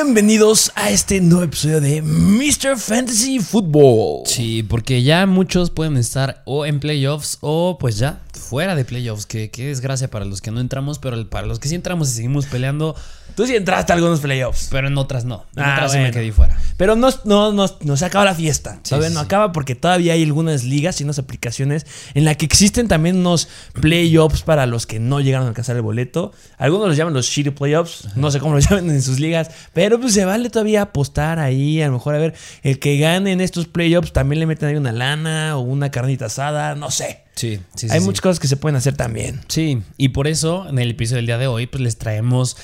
Bienvenidos 0.00 0.70
a 0.76 0.90
este 0.90 1.20
nuevo 1.20 1.42
episodio 1.42 1.80
de 1.80 2.02
Mr. 2.02 2.78
Fantasy 2.78 3.40
Football. 3.40 4.22
Sí, 4.26 4.62
porque 4.62 5.02
ya 5.02 5.26
muchos 5.26 5.70
pueden 5.70 5.96
estar 5.96 6.40
o 6.44 6.64
en 6.64 6.78
playoffs 6.78 7.38
o 7.40 7.78
pues 7.80 7.98
ya 7.98 8.20
fuera 8.38 8.74
de 8.74 8.84
playoffs. 8.84 9.26
Que 9.26 9.50
qué 9.50 9.66
desgracia 9.66 10.08
para 10.08 10.24
los 10.24 10.40
que 10.40 10.50
no 10.50 10.60
entramos, 10.60 10.98
pero 10.98 11.28
para 11.28 11.46
los 11.46 11.58
que 11.58 11.68
sí 11.68 11.74
entramos 11.74 12.08
y 12.10 12.12
seguimos 12.14 12.46
peleando. 12.46 12.96
Tú 13.34 13.46
sí 13.46 13.54
entraste 13.54 13.92
a 13.92 13.96
algunos 13.96 14.20
playoffs. 14.20 14.68
Pero 14.70 14.88
en 14.88 14.96
otras 14.98 15.24
no. 15.24 15.44
En 15.54 15.62
Ah, 15.62 15.74
otras 15.74 15.92
sí 15.92 15.98
me 15.98 16.10
quedé 16.10 16.32
fuera. 16.32 16.56
Pero 16.76 16.96
no, 16.96 17.10
no, 17.24 17.52
no, 17.52 17.66
no 17.82 17.96
se 17.96 18.04
acaba 18.04 18.24
la 18.24 18.34
fiesta. 18.34 18.76
Sí, 18.82 18.90
todavía 18.90 19.08
sí, 19.10 19.14
no 19.14 19.20
acaba 19.20 19.52
porque 19.52 19.74
todavía 19.74 20.14
hay 20.14 20.22
algunas 20.24 20.64
ligas 20.64 21.00
y 21.00 21.04
unas 21.04 21.18
aplicaciones 21.18 21.86
en 22.14 22.24
las 22.24 22.36
que 22.36 22.46
existen 22.46 22.88
también 22.88 23.18
unos 23.18 23.48
playoffs 23.74 24.42
para 24.42 24.66
los 24.66 24.86
que 24.86 24.98
no 24.98 25.20
llegaron 25.20 25.46
a 25.46 25.50
alcanzar 25.50 25.76
el 25.76 25.82
boleto. 25.82 26.32
Algunos 26.56 26.88
los 26.88 26.96
llaman 26.96 27.14
los 27.14 27.26
shitty 27.26 27.50
playoffs. 27.50 28.08
No 28.16 28.30
sé 28.30 28.40
cómo 28.40 28.54
los 28.54 28.64
llaman 28.70 28.90
en 28.90 29.02
sus 29.02 29.20
ligas. 29.20 29.50
Pero 29.72 30.00
pues 30.00 30.14
se 30.14 30.24
vale 30.24 30.50
todavía 30.50 30.82
apostar 30.82 31.38
ahí. 31.38 31.82
A 31.82 31.86
lo 31.86 31.92
mejor 31.94 32.14
a 32.14 32.18
ver, 32.18 32.34
el 32.62 32.78
que 32.78 32.98
gane 32.98 33.32
en 33.32 33.40
estos 33.40 33.66
playoffs 33.66 34.12
también 34.12 34.40
le 34.40 34.46
meten 34.46 34.68
ahí 34.70 34.76
una 34.76 34.92
lana 34.92 35.56
o 35.56 35.60
una 35.60 35.90
carnita 35.90 36.26
asada. 36.26 36.74
No 36.74 36.90
sé. 36.90 37.24
Sí, 37.38 37.60
sí, 37.74 37.88
sí. 37.88 37.88
hay 37.90 38.00
sí. 38.00 38.06
muchas 38.06 38.20
cosas 38.20 38.40
que 38.40 38.48
se 38.48 38.56
pueden 38.56 38.76
hacer 38.76 38.96
también. 38.96 39.40
Sí, 39.48 39.82
y 39.96 40.08
por 40.08 40.26
eso 40.26 40.68
en 40.68 40.78
el 40.78 40.90
episodio 40.90 41.16
del 41.16 41.26
día 41.26 41.38
de 41.38 41.46
hoy 41.46 41.66
pues 41.66 41.80
les 41.80 41.96
traemos 41.96 42.56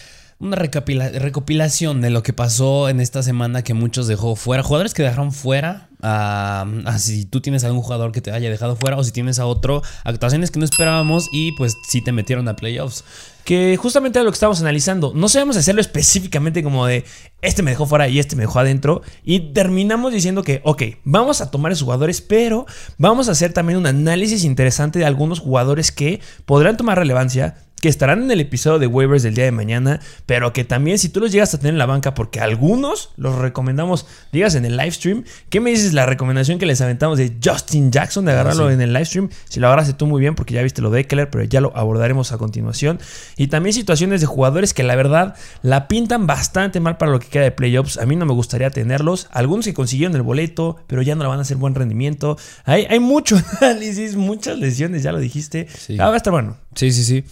una 0.45 0.56
recopilación 0.56 2.00
de 2.00 2.11
lo 2.11 2.23
que 2.23 2.33
pasó 2.33 2.89
en 2.89 3.00
esta 3.00 3.23
semana 3.23 3.62
que 3.62 3.73
muchos 3.73 4.06
dejó 4.06 4.37
fuera, 4.37 4.62
jugadores 4.62 4.92
que 4.92 5.03
dejaron 5.03 5.33
fuera, 5.33 5.89
a, 6.03 6.67
a 6.84 6.98
si 6.98 7.25
tú 7.25 7.41
tienes 7.41 7.64
algún 7.64 7.81
jugador 7.81 8.12
que 8.12 8.20
te 8.20 8.31
haya 8.31 8.51
dejado 8.51 8.77
fuera 8.77 8.98
o 8.98 9.05
si 9.05 9.11
tienes 9.11 9.39
a 9.39 9.47
otro, 9.47 9.83
actuaciones 10.05 10.51
que 10.51 10.59
no 10.59 10.67
esperábamos 10.67 11.28
y 11.33 11.53
pues 11.53 11.77
sí 11.89 12.03
te 12.03 12.12
metieron 12.12 12.47
a 12.48 12.56
playoffs. 12.56 13.05
Que 13.45 13.77
justamente 13.77 14.19
era 14.19 14.25
lo 14.25 14.31
que 14.31 14.36
estábamos 14.36 14.61
analizando. 14.61 15.12
No 15.14 15.28
sabemos 15.28 15.56
hacerlo 15.56 15.81
específicamente 15.81 16.62
como 16.62 16.86
de 16.86 17.05
este 17.42 17.62
me 17.62 17.73
dejó 17.73 17.86
fuera 17.86 18.08
y 18.08 18.19
este 18.19 18.36
me 18.36 18.42
dejó 18.42 18.58
adentro. 18.58 19.03
Y 19.23 19.53
terminamos 19.53 20.12
diciendo 20.12 20.42
que, 20.42 20.61
ok, 20.64 20.83
vamos 21.05 21.41
a 21.41 21.51
tomar 21.51 21.73
esos 21.73 21.84
jugadores, 21.84 22.23
pero 22.23 22.67
vamos 22.97 23.29
a 23.29 23.33
hacer 23.33 23.53
también 23.53 23.79
un 23.79 23.86
análisis 23.86 24.45
interesante 24.45 24.98
de 24.98 25.05
algunos 25.05 25.41
jugadores 25.41 25.92
que 25.92 26.20
podrán 26.47 26.77
tomar 26.77 26.98
relevancia. 26.98 27.56
Que 27.84 27.90
estarán 27.90 28.22
en 28.22 28.30
el 28.30 28.40
episodio 28.40 28.78
de 28.78 28.86
waivers 28.86 29.24
del 29.24 29.34
día 29.34 29.44
de 29.44 29.52
mañana, 29.52 30.00
pero 30.24 30.54
que 30.54 30.64
también 30.64 30.98
si 30.98 31.10
tú 31.10 31.20
los 31.20 31.32
llegas 31.32 31.52
a 31.52 31.58
tener 31.58 31.74
en 31.74 31.78
la 31.78 31.84
banca, 31.84 32.14
porque 32.14 32.40
algunos 32.40 33.10
los 33.18 33.34
recomendamos, 33.34 34.06
digas 34.32 34.54
en 34.54 34.64
el 34.64 34.78
live 34.78 34.92
stream, 34.92 35.24
¿qué 35.50 35.60
me 35.60 35.68
dices 35.68 35.92
la 35.92 36.06
recomendación 36.06 36.58
que 36.58 36.64
les 36.64 36.80
aventamos 36.80 37.18
de 37.18 37.36
Justin 37.44 37.92
Jackson 37.92 38.24
de 38.24 38.32
agarrarlo 38.32 38.68
sí. 38.68 38.72
en 38.72 38.80
el 38.80 38.94
live 38.94 39.05
stream? 39.05 39.28
Si 39.50 39.60
lo 39.60 39.66
agarraste 39.66 39.92
tú 39.92 40.06
muy 40.06 40.18
bien, 40.18 40.34
porque 40.34 40.55
ya 40.55 40.62
viste 40.62 40.80
lo 40.80 40.88
de 40.88 41.00
Eckler, 41.00 41.28
pero 41.28 41.44
ya 41.44 41.60
lo 41.60 41.77
abordaremos 41.77 42.32
a 42.32 42.38
continuación. 42.38 43.00
Y 43.36 43.48
también 43.48 43.74
situaciones 43.74 44.22
de 44.22 44.28
jugadores 44.28 44.72
que 44.72 44.82
la 44.82 44.96
verdad 44.96 45.36
la 45.60 45.86
pintan 45.86 46.27
bastante 46.27 46.80
mal 46.80 46.96
para 46.96 47.12
lo 47.12 47.20
que 47.20 47.27
queda 47.27 47.42
de 47.42 47.52
playoffs. 47.52 47.98
A 47.98 48.06
mí 48.06 48.16
no 48.16 48.24
me 48.24 48.32
gustaría 48.32 48.70
tenerlos. 48.70 49.28
Algunos 49.30 49.66
que 49.66 49.74
consiguieron 49.74 50.16
el 50.16 50.22
boleto, 50.22 50.78
pero 50.86 51.02
ya 51.02 51.16
no 51.16 51.22
la 51.22 51.28
van 51.28 51.40
a 51.40 51.42
hacer 51.42 51.58
buen 51.58 51.74
rendimiento. 51.74 52.38
Hay, 52.64 52.86
hay 52.89 52.98
mucho 52.98 53.36
análisis, 53.61 54.17
muchas 54.17 54.58
lesiones, 54.58 55.02
ya 55.02 55.12
lo 55.12 55.18
dijiste. 55.18 55.68
Sí. 55.68 55.98
Ah, 56.00 56.06
va 56.08 56.14
a 56.14 56.17
estar 56.17 56.33
bueno. 56.33 56.56
Sí, 56.74 56.90
sí, 56.90 57.05
sí. 57.05 57.24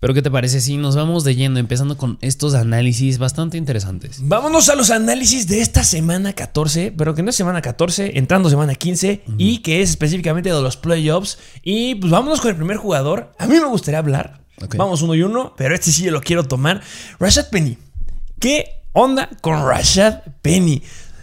Pero 0.00 0.14
¿qué 0.14 0.22
te 0.22 0.30
parece 0.30 0.62
si 0.62 0.78
nos 0.78 0.96
vamos 0.96 1.24
de 1.24 1.36
lleno, 1.36 1.58
empezando 1.58 1.98
con 1.98 2.16
estos 2.22 2.54
análisis 2.54 3.18
bastante 3.18 3.58
interesantes? 3.58 4.20
Vámonos 4.22 4.70
a 4.70 4.74
los 4.74 4.90
análisis 4.90 5.46
de 5.46 5.60
esta 5.60 5.84
semana 5.84 6.32
14, 6.32 6.94
pero 6.96 7.14
que 7.14 7.22
no 7.22 7.28
es 7.28 7.36
semana 7.36 7.60
14, 7.60 8.18
entrando 8.18 8.48
semana 8.48 8.74
15 8.74 9.24
y 9.36 9.58
que 9.58 9.82
es 9.82 9.90
específicamente 9.90 10.50
de 10.50 10.62
los 10.62 10.78
playoffs. 10.78 11.36
Y 11.62 11.96
pues 11.96 12.10
vámonos 12.10 12.40
con 12.40 12.48
el 12.50 12.56
primer 12.56 12.78
jugador. 12.78 13.34
A 13.38 13.46
mí 13.46 13.56
me 13.56 13.66
gustaría 13.66 13.98
hablar. 13.98 14.40
Vamos 14.76 15.02
uno 15.02 15.14
y 15.14 15.22
uno, 15.22 15.52
pero 15.58 15.74
este 15.74 15.92
sí 15.92 16.04
yo 16.04 16.12
lo 16.12 16.22
quiero 16.22 16.44
tomar. 16.44 16.80
Rashad 17.18 17.50
Penny. 17.50 17.76
¿Qué 18.38 18.82
onda 18.92 19.28
con 19.42 19.66
Rashad 19.66 20.20
Penny? 20.40 20.82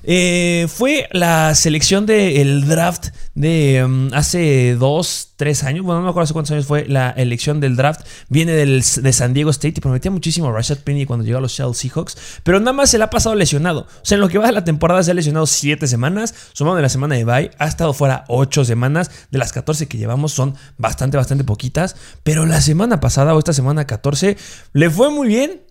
Eh, 0.09 0.68
fue 0.69 1.09
la 1.12 1.53
selección 1.53 2.06
del 2.06 2.66
draft 2.66 3.09
de 3.35 3.84
um, 3.85 4.09
hace 4.13 4.75
dos, 4.75 5.34
tres 5.35 5.66
años. 5.66 5.84
Bueno, 5.84 6.00
no 6.00 6.06
me 6.06 6.12
acuerdo 6.12 6.23
hace 6.23 6.34
cuántos 6.34 6.51
años 6.53 6.66
fue 6.66 6.85
la 6.85 7.09
elección 7.09 7.59
del 7.59 7.75
draft. 7.75 8.07
Viene 8.29 8.53
del, 8.53 8.81
de 8.81 9.13
San 9.13 9.34
Diego 9.34 9.50
State 9.50 9.73
y 9.75 9.81
prometía 9.81 10.09
muchísimo 10.09 10.47
a 10.47 10.53
Rashad 10.53 10.78
Penny 10.78 11.06
cuando 11.06 11.25
llegó 11.25 11.40
a 11.40 11.41
los 11.41 11.51
Seattle 11.51 11.75
Seahawks. 11.75 12.40
Pero 12.44 12.62
nada 12.62 12.72
más 12.72 12.90
se 12.90 12.97
le 12.97 13.03
ha 13.03 13.09
pasado 13.09 13.35
lesionado. 13.35 13.81
O 13.81 14.06
sea, 14.06 14.16
en 14.16 14.22
lo 14.22 14.29
que 14.29 14.38
va 14.38 14.45
de 14.45 14.53
la 14.53 14.63
temporada 14.63 15.03
se 15.03 15.12
ha 15.12 15.13
lesionado 15.13 15.45
siete 15.45 15.88
semanas. 15.88 16.34
Sumado 16.53 16.78
de 16.78 16.84
la 16.84 16.89
semana 16.89 17.16
de 17.16 17.25
bye, 17.25 17.51
ha 17.59 17.68
estado 17.68 17.91
fuera 17.91 18.24
ocho 18.29 18.63
semanas. 18.63 19.12
De 19.29 19.38
las 19.38 19.51
14 19.51 19.89
que 19.89 19.97
llevamos 19.97 20.31
son 20.31 20.56
bastante, 20.78 21.18
bastante 21.18 21.44
poquitas. 21.44 21.97
Pero 22.24 22.45
la 22.45 22.62
semana 22.62 23.01
pasada 23.01 23.35
o 23.35 23.39
esta 23.39 23.51
semana 23.51 23.85
14 23.85 24.38
le 24.72 24.89
fue 24.89 25.09
muy 25.09 25.28
bien. 25.28 25.68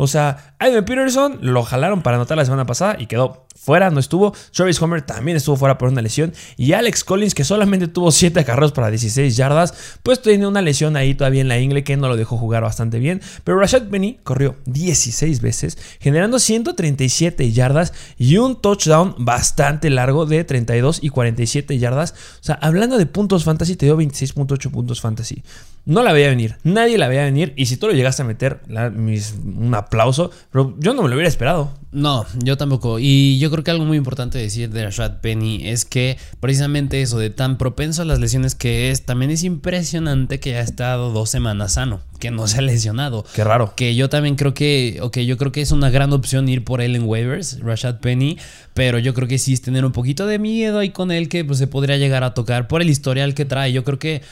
O 0.00 0.06
sea, 0.06 0.54
Ivan 0.60 0.84
Peterson 0.84 1.38
lo 1.40 1.64
jalaron 1.64 2.02
para 2.02 2.18
anotar 2.18 2.36
la 2.36 2.44
semana 2.44 2.66
pasada 2.66 2.94
y 3.00 3.06
quedó 3.06 3.47
fuera, 3.60 3.90
no 3.90 4.00
estuvo. 4.00 4.34
Travis 4.52 4.80
Homer 4.80 5.02
también 5.02 5.36
estuvo 5.36 5.56
fuera 5.56 5.76
por 5.76 5.88
una 5.88 6.00
lesión. 6.00 6.32
Y 6.56 6.72
Alex 6.72 7.04
Collins, 7.04 7.34
que 7.34 7.44
solamente 7.44 7.88
tuvo 7.88 8.10
7 8.10 8.40
acarreos 8.40 8.72
para 8.72 8.90
16 8.90 9.36
yardas, 9.36 9.74
pues 10.02 10.22
tiene 10.22 10.46
una 10.46 10.62
lesión 10.62 10.96
ahí 10.96 11.14
todavía 11.14 11.40
en 11.40 11.48
la 11.48 11.58
ingle 11.58 11.84
que 11.84 11.96
no 11.96 12.08
lo 12.08 12.16
dejó 12.16 12.38
jugar 12.38 12.62
bastante 12.62 12.98
bien. 12.98 13.20
Pero 13.44 13.58
Rashad 13.58 13.88
Penny 13.88 14.18
corrió 14.22 14.56
16 14.66 15.40
veces, 15.40 15.78
generando 16.00 16.38
137 16.38 17.52
yardas 17.52 17.92
y 18.16 18.38
un 18.38 18.60
touchdown 18.60 19.14
bastante 19.18 19.90
largo 19.90 20.26
de 20.26 20.44
32 20.44 21.00
y 21.02 21.10
47 21.10 21.78
yardas. 21.78 22.12
O 22.40 22.44
sea, 22.44 22.54
hablando 22.60 22.98
de 22.98 23.06
puntos 23.06 23.44
fantasy, 23.44 23.76
te 23.76 23.86
dio 23.86 23.98
26.8 23.98 24.70
puntos 24.70 25.00
fantasy. 25.00 25.42
No 25.84 26.02
la 26.02 26.12
veía 26.12 26.28
venir, 26.28 26.56
nadie 26.64 26.98
la 26.98 27.08
veía 27.08 27.24
venir. 27.24 27.54
Y 27.56 27.64
si 27.64 27.78
tú 27.78 27.86
lo 27.86 27.94
llegaste 27.94 28.20
a 28.20 28.26
meter, 28.26 28.60
un 28.68 29.74
aplauso, 29.74 30.30
pero 30.50 30.76
yo 30.78 30.92
no 30.92 31.02
me 31.02 31.08
lo 31.08 31.14
hubiera 31.14 31.28
esperado. 31.28 31.72
No, 31.92 32.26
yo 32.42 32.58
tampoco. 32.58 32.98
Y 32.98 33.38
yo 33.38 33.47
creo 33.50 33.64
que 33.64 33.70
algo 33.70 33.84
muy 33.84 33.96
importante 33.96 34.38
decir 34.38 34.70
de 34.70 34.84
Rashad 34.84 35.20
Penny 35.20 35.68
es 35.68 35.84
que 35.84 36.18
precisamente 36.40 37.02
eso 37.02 37.18
de 37.18 37.30
tan 37.30 37.58
propenso 37.58 38.02
a 38.02 38.04
las 38.04 38.20
lesiones 38.20 38.54
que 38.54 38.90
es, 38.90 39.04
también 39.04 39.30
es 39.30 39.44
impresionante 39.44 40.40
que 40.40 40.50
haya 40.50 40.60
estado 40.60 41.12
dos 41.12 41.30
semanas 41.30 41.74
sano, 41.74 42.00
que 42.18 42.30
no 42.30 42.46
se 42.46 42.58
ha 42.58 42.62
lesionado. 42.62 43.24
Qué 43.34 43.44
raro. 43.44 43.74
Que 43.76 43.94
yo 43.94 44.08
también 44.08 44.36
creo 44.36 44.54
que, 44.54 44.98
ok, 45.00 45.18
yo 45.18 45.36
creo 45.36 45.52
que 45.52 45.60
es 45.60 45.72
una 45.72 45.90
gran 45.90 46.12
opción 46.12 46.48
ir 46.48 46.64
por 46.64 46.80
él 46.80 46.96
en 46.96 47.04
waivers, 47.04 47.60
Rashad 47.60 48.00
Penny, 48.00 48.38
pero 48.74 48.98
yo 48.98 49.14
creo 49.14 49.28
que 49.28 49.38
sí 49.38 49.52
es 49.52 49.62
tener 49.62 49.84
un 49.84 49.92
poquito 49.92 50.26
de 50.26 50.38
miedo 50.38 50.78
ahí 50.78 50.90
con 50.90 51.10
él 51.10 51.28
que 51.28 51.44
pues, 51.44 51.58
se 51.58 51.66
podría 51.66 51.96
llegar 51.96 52.24
a 52.24 52.34
tocar 52.34 52.68
por 52.68 52.82
el 52.82 52.90
historial 52.90 53.34
que 53.34 53.44
trae. 53.44 53.72
Yo 53.72 53.84
creo 53.84 53.98
que 53.98 54.22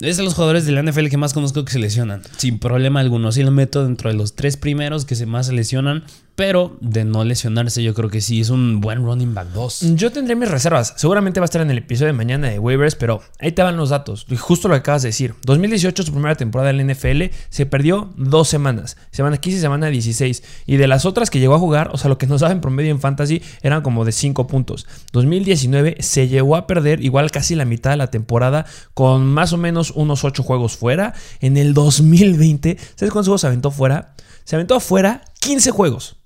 es 0.00 0.16
de 0.16 0.22
los 0.22 0.34
jugadores 0.34 0.64
de 0.64 0.72
la 0.72 0.82
NFL 0.82 1.08
que 1.08 1.18
más 1.18 1.34
conozco 1.34 1.64
que 1.64 1.72
se 1.72 1.78
lesionan, 1.78 2.22
sin 2.38 2.58
problema 2.58 3.00
alguno. 3.00 3.30
Sí 3.30 3.42
lo 3.42 3.50
meto 3.50 3.84
dentro 3.84 4.10
de 4.10 4.16
los 4.16 4.34
tres 4.34 4.56
primeros 4.56 5.04
que 5.04 5.14
se 5.14 5.26
más 5.26 5.46
se 5.46 5.52
lesionan, 5.52 6.04
pero 6.34 6.76
de 6.80 7.04
no 7.04 7.24
lesionarse 7.24 7.82
yo 7.82 7.94
creo 7.94 8.08
que 8.10 8.20
sí 8.20 8.40
es 8.40 8.50
un 8.50 8.80
buen 8.80 9.04
running 9.04 9.34
back 9.34 9.48
2. 9.48 9.94
Yo 9.94 10.12
tendré 10.12 10.34
mis 10.36 10.50
reservas. 10.50 10.94
Seguramente 10.96 11.40
va 11.40 11.44
a 11.44 11.46
estar 11.46 11.60
en 11.60 11.70
el 11.70 11.78
episodio 11.78 12.08
de 12.08 12.12
mañana 12.14 12.48
de 12.48 12.58
waivers, 12.58 12.94
pero 12.94 13.20
ahí 13.38 13.52
te 13.52 13.62
van 13.62 13.76
los 13.76 13.90
datos. 13.90 14.26
Y 14.28 14.36
Justo 14.36 14.68
lo 14.68 14.74
que 14.74 14.80
acabas 14.80 15.02
de 15.02 15.08
decir. 15.08 15.34
2018, 15.44 16.02
su 16.02 16.12
primera 16.12 16.34
temporada 16.34 16.70
en 16.70 16.78
la 16.78 16.92
NFL, 16.92 17.24
se 17.48 17.66
perdió 17.66 18.12
dos 18.16 18.48
semanas. 18.48 18.96
Semana 19.10 19.36
15 19.36 19.58
y 19.58 19.60
semana 19.60 19.86
16. 19.88 20.42
Y 20.66 20.76
de 20.76 20.86
las 20.86 21.04
otras 21.04 21.30
que 21.30 21.38
llegó 21.38 21.54
a 21.54 21.58
jugar, 21.58 21.90
o 21.92 21.98
sea, 21.98 22.08
lo 22.08 22.18
que 22.18 22.26
nos 22.26 22.40
daba 22.40 22.52
en 22.52 22.60
promedio 22.60 22.90
en 22.90 23.00
fantasy 23.00 23.42
eran 23.62 23.82
como 23.82 24.04
de 24.04 24.12
5 24.12 24.46
puntos. 24.46 24.86
2019 25.12 25.96
se 26.00 26.28
llegó 26.28 26.56
a 26.56 26.66
perder 26.66 27.04
igual 27.04 27.30
casi 27.30 27.54
la 27.54 27.64
mitad 27.64 27.90
de 27.90 27.96
la 27.96 28.08
temporada 28.08 28.66
con 28.94 29.26
más 29.26 29.52
o 29.52 29.58
menos 29.58 29.90
unos 29.90 30.24
8 30.24 30.42
juegos 30.42 30.76
fuera. 30.76 31.14
En 31.40 31.56
el 31.56 31.74
2020, 31.74 32.78
¿sabes 32.96 33.12
cuántos 33.12 33.28
juegos 33.28 33.40
se 33.42 33.46
aventó 33.46 33.70
fuera? 33.70 34.14
Se 34.44 34.56
aventó 34.56 34.74
afuera 34.74 35.22
15 35.40 35.70
juegos. 35.70 36.21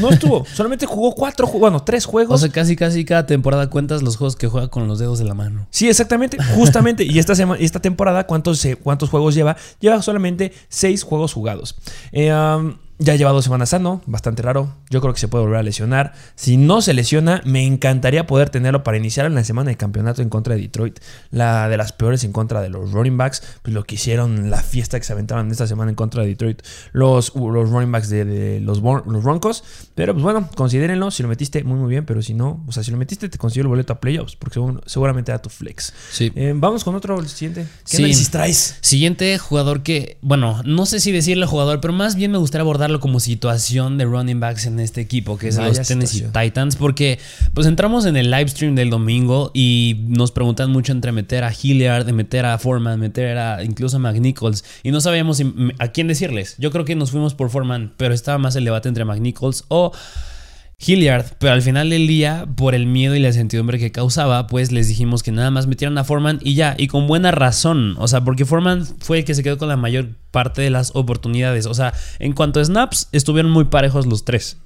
No 0.00 0.10
estuvo, 0.10 0.44
solamente 0.52 0.84
jugó 0.86 1.14
4 1.14 1.46
juegos, 1.46 1.60
bueno, 1.60 1.82
3 1.82 2.04
juegos. 2.04 2.34
O 2.34 2.38
sea, 2.38 2.50
casi 2.52 2.74
casi 2.76 3.04
cada 3.04 3.26
temporada 3.26 3.70
cuentas 3.70 4.02
los 4.02 4.16
juegos 4.16 4.36
que 4.36 4.48
juega 4.48 4.68
con 4.68 4.88
los 4.88 4.98
dedos 4.98 5.18
de 5.18 5.24
la 5.24 5.34
mano. 5.34 5.66
Sí, 5.70 5.88
exactamente, 5.88 6.38
justamente. 6.56 7.04
y 7.04 7.18
esta, 7.18 7.34
sema- 7.34 7.56
esta 7.58 7.80
temporada, 7.80 8.26
¿cuántos, 8.26 8.66
¿cuántos 8.82 9.10
juegos 9.10 9.34
lleva? 9.34 9.56
Lleva 9.80 10.02
solamente 10.02 10.52
seis 10.68 11.02
juegos 11.02 11.32
jugados. 11.32 11.76
Eh, 12.12 12.32
um, 12.32 12.76
ya 12.98 13.14
lleva 13.14 13.30
dos 13.30 13.44
semanas 13.44 13.68
sano, 13.68 14.00
bastante 14.06 14.42
raro. 14.42 14.74
Yo 14.90 15.00
creo 15.00 15.12
que 15.12 15.18
se 15.20 15.28
puede 15.28 15.44
volver 15.44 15.58
a 15.58 15.62
lesionar. 15.62 16.12
Si 16.36 16.56
no 16.56 16.80
se 16.80 16.94
lesiona, 16.94 17.42
me 17.44 17.64
encantaría 17.66 18.26
poder 18.26 18.50
tenerlo 18.50 18.84
para 18.84 18.96
iniciar 18.96 19.26
en 19.26 19.34
la 19.34 19.42
semana 19.42 19.70
de 19.70 19.76
campeonato 19.76 20.22
en 20.22 20.28
contra 20.28 20.54
de 20.54 20.60
Detroit. 20.60 21.00
La 21.30 21.68
de 21.68 21.76
las 21.76 21.92
peores 21.92 22.22
en 22.24 22.32
contra 22.32 22.60
de 22.62 22.68
los 22.68 22.92
running 22.92 23.16
backs. 23.16 23.42
Pues 23.62 23.74
lo 23.74 23.84
que 23.84 23.96
hicieron, 23.96 24.48
la 24.50 24.62
fiesta 24.62 24.98
que 24.98 25.04
se 25.04 25.12
aventaron 25.12 25.50
esta 25.50 25.66
semana 25.66 25.90
en 25.90 25.96
contra 25.96 26.22
de 26.22 26.28
Detroit. 26.28 26.62
Los, 26.92 27.34
los 27.34 27.70
running 27.70 27.90
backs 27.90 28.08
de, 28.08 28.24
de 28.24 28.60
los, 28.60 28.80
los 28.80 29.22
Broncos. 29.24 29.64
Pero 29.94 30.12
pues 30.12 30.22
bueno, 30.22 30.48
considérenlo. 30.54 31.10
Si 31.10 31.22
lo 31.22 31.28
metiste, 31.28 31.64
muy 31.64 31.78
muy 31.78 31.90
bien. 31.90 32.06
Pero 32.06 32.22
si 32.22 32.34
no, 32.34 32.62
o 32.66 32.72
sea, 32.72 32.82
si 32.84 32.90
lo 32.92 32.96
metiste, 32.96 33.28
te 33.28 33.38
consiguió 33.38 33.62
el 33.62 33.68
boleto 33.68 33.92
a 33.92 34.00
playoffs. 34.00 34.36
Porque 34.36 34.60
seguramente 34.86 35.32
era 35.32 35.42
tu 35.42 35.50
flex. 35.50 35.92
Sí. 36.12 36.30
Eh, 36.36 36.52
vamos 36.54 36.84
con 36.84 36.94
otro, 36.94 37.18
el 37.18 37.28
siguiente. 37.28 37.64
¿Qué 37.64 37.96
Sí. 37.96 37.96
análisis 37.98 38.30
traes? 38.30 38.78
Siguiente 38.82 39.36
jugador 39.38 39.82
que, 39.82 40.18
bueno, 40.22 40.62
no 40.64 40.86
sé 40.86 41.00
si 41.00 41.10
decirle 41.12 41.46
jugador, 41.46 41.80
pero 41.80 41.92
más 41.92 42.14
bien 42.14 42.30
me 42.30 42.38
gustaría 42.38 42.62
abordarlo 42.62 43.00
como 43.00 43.18
situación 43.20 43.98
de 43.98 44.04
running 44.04 44.38
backs 44.40 44.66
en 44.66 44.75
en 44.78 44.84
este 44.84 45.00
equipo, 45.00 45.38
que 45.38 45.48
es 45.48 45.56
Vaya 45.56 45.68
los 45.68 45.86
Tennessee 45.86 46.18
situación. 46.18 46.44
Titans, 46.44 46.76
porque 46.76 47.18
pues 47.54 47.66
entramos 47.66 48.06
en 48.06 48.16
el 48.16 48.30
live 48.30 48.48
stream 48.48 48.74
del 48.74 48.90
domingo 48.90 49.50
y 49.54 50.04
nos 50.08 50.32
preguntan 50.32 50.70
mucho 50.70 50.92
entre 50.92 51.12
meter 51.12 51.44
a 51.44 51.52
Hilliard, 51.52 52.04
de 52.04 52.12
meter 52.12 52.46
a 52.46 52.58
Foreman, 52.58 53.00
meter 53.00 53.38
a 53.38 53.64
incluso 53.64 53.96
a 53.96 54.00
McNichols 54.00 54.64
y 54.82 54.90
no 54.90 55.00
sabíamos 55.00 55.42
a 55.78 55.88
quién 55.88 56.08
decirles. 56.08 56.54
Yo 56.58 56.70
creo 56.70 56.84
que 56.84 56.94
nos 56.94 57.10
fuimos 57.10 57.34
por 57.34 57.50
Foreman, 57.50 57.94
pero 57.96 58.14
estaba 58.14 58.38
más 58.38 58.56
el 58.56 58.64
debate 58.64 58.88
entre 58.88 59.04
McNichols 59.04 59.64
o 59.68 59.92
Hilliard, 60.78 61.36
pero 61.38 61.54
al 61.54 61.62
final 61.62 61.88
del 61.88 62.06
día, 62.06 62.46
por 62.54 62.74
el 62.74 62.86
miedo 62.86 63.14
y 63.14 63.18
la 63.18 63.28
incertidumbre 63.28 63.78
que 63.78 63.92
causaba, 63.92 64.46
pues 64.46 64.72
les 64.72 64.88
dijimos 64.88 65.22
que 65.22 65.32
nada 65.32 65.50
más 65.50 65.66
metieran 65.66 65.96
a 65.96 66.04
Foreman 66.04 66.38
y 66.42 66.54
ya, 66.54 66.74
y 66.76 66.86
con 66.86 67.06
buena 67.06 67.30
razón, 67.30 67.96
o 67.98 68.06
sea, 68.08 68.22
porque 68.22 68.44
Foreman 68.44 68.86
fue 69.00 69.18
el 69.18 69.24
que 69.24 69.34
se 69.34 69.42
quedó 69.42 69.56
con 69.56 69.68
la 69.68 69.78
mayor 69.78 70.10
parte 70.30 70.60
de 70.60 70.68
las 70.68 70.94
oportunidades, 70.94 71.64
o 71.64 71.72
sea, 71.72 71.94
en 72.18 72.34
cuanto 72.34 72.60
a 72.60 72.64
snaps, 72.64 73.08
estuvieron 73.12 73.50
muy 73.52 73.64
parejos 73.64 74.04
los 74.04 74.26
tres. 74.26 74.58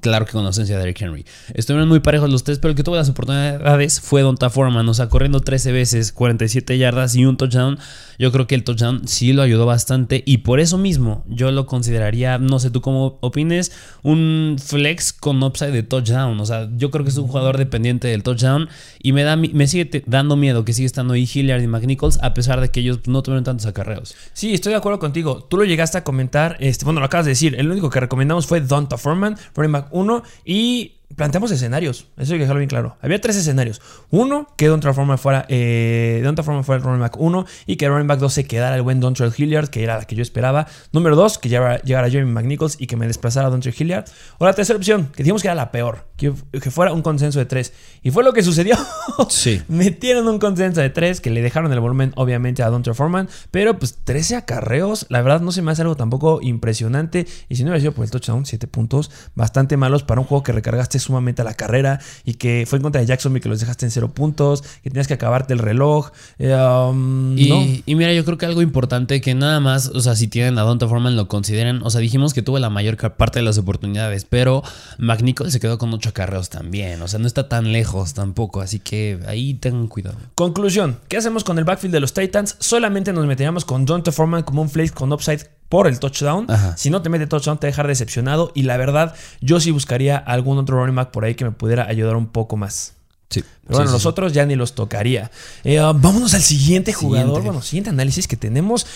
Claro 0.00 0.26
que 0.26 0.32
con 0.32 0.42
la 0.42 0.48
ausencia 0.48 0.76
de 0.76 0.80
Derrick 0.80 1.00
Henry. 1.00 1.24
Estuvieron 1.54 1.88
muy 1.88 2.00
parejos 2.00 2.30
los 2.30 2.44
tres, 2.44 2.58
pero 2.58 2.70
el 2.70 2.76
que 2.76 2.82
tuvo 2.82 2.96
las 2.96 3.08
oportunidades 3.08 4.00
fue 4.00 4.22
Donta 4.22 4.50
Foreman. 4.50 4.88
O 4.88 4.94
sea, 4.94 5.08
corriendo 5.08 5.40
13 5.40 5.72
veces, 5.72 6.12
47 6.12 6.76
yardas 6.78 7.14
y 7.14 7.24
un 7.24 7.36
touchdown. 7.36 7.78
Yo 8.18 8.32
creo 8.32 8.46
que 8.46 8.54
el 8.54 8.64
touchdown 8.64 9.06
sí 9.06 9.32
lo 9.32 9.42
ayudó 9.42 9.66
bastante. 9.66 10.22
Y 10.26 10.38
por 10.38 10.60
eso 10.60 10.78
mismo, 10.78 11.24
yo 11.28 11.50
lo 11.50 11.66
consideraría, 11.66 12.38
no 12.38 12.58
sé 12.58 12.70
tú 12.70 12.80
cómo 12.80 13.18
opines, 13.20 13.72
un 14.02 14.56
flex 14.62 15.12
con 15.12 15.42
upside 15.42 15.72
de 15.72 15.82
touchdown. 15.82 16.38
O 16.40 16.46
sea, 16.46 16.68
yo 16.76 16.90
creo 16.90 17.04
que 17.04 17.10
es 17.10 17.16
un 17.16 17.28
jugador 17.28 17.58
dependiente 17.58 18.08
del 18.08 18.22
touchdown. 18.22 18.68
Y 19.02 19.12
me, 19.12 19.22
da, 19.22 19.36
me 19.36 19.66
sigue 19.66 20.02
dando 20.06 20.36
miedo 20.36 20.64
que 20.64 20.72
sigue 20.72 20.86
estando 20.86 21.14
ahí 21.14 21.28
Hilliard 21.32 21.62
y 21.62 21.66
McNichols, 21.66 22.18
a 22.22 22.34
pesar 22.34 22.60
de 22.60 22.70
que 22.70 22.80
ellos 22.80 23.00
no 23.06 23.22
tuvieron 23.22 23.44
tantos 23.44 23.66
acarreos. 23.66 24.14
Sí, 24.32 24.54
estoy 24.54 24.72
de 24.72 24.78
acuerdo 24.78 24.98
contigo. 24.98 25.46
Tú 25.48 25.56
lo 25.56 25.64
llegaste 25.64 25.98
a 25.98 26.04
comentar, 26.04 26.56
este, 26.60 26.84
bueno, 26.84 27.00
lo 27.00 27.06
acabas 27.06 27.26
de 27.26 27.32
decir. 27.32 27.54
El 27.58 27.70
único 27.70 27.90
que 27.90 28.00
recomendamos 28.00 28.46
fue 28.46 28.60
Donta 28.60 28.98
Foreman, 28.98 29.36
running 29.54 29.83
1, 29.90 30.22
y 30.44 30.92
planteamos 31.16 31.50
escenarios. 31.50 32.08
Eso 32.16 32.32
hay 32.32 32.38
que 32.38 32.44
dejarlo 32.44 32.58
bien 32.58 32.68
claro. 32.68 32.96
Había 33.00 33.20
tres 33.20 33.36
escenarios. 33.36 33.80
Uno, 34.10 34.48
que 34.56 34.68
Donta 34.68 34.92
Foreman 34.92 35.18
fuera, 35.18 35.46
eh, 35.48 36.20
Donta 36.24 36.42
Foreman 36.42 36.64
fuera 36.64 36.78
el 36.78 36.84
running 36.84 37.00
back 37.00 37.16
1 37.18 37.46
y 37.66 37.76
que 37.76 37.86
el 37.86 37.92
running 37.92 38.06
back 38.06 38.20
2 38.20 38.32
se 38.32 38.44
quedara 38.46 38.76
el 38.76 38.82
buen 38.82 39.00
Dontrell 39.00 39.32
Hilliard, 39.36 39.68
que 39.68 39.82
era 39.82 39.98
la 39.98 40.04
que 40.04 40.14
yo 40.16 40.22
esperaba. 40.22 40.66
Número 40.92 41.16
2, 41.16 41.38
que 41.38 41.48
llegara, 41.48 41.80
llegara 41.82 42.10
Jeremy 42.10 42.30
McNichols 42.30 42.80
y 42.80 42.86
que 42.86 42.96
me 42.96 43.06
desplazara 43.06 43.48
a 43.48 43.50
Dontrell 43.50 43.74
Hilliard. 43.78 44.04
O 44.38 44.44
la 44.44 44.52
tercera 44.52 44.76
opción, 44.76 45.10
que 45.14 45.22
dijimos 45.22 45.42
que 45.42 45.48
era 45.48 45.54
la 45.54 45.70
peor, 45.70 46.06
que, 46.16 46.32
que 46.52 46.70
fuera 46.70 46.92
un 46.92 47.02
consenso 47.02 47.38
de 47.38 47.46
tres. 47.46 47.72
Y 48.02 48.10
fue 48.10 48.24
lo 48.24 48.32
que 48.32 48.42
sucedió. 48.42 48.76
Sí. 49.28 49.62
Metieron 49.68 50.28
un 50.28 50.38
consenso 50.38 50.80
de 50.80 50.90
3 50.90 51.20
que 51.20 51.30
le 51.30 51.40
dejaron 51.40 51.72
el 51.72 51.80
volumen 51.80 52.12
obviamente 52.16 52.62
a 52.62 52.68
Dontre 52.68 52.94
Foreman, 52.94 53.28
pero 53.50 53.78
pues 53.78 53.98
13 54.04 54.36
acarreos, 54.36 55.06
la 55.08 55.22
verdad 55.22 55.40
no 55.40 55.52
se 55.52 55.62
me 55.62 55.72
hace 55.72 55.82
algo 55.82 55.96
tampoco 55.96 56.40
impresionante 56.42 57.26
y 57.48 57.56
si 57.56 57.62
no 57.62 57.70
hubiera 57.70 57.80
sido 57.80 57.92
por 57.92 58.04
el 58.04 58.10
touchdown, 58.10 58.46
7 58.46 58.66
puntos 58.66 59.10
bastante 59.34 59.76
malos 59.76 60.02
para 60.02 60.20
un 60.20 60.26
juego 60.26 60.42
que 60.42 60.52
recargaste 60.52 60.98
sumamente 61.04 61.42
a 61.42 61.44
la 61.44 61.54
carrera 61.54 62.00
y 62.24 62.34
que 62.34 62.64
fue 62.66 62.78
en 62.78 62.82
contra 62.82 63.00
de 63.00 63.06
Jacksonville 63.06 63.42
que 63.42 63.48
los 63.48 63.60
dejaste 63.60 63.86
en 63.86 63.90
0 63.90 64.12
puntos, 64.12 64.62
que 64.82 64.90
tenías 64.90 65.06
que 65.06 65.14
acabarte 65.14 65.52
el 65.52 65.58
reloj. 65.58 66.10
eh, 66.38 66.54
um, 66.54 67.38
Y, 67.38 67.48
no. 67.48 67.82
y 67.86 67.94
mira, 67.94 68.12
yo 68.12 68.24
creo 68.24 68.38
que 68.38 68.46
algo 68.46 68.62
importante 68.62 69.20
que 69.20 69.34
nada 69.34 69.60
más, 69.60 69.88
o 69.88 70.00
sea, 70.00 70.14
si 70.14 70.28
tienen 70.28 70.58
a 70.58 70.62
Donta 70.62 70.88
Foreman 70.88 71.16
lo 71.16 71.28
consideren. 71.28 71.80
O 71.82 71.90
sea, 71.90 72.00
dijimos 72.00 72.34
que 72.34 72.42
tuvo 72.42 72.58
la 72.58 72.70
mayor 72.70 72.96
parte 73.16 73.38
de 73.38 73.44
las 73.44 73.58
oportunidades, 73.58 74.24
pero 74.24 74.62
McNichol 74.98 75.50
se 75.50 75.60
quedó 75.60 75.78
con 75.78 75.92
ocho 75.92 76.12
carreos 76.12 76.48
también. 76.50 77.02
O 77.02 77.08
sea, 77.08 77.18
no 77.18 77.26
está 77.26 77.48
tan 77.48 77.72
lejos 77.72 78.14
tampoco. 78.14 78.60
Así 78.60 78.78
que 78.78 79.18
ahí 79.26 79.54
tengan 79.54 79.88
cuidado. 79.88 80.16
Conclusión, 80.34 80.98
¿qué 81.08 81.16
hacemos 81.16 81.44
con 81.44 81.58
el 81.58 81.64
backfield 81.64 81.94
de 81.94 82.00
los 82.00 82.14
Titans? 82.14 82.56
Solamente 82.60 83.12
nos 83.12 83.26
meteríamos 83.26 83.64
con 83.64 83.84
Donta 83.84 84.12
Foreman 84.12 84.42
como 84.42 84.62
un 84.62 84.70
flex 84.70 84.92
con 84.92 85.12
upside 85.12 85.48
por 85.68 85.86
el 85.86 85.98
touchdown. 85.98 86.50
Ajá. 86.50 86.76
Si 86.76 86.90
no 86.90 87.02
te 87.02 87.08
mete 87.08 87.26
touchdown, 87.26 87.58
te 87.58 87.66
va 87.66 87.68
a 87.68 87.72
dejar 87.72 87.88
decepcionado. 87.88 88.52
Y 88.54 88.62
la 88.62 88.76
verdad, 88.76 89.14
yo 89.40 89.60
sí 89.60 89.70
buscaría 89.70 90.16
algún 90.16 90.58
otro 90.58 90.78
running 90.78 90.94
back 90.94 91.10
por 91.10 91.24
ahí 91.24 91.34
que 91.34 91.44
me 91.44 91.50
pudiera 91.50 91.86
ayudar 91.88 92.16
un 92.16 92.26
poco 92.26 92.56
más. 92.56 92.94
Sí. 93.30 93.42
Pero 93.66 93.78
bueno, 93.78 93.90
los 93.90 94.06
otros 94.06 94.32
ya 94.32 94.46
ni 94.46 94.54
los 94.54 94.74
tocaría. 94.74 95.30
Eh, 95.64 95.80
uh, 95.80 95.92
vámonos 95.94 96.34
al 96.34 96.42
siguiente 96.42 96.92
jugador. 96.92 97.26
Siguiente. 97.26 97.48
Bueno, 97.48 97.62
siguiente 97.62 97.90
análisis 97.90 98.28
que 98.28 98.36
tenemos. 98.36 98.86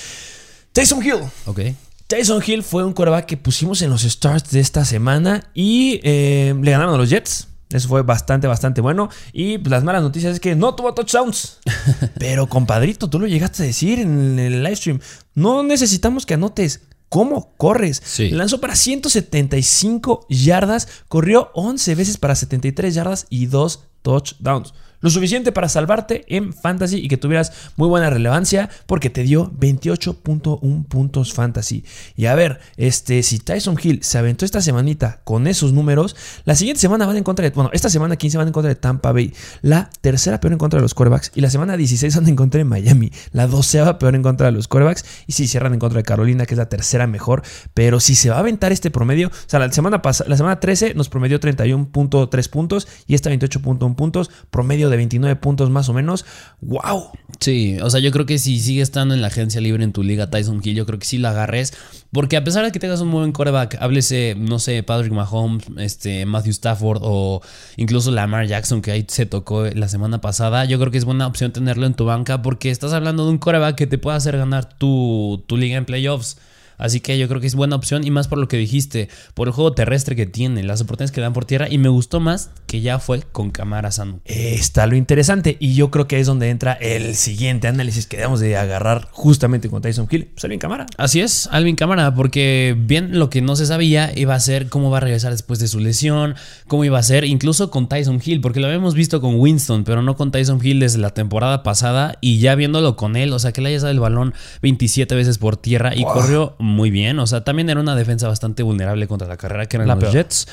Tyson 0.73 1.05
Hill. 1.05 1.23
Ok. 1.47 1.61
Tyson 2.07 2.43
Hill 2.47 2.63
fue 2.63 2.85
un 2.85 2.93
quarterback 2.93 3.27
que 3.27 3.37
pusimos 3.37 3.83
en 3.83 3.91
los 3.91 4.03
starts 4.03 4.51
de 4.51 4.61
esta 4.61 4.85
semana 4.85 5.51
y 5.55 6.01
eh, 6.05 6.55
le 6.61 6.71
ganaron 6.71 6.95
a 6.95 6.97
los 6.97 7.11
Jets. 7.11 7.48
Eso 7.71 7.89
fue 7.89 8.03
bastante, 8.03 8.47
bastante 8.47 8.81
bueno. 8.81 9.11
Y 9.33 9.59
pues, 9.59 9.71
las 9.71 9.85
malas 9.85 10.03
noticias 10.03 10.35
es 10.35 10.41
que 10.41 10.55
no 10.55 10.75
tuvo 10.75 10.95
touchdowns. 10.95 11.59
Pero, 12.19 12.49
compadrito, 12.49 13.11
tú 13.11 13.19
lo 13.19 13.27
llegaste 13.27 13.63
a 13.63 13.67
decir 13.67 14.01
en 14.01 14.39
el 14.39 14.63
live 14.63 14.77
stream. 14.77 15.01
No 15.35 15.63
necesitamos 15.63 16.27
que 16.27 16.35
anotes. 16.35 16.83
¿Cómo 17.09 17.55
corres? 17.57 18.03
Sí. 18.05 18.31
Lanzó 18.31 18.61
para 18.61 18.77
175 18.77 20.27
yardas, 20.29 20.89
corrió 21.09 21.51
11 21.55 21.95
veces 21.95 22.19
para 22.19 22.35
73 22.35 22.95
yardas 22.95 23.27
y 23.31 23.47
2 23.47 23.85
touchdowns. 24.03 24.75
Lo 25.01 25.11
suficiente 25.11 25.53
para 25.53 25.69
salvarte 25.69 26.25
en 26.29 26.53
fantasy 26.53 26.99
y 26.99 27.09
que 27.09 27.17
tuvieras 27.17 27.53
muy 27.77 27.89
buena 27.89 28.11
relevancia 28.11 28.69
porque 28.87 29.11
te 29.11 29.23
dio 29.23 29.53
28.1 29.53 30.87
puntos 30.87 31.33
fantasy. 31.33 31.85
Y 32.17 32.27
a 32.27 32.35
ver, 32.35 32.61
este, 32.77 33.23
si 33.23 33.39
Tyson 33.39 33.79
Hill 33.83 34.01
se 34.03 34.19
aventó 34.19 34.45
esta 34.45 34.61
semanita 34.61 35.21
con 35.25 35.47
esos 35.47 35.73
números, 35.73 36.17
la 36.45 36.55
siguiente 36.55 36.81
semana 36.81 37.07
van 37.07 37.17
en 37.17 37.25
contra 37.25 37.45
de, 37.45 37.51
bueno, 37.51 37.71
esta 37.73 37.91
semana 37.91 38.17
15 38.17 38.39
van 38.39 38.47
en 38.49 38.53
contra 38.53 38.69
de 38.69 38.75
Tampa 38.75 39.13
Bay, 39.13 39.33
la 39.63 39.91
tercera 40.01 40.41
peor 40.41 40.53
en 40.53 40.59
contra 40.59 40.79
de 40.79 40.83
los 40.83 40.95
quarterbacks 40.95 41.33
y 41.35 41.41
la 41.41 41.51
semana 41.51 41.77
16 41.77 42.17
van 42.17 42.29
en 42.29 42.37
contra 42.37 42.59
de 42.59 42.65
Miami, 42.65 43.13
la 43.33 43.47
doceava 43.47 43.99
peor 43.99 44.15
en 44.15 44.23
contra 44.23 44.47
de 44.47 44.53
los 44.53 44.69
quarterbacks 44.69 45.05
y 45.27 45.33
si 45.33 45.47
cierran 45.47 45.75
en 45.75 45.81
contra 45.81 45.99
de 45.99 46.05
Carolina, 46.05 46.47
que 46.47 46.55
es 46.55 46.59
la 46.59 46.69
tercera 46.69 47.07
mejor, 47.07 47.43
pero 47.75 48.01
si 48.01 48.15
se 48.15 48.31
va 48.31 48.37
a 48.37 48.41
aventar 48.41 48.73
este 48.73 48.91
promedio, 48.91 49.29
o 49.29 49.33
sea, 49.47 49.61
la 49.61 49.71
semana 49.71 50.03
la 50.27 50.37
semana 50.37 50.61
13 50.61 50.95
nos 50.95 51.09
promedió 51.09 51.39
31.3 51.41 52.51
puntos 52.51 52.89
y 53.07 53.15
esta 53.15 53.31
28.1 53.31 53.95
puntos, 53.95 54.31
promedio 54.51 54.88
de 54.91 54.97
29 54.97 55.37
puntos 55.37 55.71
más 55.71 55.89
o 55.89 55.93
menos. 55.93 56.25
¡Wow! 56.61 57.11
Sí, 57.41 57.79
o 57.81 57.91
sea, 57.91 58.01
yo 58.01 58.11
creo 58.11 58.27
que 58.27 58.39
si 58.39 58.59
sigue 58.61 58.83
estando 58.83 59.15
en 59.15 59.21
la 59.21 59.29
agencia 59.29 59.61
libre 59.61 59.85
en 59.85 59.93
tu 59.93 60.03
liga 60.03 60.31
Tyson 60.31 60.61
Hill, 60.63 60.75
yo 60.75 60.87
creo 60.87 60.99
que 60.99 61.07
sí 61.07 61.19
lo 61.19 61.29
agarres. 61.29 61.73
Porque 62.13 62.37
a 62.37 62.45
pesar 62.45 62.65
de 62.65 62.73
que 62.73 62.79
tengas 62.79 63.01
un 63.01 63.11
buen 63.11 63.33
quarterback, 63.33 63.77
háblese, 63.81 64.35
no 64.37 64.59
sé, 64.59 64.83
Patrick 64.83 65.13
Mahomes, 65.13 65.65
este, 65.77 66.25
Matthew 66.27 66.53
Stafford 66.53 67.01
o 67.03 67.43
incluso 67.77 68.11
Lamar 68.11 68.47
Jackson, 68.47 68.83
que 68.83 68.91
ahí 68.91 69.05
se 69.09 69.27
tocó 69.27 69.65
la 69.67 69.89
semana 69.89 70.21
pasada, 70.21 70.65
yo 70.65 70.79
creo 70.79 70.91
que 70.91 70.99
es 70.99 71.05
buena 71.05 71.27
opción 71.27 71.53
tenerlo 71.53 71.87
en 71.87 71.95
tu 71.95 72.07
banca 72.07 72.43
porque 72.43 72.71
estás 72.71 72.93
hablando 72.93 73.25
de 73.25 73.31
un 73.31 73.39
quarterback 73.39 73.77
que 73.77 73.87
te 73.87 73.99
puede 73.99 74.17
hacer 74.17 74.37
ganar 74.39 74.77
tu, 74.79 75.45
tu 75.47 75.57
liga 75.57 75.77
en 75.77 75.85
playoffs. 75.85 76.39
Así 76.79 77.01
que 77.01 77.19
yo 77.19 77.29
creo 77.29 77.41
que 77.41 77.47
es 77.47 77.55
buena 77.55 77.77
opción 77.77 78.07
y 78.07 78.11
más 78.11 78.29
por 78.29 78.39
lo 78.39 78.49
que 78.49 78.57
dijiste, 78.57 79.09
por 79.35 79.49
el 79.49 79.53
juego 79.55 79.73
terrestre 79.73 80.17
que 80.17 80.27
tiene, 80.27 80.63
las 80.63 80.81
oportunidades 80.81 81.13
que 81.13 81.21
dan 81.21 81.33
por 81.33 81.45
tierra 81.45 81.67
y 81.71 81.77
me 81.79 81.89
gustó 81.89 82.21
más 82.21 82.51
que 82.67 82.81
ya 82.81 82.99
fue 82.99 83.23
con 83.33 83.51
cámara 83.51 83.91
sano. 83.91 84.21
Está 84.25 84.87
lo 84.87 84.97
interesante 84.97 85.57
y 85.61 85.75
yo 85.75 85.91
creo 85.91 86.07
que 86.09 86.21
es 86.21 86.27
donde 86.27 86.51
entra 86.51 86.73
el 86.75 87.15
siguiente 87.17 87.69
análisis 87.69 88.07
que 88.07 88.17
debemos 88.17 88.41
de 88.41 88.57
agarrar 88.57 89.09
justamente 89.11 89.69
con 89.69 89.83
Tyson 89.83 90.07
Hill. 90.11 90.31
Salió 90.37 90.55
en 90.55 90.61
cámara. 90.61 90.87
Así 90.97 91.21
es, 91.21 91.49
Alvin 91.53 91.77
Cámara, 91.77 92.15
porque 92.15 92.77
bien 92.79 93.19
lo 93.19 93.31
que 93.31 93.43
no 93.43 93.57
se 93.57 93.67
sabía 93.67 94.13
iba 94.17 94.35
a 94.35 94.41
ser 94.41 94.69
cómo 94.69 94.91
va 94.91 94.99
a 94.99 95.01
regresar 95.01 95.33
después 95.33 95.59
de 95.59 95.69
su 95.69 95.81
lesión, 95.81 96.35
cómo 96.67 96.85
iba 96.85 96.99
a 96.99 97.03
ser, 97.03 97.25
incluso 97.25 97.71
con 97.71 97.89
Tyson 97.89 98.21
Hill, 98.25 98.41
porque 98.41 98.61
lo 98.61 98.67
habíamos 98.67 98.95
visto 98.95 99.21
con 99.21 99.35
Winston, 99.41 99.85
pero 99.85 100.03
no 100.03 100.17
con 100.17 100.31
Tyson 100.31 100.61
Hill 100.63 100.81
desde 100.81 100.99
la 100.99 101.11
temporada 101.11 101.63
pasada 101.63 102.19
y 102.21 102.39
ya 102.39 102.55
viéndolo 102.55 102.97
con 102.97 103.17
él, 103.17 103.33
o 103.33 103.39
sea, 103.39 103.53
que 103.53 103.61
le 103.61 103.71
haya 103.71 103.79
dado 103.79 103.91
el 103.91 104.01
balón 104.01 104.35
27 104.63 105.15
veces 105.15 105.39
por 105.39 105.57
tierra 105.57 105.95
y 105.95 106.03
Wow. 106.05 106.13
corrió 106.13 106.57
muy 106.69 106.91
bien, 106.91 107.19
o 107.19 107.27
sea, 107.27 107.43
también 107.43 107.69
era 107.71 107.81
una 107.81 107.95
defensa 107.97 108.29
bastante 108.29 108.63
vulnerable 108.63 109.07
contra 109.09 109.27
la 109.29 109.37
carrera 109.37 109.67
que 109.67 109.77
eran 109.77 109.89
La 109.89 109.95
los 109.95 110.05
peor. 110.05 110.13
Jets. 110.13 110.47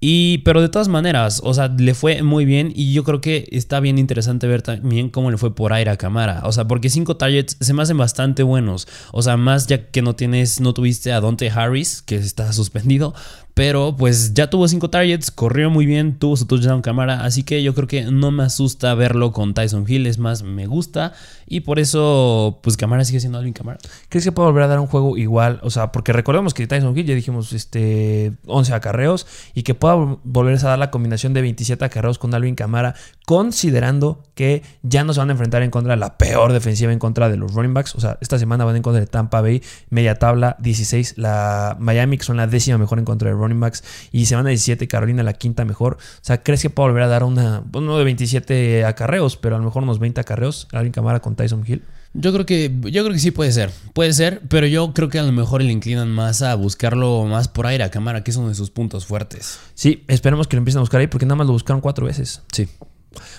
Y, 0.00 0.38
pero 0.38 0.60
de 0.60 0.68
todas 0.68 0.86
maneras, 0.86 1.40
o 1.42 1.52
sea, 1.54 1.68
le 1.68 1.92
fue 1.92 2.22
muy 2.22 2.44
bien 2.44 2.72
y 2.74 2.92
yo 2.92 3.02
creo 3.02 3.20
que 3.20 3.48
está 3.50 3.80
bien 3.80 3.98
interesante 3.98 4.46
ver 4.46 4.62
también 4.62 5.10
cómo 5.10 5.30
le 5.30 5.38
fue 5.38 5.54
por 5.54 5.72
aire 5.72 5.90
a 5.90 5.96
Camara. 5.96 6.42
O 6.44 6.52
sea, 6.52 6.68
porque 6.68 6.88
cinco 6.88 7.16
targets 7.16 7.56
se 7.60 7.74
me 7.74 7.82
hacen 7.82 7.98
bastante 7.98 8.44
buenos. 8.44 8.86
O 9.12 9.22
sea, 9.22 9.36
más 9.36 9.66
ya 9.66 9.90
que 9.90 10.02
no 10.02 10.14
tienes, 10.14 10.60
no 10.60 10.72
tuviste 10.72 11.12
a 11.12 11.20
Dante 11.20 11.50
Harris, 11.50 12.02
que 12.02 12.14
está 12.14 12.52
suspendido, 12.52 13.12
pero 13.58 13.96
pues 13.96 14.34
ya 14.34 14.48
tuvo 14.50 14.68
cinco 14.68 14.88
targets, 14.88 15.32
corrió 15.32 15.68
muy 15.68 15.84
bien, 15.84 16.20
tuvo 16.20 16.36
su 16.36 16.46
touchdown 16.46 16.80
Camara, 16.80 17.24
así 17.24 17.42
que 17.42 17.60
yo 17.64 17.74
creo 17.74 17.88
que 17.88 18.04
no 18.04 18.30
me 18.30 18.44
asusta 18.44 18.94
verlo 18.94 19.32
con 19.32 19.52
Tyson 19.52 19.84
Hill, 19.88 20.06
es 20.06 20.18
más, 20.18 20.44
me 20.44 20.68
gusta 20.68 21.12
y 21.44 21.60
por 21.60 21.80
eso, 21.80 22.60
pues 22.62 22.76
Camara 22.76 23.04
sigue 23.04 23.18
siendo 23.18 23.36
Alvin 23.36 23.54
Camara. 23.54 23.78
¿Crees 24.10 24.22
que 24.22 24.30
puede 24.30 24.48
volver 24.48 24.62
a 24.62 24.68
dar 24.68 24.78
un 24.78 24.86
juego 24.86 25.16
igual? 25.16 25.58
O 25.64 25.70
sea, 25.70 25.90
porque 25.90 26.12
recordemos 26.12 26.54
que 26.54 26.68
Tyson 26.68 26.96
Hill 26.96 27.06
ya 27.06 27.16
dijimos 27.16 27.52
este 27.52 28.32
11 28.46 28.74
acarreos 28.74 29.26
y 29.54 29.64
que 29.64 29.74
pueda 29.88 30.18
volverse 30.24 30.66
a 30.66 30.70
dar 30.70 30.78
la 30.78 30.90
combinación 30.90 31.32
de 31.34 31.40
27 31.40 31.84
acarreos 31.84 32.18
con 32.18 32.34
Alvin 32.34 32.54
Camara, 32.54 32.94
considerando 33.26 34.22
que 34.34 34.62
ya 34.82 35.04
no 35.04 35.12
se 35.12 35.20
van 35.20 35.30
a 35.30 35.32
enfrentar 35.32 35.62
en 35.62 35.70
contra 35.70 35.94
de 35.94 36.00
la 36.00 36.18
peor 36.18 36.52
defensiva 36.52 36.92
en 36.92 36.98
contra 36.98 37.28
de 37.28 37.36
los 37.36 37.54
running 37.54 37.74
backs. 37.74 37.94
O 37.94 38.00
sea, 38.00 38.18
esta 38.20 38.38
semana 38.38 38.64
van 38.64 38.76
en 38.76 38.82
contra 38.82 39.00
de 39.00 39.06
Tampa 39.06 39.40
Bay, 39.40 39.62
media 39.90 40.16
tabla 40.16 40.56
16, 40.58 41.14
la 41.16 41.76
Miami 41.80 42.18
que 42.18 42.24
son 42.24 42.36
la 42.36 42.46
décima 42.46 42.78
mejor 42.78 42.98
en 42.98 43.04
contra 43.04 43.30
de 43.30 43.34
running 43.34 43.60
backs 43.60 43.82
y 44.12 44.26
se 44.26 44.36
van 44.36 44.46
a 44.46 44.50
17, 44.50 44.86
Carolina 44.88 45.22
la 45.22 45.32
quinta 45.32 45.64
mejor. 45.64 45.94
O 45.94 46.24
sea, 46.24 46.42
¿crees 46.42 46.62
que 46.62 46.70
puede 46.70 46.90
volver 46.90 47.04
a 47.04 47.08
dar 47.08 47.24
una, 47.24 47.62
uno 47.72 47.98
de 47.98 48.04
27 48.04 48.84
acarreos, 48.84 49.36
pero 49.36 49.56
a 49.56 49.58
lo 49.58 49.64
mejor 49.64 49.82
unos 49.82 49.98
20 49.98 50.20
acarreos 50.20 50.68
Alvin 50.72 50.92
Camara 50.92 51.20
con 51.20 51.36
Tyson 51.36 51.64
Hill? 51.66 51.82
Yo 52.14 52.32
creo 52.32 52.46
que 52.46 52.74
yo 52.84 53.02
creo 53.04 53.12
que 53.12 53.18
sí 53.18 53.30
puede 53.30 53.52
ser. 53.52 53.70
Puede 53.92 54.12
ser, 54.12 54.40
pero 54.48 54.66
yo 54.66 54.92
creo 54.94 55.08
que 55.08 55.18
a 55.18 55.22
lo 55.22 55.32
mejor 55.32 55.62
le 55.62 55.72
inclinan 55.72 56.10
más 56.10 56.42
a 56.42 56.54
buscarlo 56.54 57.24
más 57.24 57.48
por 57.48 57.66
aire 57.66 57.84
a 57.84 57.90
cámara, 57.90 58.24
que 58.24 58.30
es 58.30 58.36
uno 58.36 58.48
de 58.48 58.54
sus 58.54 58.70
puntos 58.70 59.06
fuertes. 59.06 59.58
Sí, 59.74 60.04
esperemos 60.08 60.48
que 60.48 60.56
lo 60.56 60.58
empiecen 60.58 60.78
a 60.78 60.82
buscar 60.82 61.00
ahí 61.00 61.06
porque 61.06 61.26
nada 61.26 61.36
más 61.36 61.46
lo 61.46 61.52
buscaron 61.52 61.80
cuatro 61.80 62.06
veces. 62.06 62.42
Sí. 62.52 62.68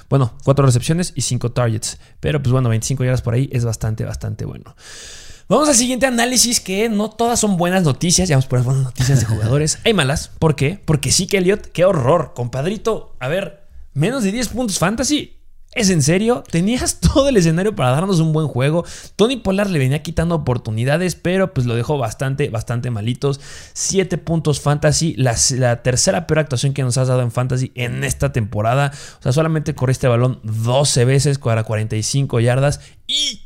Bueno, 0.10 0.34
cuatro 0.44 0.66
recepciones 0.66 1.14
y 1.16 1.22
cinco 1.22 1.52
targets. 1.52 2.00
Pero 2.20 2.42
pues 2.42 2.52
bueno, 2.52 2.70
25 2.70 3.04
yardas 3.04 3.22
por 3.22 3.34
ahí 3.34 3.50
es 3.52 3.66
bastante, 3.66 4.06
bastante 4.06 4.46
bueno. 4.46 4.76
Vamos 5.48 5.68
al 5.68 5.76
siguiente 5.76 6.06
análisis 6.06 6.60
que 6.60 6.90
no 6.90 7.10
todas 7.10 7.40
son 7.40 7.58
buenas 7.58 7.84
noticias. 7.84 8.30
Ya 8.30 8.36
vamos 8.36 8.46
por 8.46 8.60
las 8.60 8.66
buenas 8.66 8.84
noticias 8.84 9.20
de 9.20 9.26
jugadores. 9.26 9.80
Hay 9.86 9.94
malas. 9.94 10.32
¿Por 10.38 10.56
qué? 10.56 10.80
Porque 10.86 11.12
sí 11.12 11.26
que 11.26 11.38
Elliot, 11.38 11.72
qué 11.72 11.86
horror. 11.86 12.34
Compadrito, 12.36 13.16
a 13.20 13.28
ver, 13.28 13.68
menos 13.94 14.24
de 14.24 14.32
10 14.32 14.50
puntos 14.50 14.78
fantasy. 14.78 15.39
¿Es 15.74 15.92
en 15.92 16.02
serio? 16.02 16.44
Tenías 16.50 17.00
todo 17.00 17.30
el 17.30 17.38
escenario 17.38 17.76
para 17.76 17.92
darnos 17.92 18.20
un 18.20 18.34
buen 18.34 18.48
juego. 18.48 18.86
Tony 19.16 19.38
Polar 19.38 19.70
le 19.70 19.78
venía 19.78 20.02
quitando 20.02 20.36
oportunidades, 20.36 21.16
pero 21.16 21.54
pues 21.54 21.68
lo 21.68 21.76
dejó 21.76 21.98
bastante, 21.98 22.50
bastante 22.50 22.90
malitos. 22.90 23.40
7 23.74 24.18
puntos 24.18 24.62
fantasy, 24.62 25.16
la, 25.16 25.36
tercera 25.84 26.26
peor 26.26 26.40
actuación 26.40 26.74
que 26.74 26.82
nos 26.84 26.98
has 26.98 27.08
dado 27.08 27.22
en 27.22 27.32
fantasy 27.32 27.72
en 27.76 28.04
esta 28.04 28.32
temporada. 28.32 28.92
O 29.20 29.22
sea, 29.22 29.32
solamente 29.32 29.76
corriste 29.76 30.08
el 30.08 30.12
balón 30.12 30.40
12 30.44 31.06
veces 31.06 31.38
para 31.38 31.64
45 31.64 32.40
yardas. 32.40 32.82
Y 33.06 33.44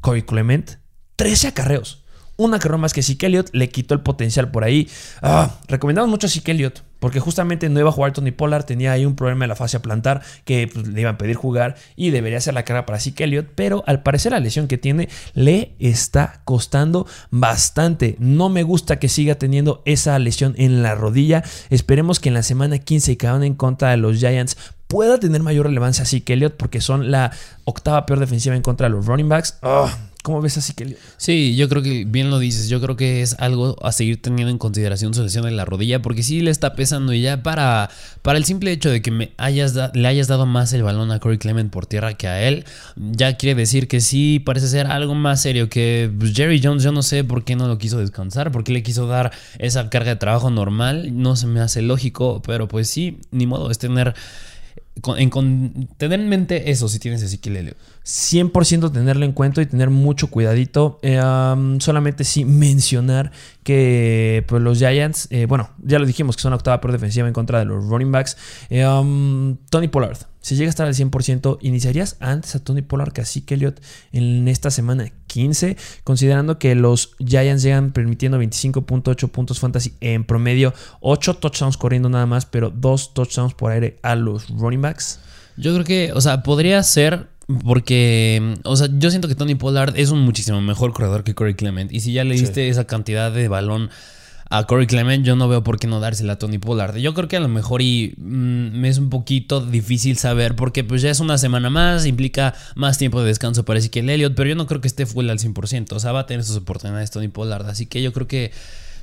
Kobe 0.00 0.24
Clement, 0.24 0.78
13 1.16 1.48
acarreos. 1.48 2.04
Un 2.36 2.54
acarreo 2.54 2.78
más 2.78 2.94
que 2.94 3.02
Zeke 3.02 3.26
Elliott 3.26 3.50
le 3.52 3.68
quitó 3.68 3.94
el 3.94 4.00
potencial 4.00 4.50
por 4.50 4.64
ahí. 4.64 4.88
Ah, 5.20 5.58
recomendamos 5.68 6.08
mucho 6.08 6.26
a 6.26 6.30
Zeke 6.30 6.52
Elliott. 6.52 6.89
Porque 7.00 7.18
justamente 7.18 7.68
no 7.68 7.80
iba 7.80 7.88
a 7.88 7.92
jugar 7.92 8.12
Tony 8.12 8.30
Pollard, 8.30 8.64
tenía 8.64 8.92
ahí 8.92 9.04
un 9.04 9.16
problema 9.16 9.44
en 9.44 9.48
la 9.48 9.56
fase 9.56 9.78
a 9.78 9.82
plantar 9.82 10.22
que 10.44 10.68
pues, 10.72 10.86
le 10.86 11.00
iban 11.00 11.16
a 11.16 11.18
pedir 11.18 11.34
jugar 11.34 11.76
y 11.96 12.10
debería 12.10 12.40
ser 12.40 12.54
la 12.54 12.64
cara 12.64 12.86
para 12.86 13.00
Zeke 13.00 13.24
Elliott, 13.24 13.48
pero 13.54 13.82
al 13.86 14.02
parecer 14.02 14.32
la 14.32 14.40
lesión 14.40 14.68
que 14.68 14.78
tiene 14.78 15.08
le 15.34 15.72
está 15.78 16.42
costando 16.44 17.06
bastante. 17.30 18.16
No 18.18 18.48
me 18.48 18.62
gusta 18.62 18.98
que 18.98 19.08
siga 19.08 19.34
teniendo 19.34 19.82
esa 19.84 20.18
lesión 20.18 20.54
en 20.56 20.82
la 20.82 20.94
rodilla. 20.94 21.42
Esperemos 21.70 22.20
que 22.20 22.28
en 22.28 22.34
la 22.34 22.42
semana 22.42 22.78
15 22.78 23.16
que 23.16 23.26
van 23.26 23.42
en 23.42 23.54
contra 23.54 23.90
de 23.90 23.96
los 23.96 24.18
Giants 24.18 24.56
pueda 24.90 25.18
tener 25.20 25.42
mayor 25.42 25.66
relevancia 25.66 26.04
Zeke 26.04 26.32
Elliott 26.32 26.56
porque 26.56 26.80
son 26.80 27.10
la 27.10 27.30
octava 27.64 28.06
peor 28.06 28.18
defensiva 28.18 28.56
en 28.56 28.62
contra 28.62 28.88
de 28.88 28.94
los 28.94 29.06
running 29.06 29.28
backs. 29.28 29.56
Oh, 29.62 29.88
¿Cómo 30.22 30.42
ves 30.42 30.58
así 30.58 30.74
que 30.74 30.98
Sí, 31.16 31.56
yo 31.56 31.66
creo 31.70 31.82
que 31.82 32.04
bien 32.04 32.28
lo 32.28 32.38
dices. 32.38 32.68
Yo 32.68 32.78
creo 32.82 32.94
que 32.94 33.22
es 33.22 33.36
algo 33.38 33.76
a 33.82 33.90
seguir 33.90 34.20
teniendo 34.20 34.50
en 34.50 34.58
consideración 34.58 35.14
su 35.14 35.22
lesión 35.22 35.48
en 35.48 35.56
la 35.56 35.64
rodilla, 35.64 36.02
porque 36.02 36.22
sí 36.22 36.42
le 36.42 36.50
está 36.50 36.74
pesando 36.74 37.14
y 37.14 37.22
ya 37.22 37.42
para, 37.42 37.88
para 38.20 38.36
el 38.36 38.44
simple 38.44 38.70
hecho 38.70 38.90
de 38.90 39.00
que 39.00 39.10
le 39.10 39.32
hayas 39.38 40.28
dado 40.28 40.44
más 40.44 40.74
el 40.74 40.82
balón 40.82 41.10
a 41.10 41.20
Corey 41.20 41.38
Clement 41.38 41.72
por 41.72 41.86
tierra 41.86 42.14
que 42.14 42.28
a 42.28 42.42
él, 42.42 42.66
ya 42.96 43.38
quiere 43.38 43.58
decir 43.58 43.88
que 43.88 44.02
sí 44.02 44.40
parece 44.40 44.68
ser 44.68 44.88
algo 44.88 45.14
más 45.14 45.40
serio 45.40 45.70
que 45.70 46.12
pues, 46.18 46.34
Jerry 46.34 46.60
Jones. 46.62 46.82
Yo 46.82 46.92
no 46.92 47.02
sé 47.02 47.24
por 47.24 47.44
qué 47.44 47.56
no 47.56 47.66
lo 47.66 47.78
quiso 47.78 47.98
descansar, 47.98 48.52
por 48.52 48.62
qué 48.62 48.72
le 48.72 48.82
quiso 48.82 49.06
dar 49.06 49.32
esa 49.58 49.88
carga 49.88 50.10
de 50.10 50.16
trabajo 50.16 50.50
normal. 50.50 51.16
No 51.16 51.34
se 51.34 51.46
me 51.46 51.60
hace 51.60 51.80
lógico, 51.80 52.42
pero 52.44 52.68
pues 52.68 52.90
sí, 52.90 53.20
ni 53.30 53.46
modo, 53.46 53.70
es 53.70 53.78
tener 53.78 54.14
en, 55.16 55.88
tener 55.96 56.20
en 56.20 56.28
mente 56.28 56.70
eso 56.70 56.88
si 56.88 56.98
tienes 56.98 57.22
Ezequiel 57.22 57.56
Elliott. 57.56 57.76
100% 58.04 58.92
tenerlo 58.92 59.24
en 59.24 59.32
cuenta 59.32 59.62
y 59.62 59.66
tener 59.66 59.90
mucho 59.90 60.30
cuidadito. 60.30 60.98
Eh, 61.02 61.20
solamente 61.80 62.24
sí 62.24 62.44
mencionar 62.44 63.32
que 63.62 64.44
pues, 64.48 64.62
los 64.62 64.78
Giants, 64.78 65.28
eh, 65.30 65.46
bueno, 65.46 65.70
ya 65.82 65.98
lo 65.98 66.06
dijimos 66.06 66.36
que 66.36 66.42
son 66.42 66.52
octava 66.52 66.80
por 66.80 66.92
defensiva 66.92 67.28
en 67.28 67.34
contra 67.34 67.58
de 67.58 67.66
los 67.66 67.84
running 67.86 68.10
backs. 68.10 68.36
Eh, 68.70 68.82
Tony 69.70 69.88
Pollard, 69.88 70.18
si 70.40 70.56
llega 70.56 70.68
a 70.68 70.70
estar 70.70 70.86
al 70.86 70.94
100%, 70.94 71.58
¿iniciarías 71.60 72.16
antes 72.20 72.54
a 72.54 72.64
Tony 72.64 72.82
Pollard 72.82 73.12
que 73.12 73.20
a 73.20 73.26
Zeke 73.26 73.54
Elliott 73.54 73.80
en 74.12 74.48
esta 74.48 74.70
semana 74.70 75.12
15? 75.26 75.76
Considerando 76.02 76.58
que 76.58 76.74
los 76.74 77.14
Giants 77.18 77.62
llegan 77.62 77.92
permitiendo 77.92 78.40
25.8 78.40 79.28
puntos 79.28 79.60
fantasy 79.60 79.94
en 80.00 80.24
promedio, 80.24 80.72
8 81.00 81.34
touchdowns 81.34 81.76
corriendo 81.76 82.08
nada 82.08 82.26
más, 82.26 82.46
pero 82.46 82.70
2 82.70 83.14
touchdowns 83.14 83.54
por 83.54 83.72
aire 83.72 83.98
a 84.02 84.14
los 84.14 84.48
running 84.48 84.80
backs. 84.80 85.20
Yo 85.58 85.74
creo 85.74 85.84
que, 85.84 86.12
o 86.14 86.20
sea, 86.22 86.42
podría 86.42 86.82
ser 86.82 87.28
porque, 87.64 88.56
o 88.64 88.76
sea, 88.76 88.88
yo 88.98 89.10
siento 89.10 89.28
que 89.28 89.34
Tony 89.34 89.54
Pollard 89.54 89.94
es 89.96 90.10
un 90.10 90.20
muchísimo 90.20 90.60
mejor 90.60 90.92
corredor 90.92 91.24
que 91.24 91.34
Corey 91.34 91.54
Clement. 91.54 91.92
Y 91.92 92.00
si 92.00 92.12
ya 92.12 92.24
le 92.24 92.34
diste 92.34 92.68
esa 92.68 92.86
cantidad 92.86 93.32
de 93.32 93.48
balón 93.48 93.90
a 94.50 94.64
Corey 94.64 94.86
Clement, 94.86 95.24
yo 95.24 95.36
no 95.36 95.48
veo 95.48 95.62
por 95.62 95.78
qué 95.78 95.86
no 95.86 96.00
dársela 96.00 96.34
a 96.34 96.38
Tony 96.38 96.58
Pollard. 96.58 96.96
Yo 96.96 97.14
creo 97.14 97.28
que 97.28 97.36
a 97.36 97.40
lo 97.40 97.48
mejor 97.48 97.82
y 97.82 98.14
mm, 98.16 98.78
me 98.78 98.88
es 98.88 98.98
un 98.98 99.10
poquito 99.10 99.60
difícil 99.60 100.18
saber 100.18 100.56
porque 100.56 100.84
pues 100.84 101.02
ya 101.02 101.10
es 101.10 101.20
una 101.20 101.38
semana 101.38 101.70
más, 101.70 102.04
implica 102.06 102.54
más 102.74 102.98
tiempo 102.98 103.20
de 103.20 103.28
descanso 103.28 103.64
parece 103.64 103.90
que 103.90 104.00
el 104.00 104.10
Elliot, 104.10 104.34
pero 104.34 104.48
yo 104.48 104.56
no 104.56 104.66
creo 104.66 104.80
que 104.80 104.88
esté 104.88 105.06
full 105.06 105.28
al 105.30 105.38
100%. 105.38 105.92
O 105.92 106.00
sea, 106.00 106.12
va 106.12 106.20
a 106.20 106.26
tener 106.26 106.44
sus 106.44 106.56
oportunidades 106.56 107.10
Tony 107.10 107.28
Pollard. 107.28 107.68
Así 107.68 107.86
que 107.86 108.02
yo 108.02 108.12
creo 108.12 108.26
que 108.26 108.52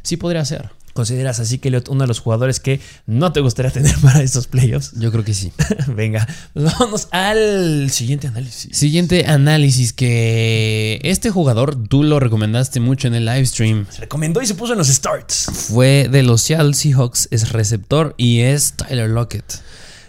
sí 0.04 0.18
podría 0.18 0.44
ser. 0.46 0.70
¿Consideras 0.98 1.40
así 1.40 1.60
que 1.60 1.70
uno 1.90 2.02
de 2.02 2.08
los 2.08 2.20
jugadores 2.20 2.60
que 2.60 2.80
no 3.06 3.32
te 3.32 3.40
gustaría 3.40 3.70
tener 3.78 3.96
para 4.00 4.24
estos 4.24 4.48
playoffs? 4.48 4.94
Yo 4.96 5.12
creo 5.12 5.24
que 5.24 5.36
sí. 5.36 5.52
Venga, 5.88 6.28
pues 6.54 6.74
vamos 6.80 7.08
al 7.12 7.92
siguiente 7.92 8.26
análisis. 8.26 8.76
Siguiente 8.76 9.28
análisis 9.28 9.94
que 9.94 11.00
este 11.04 11.30
jugador 11.30 11.76
tú 11.88 12.02
lo 12.02 12.20
recomendaste 12.20 12.80
mucho 12.80 13.08
en 13.08 13.14
el 13.14 13.26
live 13.26 13.46
stream. 13.46 13.86
Se 13.92 14.02
recomendó 14.02 14.42
y 14.42 14.48
se 14.48 14.56
puso 14.56 14.72
en 14.72 14.80
los 14.80 14.88
starts. 14.88 15.52
Fue 15.70 16.10
de 16.10 16.24
los 16.24 16.42
Seattle 16.42 16.74
Seahawks, 16.74 17.28
es 17.30 17.52
receptor 17.52 18.16
y 18.18 18.40
es 18.40 18.74
Tyler 18.74 19.08
Lockett. 19.08 19.62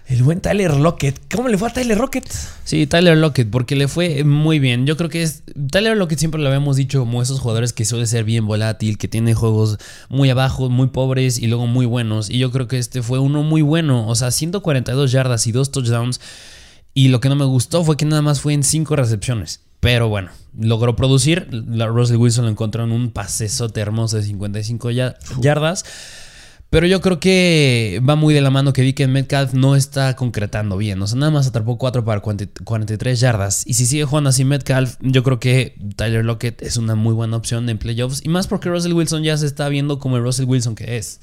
El 0.09 0.23
buen 0.23 0.41
Tyler 0.41 0.75
Lockett. 0.75 1.21
¿Cómo 1.35 1.49
le 1.49 1.59
fue 1.59 1.69
a 1.69 1.73
Tyler 1.73 1.99
Lockett? 1.99 2.27
Sí, 2.65 2.87
Tyler 2.87 3.19
Lockett, 3.19 3.51
porque 3.51 3.77
le 3.77 3.89
fue 3.89 4.25
muy 4.25 4.59
bien. 4.59 4.87
Yo 4.87 4.97
creo 4.97 5.11
que 5.11 5.23
es. 5.23 5.43
Tyler 5.71 5.99
Lockett 5.99 6.19
siempre 6.19 6.41
lo 6.41 6.47
habíamos 6.49 6.77
dicho 6.77 7.01
como 7.01 7.21
esos 7.21 7.41
jugadores 7.41 7.75
que 7.75 7.85
suele 7.85 8.07
ser 8.07 8.25
bien 8.25 8.47
volátil, 8.47 8.97
que 8.97 9.07
tiene 9.07 9.35
juegos 9.35 9.77
muy 10.09 10.31
abajo, 10.31 10.71
muy 10.71 10.87
pobres 10.87 11.39
y 11.39 11.47
luego 11.47 11.67
muy 11.67 11.85
buenos. 11.85 12.31
Y 12.31 12.39
yo 12.39 12.51
creo 12.51 12.69
que 12.69 12.79
este 12.79 13.03
fue 13.03 13.19
uno 13.19 13.43
muy 13.43 13.61
bueno. 13.61 14.09
O 14.09 14.15
sea, 14.15 14.31
142 14.31 15.13
yardas 15.13 15.47
y 15.47 15.53
dos 15.53 15.71
touchdowns. 15.73 16.23
Y 16.95 17.09
lo 17.09 17.21
que 17.21 17.29
no 17.29 17.37
me 17.37 17.45
gustó 17.45 17.85
fue 17.85 17.99
que 17.99 18.07
nada 18.07 18.23
más 18.23 18.41
fue 18.41 18.55
en 18.55 18.63
5 18.63 18.97
recepciones. 18.97 19.61
Pero 19.81 20.09
bueno, 20.09 20.31
logró 20.59 20.97
producir. 20.97 21.49
La 21.51 21.87
Russell 21.87 22.17
Wilson 22.17 22.47
lo 22.47 22.51
encontró 22.51 22.83
en 22.83 22.93
un 22.93 23.11
pasesote 23.11 23.81
hermoso 23.81 24.17
de 24.17 24.23
55 24.23 24.91
yardas. 24.91 25.85
Pero 26.71 26.87
yo 26.87 27.01
creo 27.01 27.19
que 27.19 28.03
va 28.07 28.15
muy 28.15 28.35
de 28.35 28.43
la 28.43 28.51
mano 28.51 28.75
que 28.75 28.83
vi 28.83 28.93
que 28.93 29.07
Metcalf 29.07 29.55
no 29.55 29.75
está 29.75 30.15
concretando 30.17 30.77
bien. 30.77 31.01
O 31.01 31.07
sea, 31.07 31.19
nada 31.19 31.33
más 31.33 31.47
atrapó 31.47 31.79
4 31.79 32.05
para 32.05 32.21
43 32.21 33.21
yardas. 33.21 33.63
Y 33.67 33.75
si 33.75 33.87
sigue 33.87 34.05
jugando 34.05 34.29
así 34.29 34.45
Metcalf, 34.45 34.97
yo 35.01 35.23
creo 35.23 35.41
que 35.41 35.77
Tyler 35.97 36.27
Lockett 36.27 36.61
es 36.61 36.77
una 36.77 36.95
muy 36.95 37.15
buena 37.15 37.39
opción 37.39 37.67
en 37.71 37.79
playoffs. 37.79 38.21
Y 38.23 38.29
más 38.29 38.49
porque 38.49 38.69
Russell 38.69 38.93
Wilson 38.93 39.23
ya 39.23 39.39
se 39.39 39.47
está 39.47 39.69
viendo 39.71 39.99
como 39.99 40.19
el 40.19 40.23
Russell 40.23 40.45
Wilson 40.45 40.75
que 40.75 40.99
es. 40.99 41.21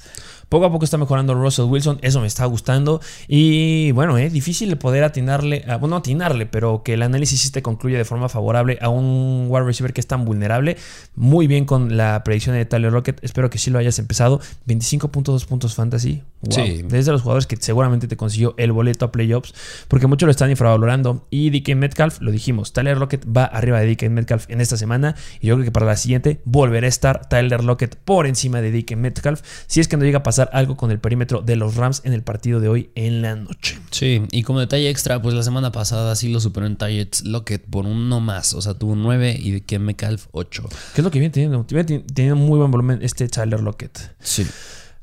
Poco 0.48 0.66
a 0.66 0.72
poco 0.72 0.84
está 0.84 0.96
mejorando 0.96 1.34
Russell 1.34 1.64
Wilson, 1.64 1.98
eso 2.02 2.20
me 2.20 2.26
está 2.26 2.44
gustando. 2.44 3.00
Y 3.26 3.90
bueno, 3.92 4.16
es 4.18 4.32
difícil 4.32 4.68
de 4.68 4.76
poder 4.76 5.02
atinarle, 5.02 5.64
bueno, 5.66 5.88
no 5.88 5.96
atinarle, 5.96 6.46
pero 6.46 6.82
que 6.82 6.94
el 6.94 7.02
análisis 7.02 7.50
te 7.50 7.62
concluya 7.62 7.98
de 7.98 8.04
forma 8.04 8.28
favorable 8.28 8.78
a 8.80 8.88
un 8.88 9.46
wide 9.48 9.64
receiver 9.64 9.92
que 9.92 10.00
es 10.00 10.06
tan 10.06 10.24
vulnerable. 10.24 10.76
Muy 11.14 11.46
bien 11.46 11.64
con 11.64 11.96
la 11.96 12.22
predicción 12.24 12.54
de 12.54 12.64
Tyler 12.64 12.92
Rocket, 12.92 13.18
espero 13.22 13.50
que 13.50 13.58
sí 13.58 13.70
lo 13.70 13.78
hayas 13.78 13.98
empezado. 13.98 14.40
25.2 14.68 15.46
puntos 15.46 15.74
fantasy. 15.74 16.22
Sí. 16.48 16.82
Desde 16.86 17.10
los 17.10 17.22
jugadores 17.22 17.48
que 17.48 17.56
seguramente 17.56 18.06
te 18.06 18.16
consiguió 18.16 18.54
el 18.56 18.70
boleto 18.70 19.06
a 19.06 19.10
playoffs, 19.10 19.52
porque 19.88 20.06
muchos 20.06 20.26
lo 20.26 20.30
están 20.30 20.50
infravalorando. 20.50 21.26
Y 21.28 21.50
DK 21.50 21.74
Metcalf, 21.74 22.20
lo 22.20 22.30
dijimos, 22.30 22.72
Tyler 22.72 22.96
Rocket 22.96 23.26
va 23.26 23.46
arriba 23.46 23.80
de 23.80 23.92
DK 23.94 24.10
Metcalf 24.10 24.48
en 24.48 24.60
esta 24.60 24.76
semana. 24.76 25.16
Y 25.40 25.48
yo 25.48 25.54
creo 25.54 25.64
que 25.64 25.72
para 25.72 25.86
la 25.86 25.96
siguiente 25.96 26.40
volverá 26.44 26.86
a 26.86 26.88
estar 26.88 27.28
Tyler 27.28 27.64
Lockett 27.64 27.96
por 27.96 28.26
encima 28.26 28.60
de 28.60 28.70
DK 28.70 28.96
Metcalf. 28.96 29.42
Si 29.66 29.80
es 29.80 29.88
que 29.88 29.96
no 29.96 30.04
llega 30.04 30.18
a 30.18 30.22
pasar 30.22 30.35
algo 30.38 30.76
con 30.76 30.90
el 30.90 30.98
perímetro 30.98 31.40
de 31.40 31.56
los 31.56 31.76
Rams 31.76 32.02
en 32.04 32.12
el 32.12 32.22
partido 32.22 32.60
de 32.60 32.68
hoy 32.68 32.90
en 32.94 33.22
la 33.22 33.36
noche. 33.36 33.78
Sí, 33.90 34.22
y 34.30 34.42
como 34.42 34.60
detalle 34.60 34.88
extra, 34.90 35.20
pues 35.20 35.34
la 35.34 35.42
semana 35.42 35.72
pasada 35.72 36.14
sí 36.16 36.28
lo 36.28 36.40
superó 36.40 36.66
en 36.66 36.76
targets 36.76 37.24
Lockett 37.24 37.64
por 37.64 37.86
uno 37.86 38.20
más. 38.20 38.54
O 38.54 38.62
sea, 38.62 38.74
tuvo 38.74 38.96
9 38.96 39.36
y 39.38 39.60
que 39.62 39.78
Metcalf 39.78 40.26
8. 40.32 40.68
¿Qué 40.94 41.00
es 41.00 41.04
lo 41.04 41.10
que 41.10 41.18
viene 41.18 41.32
teniendo? 41.32 41.64
Viene 41.64 42.00
teniendo 42.00 42.36
muy 42.36 42.58
buen 42.58 42.70
volumen 42.70 43.00
este 43.02 43.28
Tyler 43.28 43.60
Lockett. 43.60 44.14
Sí. 44.20 44.46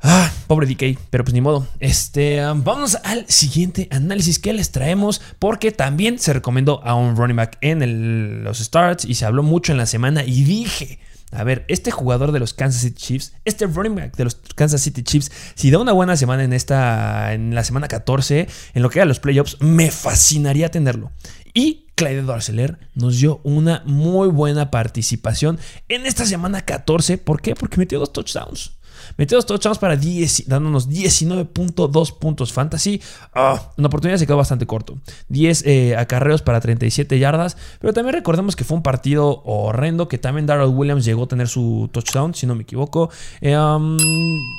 Ah, 0.05 0.29
pobre 0.47 0.67
DK, 0.67 0.99
pero 1.09 1.23
pues 1.23 1.33
ni 1.33 1.39
modo. 1.39 1.65
Este, 1.79 2.45
um, 2.45 2.61
vamos 2.65 2.97
al 3.05 3.25
siguiente 3.29 3.87
análisis 3.89 4.37
que 4.37 4.51
les 4.51 4.69
traemos 4.69 5.21
porque 5.39 5.71
también 5.71 6.19
se 6.19 6.33
recomendó 6.33 6.83
a 6.83 6.93
un 6.93 7.15
running 7.15 7.37
back 7.37 7.57
en 7.61 8.43
los 8.43 8.59
starts 8.59 9.05
y 9.05 9.13
se 9.13 9.25
habló 9.25 9.43
mucho 9.43 9.71
en 9.71 9.77
la 9.77 9.85
semana 9.85 10.25
y 10.25 10.43
dije, 10.43 10.99
a 11.35 11.43
ver, 11.43 11.65
este 11.67 11.91
jugador 11.91 12.31
de 12.31 12.39
los 12.39 12.53
Kansas 12.53 12.81
City 12.81 12.97
Chiefs, 12.97 13.33
este 13.45 13.65
running 13.65 13.95
back 13.95 14.15
de 14.15 14.25
los 14.25 14.35
Kansas 14.35 14.81
City 14.81 15.03
Chiefs, 15.03 15.31
si 15.55 15.71
da 15.71 15.79
una 15.79 15.91
buena 15.91 16.15
semana 16.15 16.43
en 16.43 16.53
esta, 16.53 17.33
en 17.33 17.55
la 17.55 17.63
semana 17.63 17.87
14, 17.87 18.47
en 18.73 18.81
lo 18.81 18.89
que 18.89 18.99
era 18.99 19.05
los 19.05 19.19
playoffs, 19.19 19.57
me 19.61 19.91
fascinaría 19.91 20.69
tenerlo. 20.69 21.11
Y 21.53 21.87
Clyde 21.95 22.23
Darceler 22.23 22.79
nos 22.95 23.19
dio 23.19 23.39
una 23.43 23.83
muy 23.85 24.29
buena 24.29 24.71
participación 24.71 25.59
en 25.89 26.05
esta 26.05 26.25
semana 26.25 26.61
14. 26.61 27.17
¿Por 27.17 27.41
qué? 27.41 27.55
Porque 27.55 27.77
metió 27.77 27.99
dos 27.99 28.13
touchdowns. 28.13 28.73
Metió 29.17 29.37
dos 29.37 29.45
touchdowns 29.45 29.77
para 29.77 29.95
10, 29.95 30.47
dándonos 30.47 30.89
19.2 30.89 32.17
puntos 32.17 32.53
fantasy. 32.53 33.01
Ah, 33.33 33.71
una 33.77 33.87
oportunidad 33.87 34.17
se 34.17 34.25
quedó 34.25 34.37
bastante 34.37 34.65
corto. 34.65 34.97
10 35.29 35.63
eh, 35.65 35.95
acarreos 35.95 36.41
para 36.41 36.59
37 36.59 37.19
yardas. 37.19 37.57
Pero 37.79 37.93
también 37.93 38.15
recordemos 38.15 38.55
que 38.55 38.63
fue 38.63 38.77
un 38.77 38.83
partido 38.83 39.41
horrendo. 39.43 40.07
Que 40.07 40.17
también 40.17 40.45
Darrell 40.45 40.69
Williams 40.69 41.05
llegó 41.05 41.23
a 41.23 41.27
tener 41.27 41.47
su 41.47 41.89
touchdown, 41.91 42.33
si 42.33 42.45
no 42.45 42.55
me 42.55 42.63
equivoco. 42.63 43.09
Eh, 43.41 43.57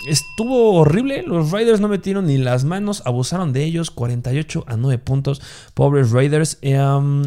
estuvo 0.08 0.74
horrible. 0.74 1.22
Los 1.22 1.50
Raiders 1.50 1.80
no 1.80 1.88
metieron 1.88 2.26
ni 2.26 2.38
las 2.38 2.64
manos. 2.64 3.02
Abusaron 3.04 3.52
de 3.52 3.64
ellos. 3.64 3.90
48 3.90 4.64
a 4.66 4.76
9 4.76 4.98
puntos. 4.98 5.42
Pobres 5.74 6.10
Raiders. 6.10 6.58
Eh, 6.62 6.80
um, 6.80 7.22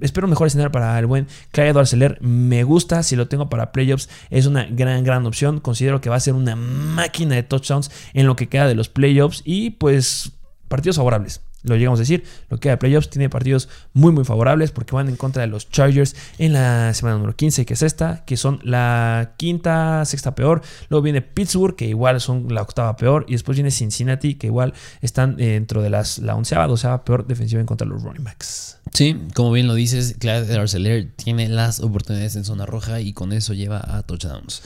espero 0.00 0.28
mejor 0.28 0.46
escenario 0.46 0.72
para 0.72 0.98
el 0.98 1.06
buen 1.06 1.26
Clyde 1.52 1.78
Arcelor. 1.78 2.20
Me 2.20 2.64
gusta. 2.64 3.02
Si 3.02 3.16
lo 3.16 3.28
tengo 3.28 3.48
para 3.48 3.72
playoffs, 3.72 4.08
es 4.30 4.46
una 4.46 4.64
gran, 4.64 5.04
gran 5.04 5.26
opción. 5.26 5.60
Considero 5.60 6.00
que 6.00 6.10
va 6.10 6.16
a 6.16 6.20
ser 6.20 6.34
una 6.34 6.49
máquina 6.56 7.34
de 7.34 7.42
touchdowns 7.42 7.90
en 8.14 8.26
lo 8.26 8.36
que 8.36 8.48
queda 8.48 8.66
de 8.66 8.74
los 8.74 8.88
playoffs. 8.88 9.42
Y 9.44 9.70
pues 9.70 10.32
partidos 10.68 10.96
favorables 10.96 11.40
lo 11.62 11.76
llegamos 11.76 11.98
a 11.98 12.02
decir, 12.02 12.24
lo 12.48 12.56
que 12.56 12.62
queda 12.62 12.72
de 12.72 12.78
playoffs 12.78 13.10
tiene 13.10 13.28
partidos 13.28 13.68
muy 13.92 14.12
muy 14.12 14.24
favorables 14.24 14.70
porque 14.70 14.94
van 14.94 15.08
en 15.08 15.16
contra 15.16 15.42
de 15.42 15.48
los 15.48 15.70
Chargers 15.70 16.16
en 16.38 16.54
la 16.54 16.94
semana 16.94 17.16
número 17.16 17.36
15, 17.36 17.66
que 17.66 17.74
es 17.74 17.82
esta, 17.82 18.24
que 18.24 18.36
son 18.36 18.60
la 18.62 19.34
quinta, 19.36 20.04
sexta 20.04 20.34
peor. 20.34 20.62
Luego 20.88 21.02
viene 21.02 21.22
Pittsburgh, 21.22 21.76
que 21.76 21.86
igual 21.86 22.20
son 22.20 22.54
la 22.54 22.62
octava 22.62 22.96
peor. 22.96 23.26
Y 23.28 23.32
después 23.32 23.56
viene 23.56 23.70
Cincinnati, 23.70 24.36
que 24.36 24.46
igual 24.46 24.72
están 25.02 25.36
dentro 25.36 25.82
de 25.82 25.90
las, 25.90 26.18
la 26.18 26.34
onceava, 26.34 26.66
doceava 26.66 27.04
peor 27.04 27.26
defensiva 27.26 27.60
en 27.60 27.66
contra 27.66 27.86
de 27.86 27.92
los 27.92 28.02
running 28.02 28.24
backs. 28.24 28.78
Sí, 28.92 29.20
como 29.34 29.52
bien 29.52 29.66
lo 29.66 29.74
dices, 29.74 30.16
Clyde 30.18 30.56
Arcelor 30.56 31.10
tiene 31.16 31.48
las 31.48 31.80
oportunidades 31.80 32.36
en 32.36 32.44
zona 32.44 32.66
roja 32.66 33.00
y 33.00 33.12
con 33.12 33.32
eso 33.32 33.52
lleva 33.52 33.80
a 33.86 34.02
touchdowns. 34.02 34.62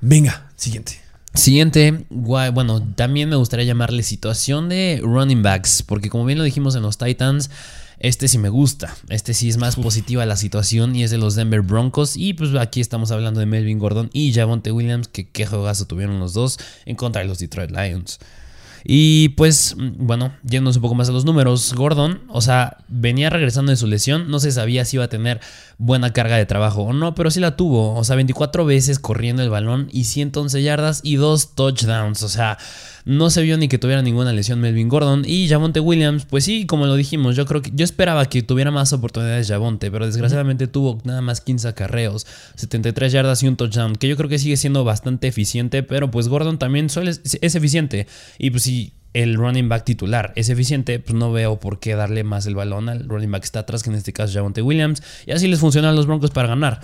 Venga, 0.00 0.50
siguiente. 0.56 1.03
Siguiente, 1.34 2.04
bueno, 2.10 2.80
también 2.94 3.28
me 3.28 3.34
gustaría 3.34 3.66
llamarle 3.66 4.04
situación 4.04 4.68
de 4.68 5.00
running 5.02 5.42
backs, 5.42 5.82
porque 5.82 6.08
como 6.08 6.24
bien 6.24 6.38
lo 6.38 6.44
dijimos 6.44 6.76
en 6.76 6.82
los 6.82 6.96
Titans, 6.96 7.50
este 7.98 8.28
sí 8.28 8.38
me 8.38 8.50
gusta, 8.50 8.94
este 9.08 9.34
sí 9.34 9.48
es 9.48 9.56
más 9.56 9.74
positiva 9.74 10.24
la 10.26 10.36
situación 10.36 10.94
y 10.94 11.02
es 11.02 11.10
de 11.10 11.18
los 11.18 11.34
Denver 11.34 11.62
Broncos 11.62 12.16
y 12.16 12.34
pues 12.34 12.54
aquí 12.54 12.80
estamos 12.80 13.10
hablando 13.10 13.40
de 13.40 13.46
Melvin 13.46 13.80
Gordon 13.80 14.10
y 14.12 14.32
Javonte 14.32 14.70
Williams, 14.70 15.08
que 15.08 15.28
qué 15.28 15.44
juegazo 15.44 15.86
tuvieron 15.86 16.20
los 16.20 16.34
dos 16.34 16.56
en 16.86 16.94
contra 16.94 17.22
de 17.22 17.28
los 17.28 17.40
Detroit 17.40 17.72
Lions. 17.72 18.20
Y 18.84 19.30
pues, 19.30 19.76
mm, 19.78 20.06
bueno, 20.06 20.34
yéndonos 20.42 20.76
un 20.76 20.82
poco 20.82 20.94
más 20.94 21.08
a 21.08 21.12
los 21.12 21.24
números, 21.24 21.72
Gordon, 21.74 22.22
o 22.28 22.42
sea, 22.42 22.78
venía 22.88 23.30
regresando 23.30 23.70
de 23.70 23.76
su 23.76 23.86
lesión, 23.86 24.30
no 24.30 24.38
se 24.38 24.52
sabía 24.52 24.84
si 24.84 24.96
iba 24.96 25.04
a 25.06 25.08
tener 25.08 25.40
buena 25.78 26.12
carga 26.12 26.36
de 26.36 26.44
trabajo 26.44 26.82
o 26.82 26.92
no, 26.92 27.14
pero 27.14 27.30
sí 27.30 27.40
la 27.40 27.56
tuvo, 27.56 27.94
o 27.94 28.04
sea, 28.04 28.16
24 28.16 28.66
veces 28.66 28.98
corriendo 28.98 29.42
el 29.42 29.48
balón 29.48 29.88
y 29.90 30.04
111 30.04 30.62
yardas 30.62 31.00
y 31.02 31.16
dos 31.16 31.54
touchdowns, 31.54 32.22
o 32.22 32.28
sea, 32.28 32.58
no 33.04 33.30
se 33.30 33.42
vio 33.42 33.56
ni 33.58 33.68
que 33.68 33.78
tuviera 33.78 34.02
ninguna 34.02 34.32
lesión 34.32 34.60
Melvin 34.60 34.88
Gordon 34.88 35.24
y 35.26 35.48
Javonte 35.48 35.80
Williams, 35.80 36.24
pues 36.24 36.44
sí, 36.44 36.66
como 36.66 36.86
lo 36.86 36.96
dijimos, 36.96 37.36
yo 37.36 37.46
creo 37.46 37.62
que 37.62 37.70
yo 37.74 37.84
esperaba 37.84 38.26
que 38.26 38.42
tuviera 38.42 38.70
más 38.70 38.92
oportunidades 38.92 39.48
Javonte, 39.48 39.90
pero 39.90 40.06
desgraciadamente 40.06 40.66
tuvo 40.66 41.00
nada 41.04 41.20
más 41.20 41.40
15 41.40 41.68
acarreos, 41.68 42.26
73 42.56 43.12
yardas 43.12 43.42
y 43.42 43.48
un 43.48 43.56
touchdown, 43.56 43.96
que 43.96 44.08
yo 44.08 44.16
creo 44.16 44.28
que 44.28 44.38
sigue 44.38 44.56
siendo 44.56 44.84
bastante 44.84 45.28
eficiente, 45.28 45.82
pero 45.82 46.10
pues 46.10 46.28
Gordon 46.28 46.58
también 46.58 46.90
suele, 46.90 47.10
es 47.10 47.54
eficiente 47.54 48.06
y 48.38 48.50
pues 48.50 48.62
sí 48.62 48.92
el 49.14 49.36
running 49.36 49.68
back 49.68 49.84
titular 49.84 50.32
es 50.34 50.50
eficiente, 50.50 50.98
pues 50.98 51.14
no 51.14 51.32
veo 51.32 51.58
por 51.60 51.78
qué 51.78 51.94
darle 51.94 52.24
más 52.24 52.46
el 52.46 52.56
balón 52.56 52.88
al 52.88 53.08
running 53.08 53.30
back 53.30 53.42
que 53.42 53.46
está 53.46 53.60
atrás, 53.60 53.82
que 53.82 53.90
en 53.90 53.96
este 53.96 54.12
caso 54.12 54.30
es 54.30 54.34
Javonte 54.34 54.60
Williams. 54.60 55.02
Y 55.24 55.30
así 55.30 55.46
les 55.46 55.60
funcionan 55.60 55.92
a 55.92 55.94
los 55.94 56.06
Broncos 56.06 56.30
para 56.32 56.48
ganar. 56.48 56.80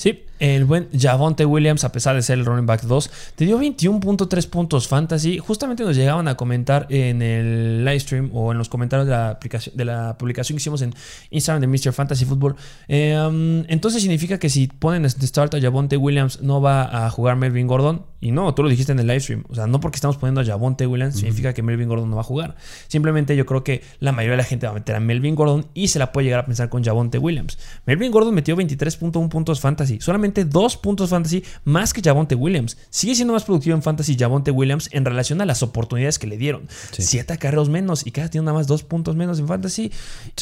Sí, 0.00 0.24
el 0.38 0.64
buen 0.64 0.88
Javonte 0.98 1.44
Williams, 1.44 1.84
a 1.84 1.92
pesar 1.92 2.16
de 2.16 2.22
ser 2.22 2.38
el 2.38 2.46
running 2.46 2.64
back 2.64 2.84
2, 2.84 3.10
te 3.34 3.44
dio 3.44 3.60
21.3 3.60 4.48
puntos 4.48 4.88
fantasy. 4.88 5.36
Justamente 5.36 5.84
nos 5.84 5.94
llegaban 5.94 6.26
a 6.28 6.36
comentar 6.38 6.86
en 6.88 7.20
el 7.20 7.84
live 7.84 8.00
stream 8.00 8.30
o 8.32 8.50
en 8.50 8.56
los 8.56 8.70
comentarios 8.70 9.06
de 9.06 9.12
la, 9.12 9.28
aplicación, 9.28 9.76
de 9.76 9.84
la 9.84 10.16
publicación 10.16 10.56
que 10.56 10.60
hicimos 10.62 10.80
en 10.80 10.94
Instagram 11.28 11.60
de 11.60 11.66
Mr. 11.66 11.92
Fantasy 11.92 12.24
Football. 12.24 12.56
Eh, 12.88 13.14
um, 13.20 13.64
entonces 13.68 14.00
significa 14.00 14.38
que 14.38 14.48
si 14.48 14.68
ponen 14.68 15.04
este 15.04 15.26
start 15.26 15.54
a 15.56 15.60
Javonte 15.60 15.98
Williams, 15.98 16.40
no 16.40 16.62
va 16.62 17.04
a 17.04 17.10
jugar 17.10 17.36
Melvin 17.36 17.66
Gordon. 17.66 18.06
Y 18.22 18.32
no, 18.32 18.54
tú 18.54 18.62
lo 18.62 18.70
dijiste 18.70 18.92
en 18.92 18.98
el 18.98 19.06
live 19.06 19.20
stream. 19.20 19.44
O 19.50 19.54
sea, 19.54 19.66
no 19.66 19.80
porque 19.80 19.96
estamos 19.96 20.16
poniendo 20.16 20.40
a 20.40 20.44
Javonte 20.44 20.86
Williams 20.86 21.16
significa 21.16 21.52
que 21.52 21.62
Melvin 21.62 21.88
Gordon 21.88 22.08
no 22.08 22.16
va 22.16 22.22
a 22.22 22.24
jugar. 22.24 22.56
Simplemente 22.88 23.36
yo 23.36 23.44
creo 23.44 23.64
que 23.64 23.82
la 23.98 24.12
mayoría 24.12 24.32
de 24.32 24.42
la 24.42 24.44
gente 24.44 24.66
va 24.66 24.72
a 24.72 24.74
meter 24.74 24.96
a 24.96 25.00
Melvin 25.00 25.34
Gordon 25.34 25.66
y 25.74 25.88
se 25.88 25.98
la 25.98 26.12
puede 26.12 26.26
llegar 26.26 26.40
a 26.40 26.46
pensar 26.46 26.70
con 26.70 26.82
Javonte 26.82 27.18
Williams. 27.18 27.58
Melvin 27.84 28.10
Gordon 28.10 28.34
metió 28.34 28.56
23.1 28.56 29.28
puntos 29.28 29.60
fantasy. 29.60 29.89
Solamente 29.98 30.44
dos 30.44 30.76
puntos 30.76 31.10
fantasy 31.10 31.42
más 31.64 31.92
que 31.92 32.02
Javonte 32.02 32.34
Williams. 32.34 32.76
Sigue 32.90 33.14
siendo 33.14 33.32
más 33.32 33.44
productivo 33.44 33.74
en 33.74 33.82
fantasy 33.82 34.16
Javonte 34.16 34.50
Williams 34.50 34.88
en 34.92 35.04
relación 35.04 35.40
a 35.40 35.46
las 35.46 35.62
oportunidades 35.62 36.18
que 36.18 36.26
le 36.26 36.36
dieron. 36.36 36.68
Siete 36.92 37.38
carreros 37.38 37.68
menos 37.68 38.06
y 38.06 38.10
cada 38.10 38.28
tiene 38.28 38.44
nada 38.44 38.58
más 38.58 38.66
dos 38.66 38.82
puntos 38.84 39.16
menos 39.16 39.38
en 39.38 39.48
fantasy. 39.48 39.90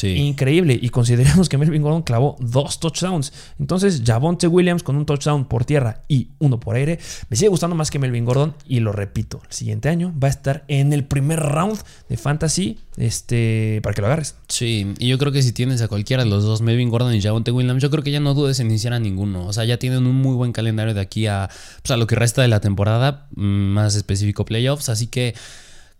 Increíble. 0.03 0.77
Y 0.79 0.89
consideremos 0.89 1.49
que 1.49 1.57
Melvin 1.57 1.81
Gordon 1.81 2.03
clavó 2.03 2.35
dos 2.39 2.79
touchdowns. 2.79 3.33
Entonces, 3.59 4.03
Javonte 4.05 4.47
Williams 4.47 4.83
con 4.83 4.95
un 4.95 5.05
touchdown 5.05 5.45
por 5.45 5.65
tierra 5.65 6.03
y 6.07 6.29
uno 6.39 6.59
por 6.59 6.75
aire. 6.75 6.99
Me 7.29 7.37
sigue 7.37 7.49
gustando 7.49 7.75
más 7.75 7.89
que 7.89 7.99
Melvin 7.99 8.25
Gordon. 8.25 8.53
Y 8.67 8.79
lo 8.81 8.91
repito, 8.91 9.41
el 9.47 9.53
siguiente 9.53 9.89
año 9.89 10.13
va 10.21 10.27
a 10.27 10.31
estar 10.31 10.65
en 10.67 10.93
el 10.93 11.05
primer 11.05 11.39
round 11.39 11.79
de 12.07 12.17
fantasy 12.17 12.79
este, 12.97 13.79
para 13.81 13.93
que 13.93 14.01
lo 14.01 14.07
agarres. 14.07 14.35
Sí, 14.47 14.93
y 14.99 15.07
yo 15.07 15.17
creo 15.17 15.31
que 15.31 15.41
si 15.41 15.53
tienes 15.53 15.81
a 15.81 15.87
cualquiera 15.87 16.23
de 16.23 16.29
los 16.29 16.43
dos, 16.43 16.61
Melvin 16.61 16.89
Gordon 16.89 17.13
y 17.13 17.21
Javonte 17.21 17.51
Williams, 17.51 17.81
yo 17.81 17.89
creo 17.89 18.03
que 18.03 18.11
ya 18.11 18.19
no 18.19 18.33
dudes 18.33 18.59
en 18.59 18.67
iniciar 18.67 18.93
a 18.93 18.99
ninguno. 18.99 19.38
O 19.47 19.53
sea, 19.53 19.65
ya 19.65 19.77
tienen 19.77 20.05
un 20.05 20.15
muy 20.15 20.35
buen 20.35 20.51
calendario 20.51 20.93
de 20.93 21.01
aquí 21.01 21.27
a, 21.27 21.49
pues, 21.83 21.97
lo 21.97 22.07
que 22.07 22.15
resta 22.15 22.41
de 22.41 22.47
la 22.47 22.59
temporada, 22.59 23.27
mm, 23.35 23.41
más 23.41 23.95
específico 23.95 24.45
playoffs. 24.45 24.89
Así 24.89 25.07
que 25.07 25.35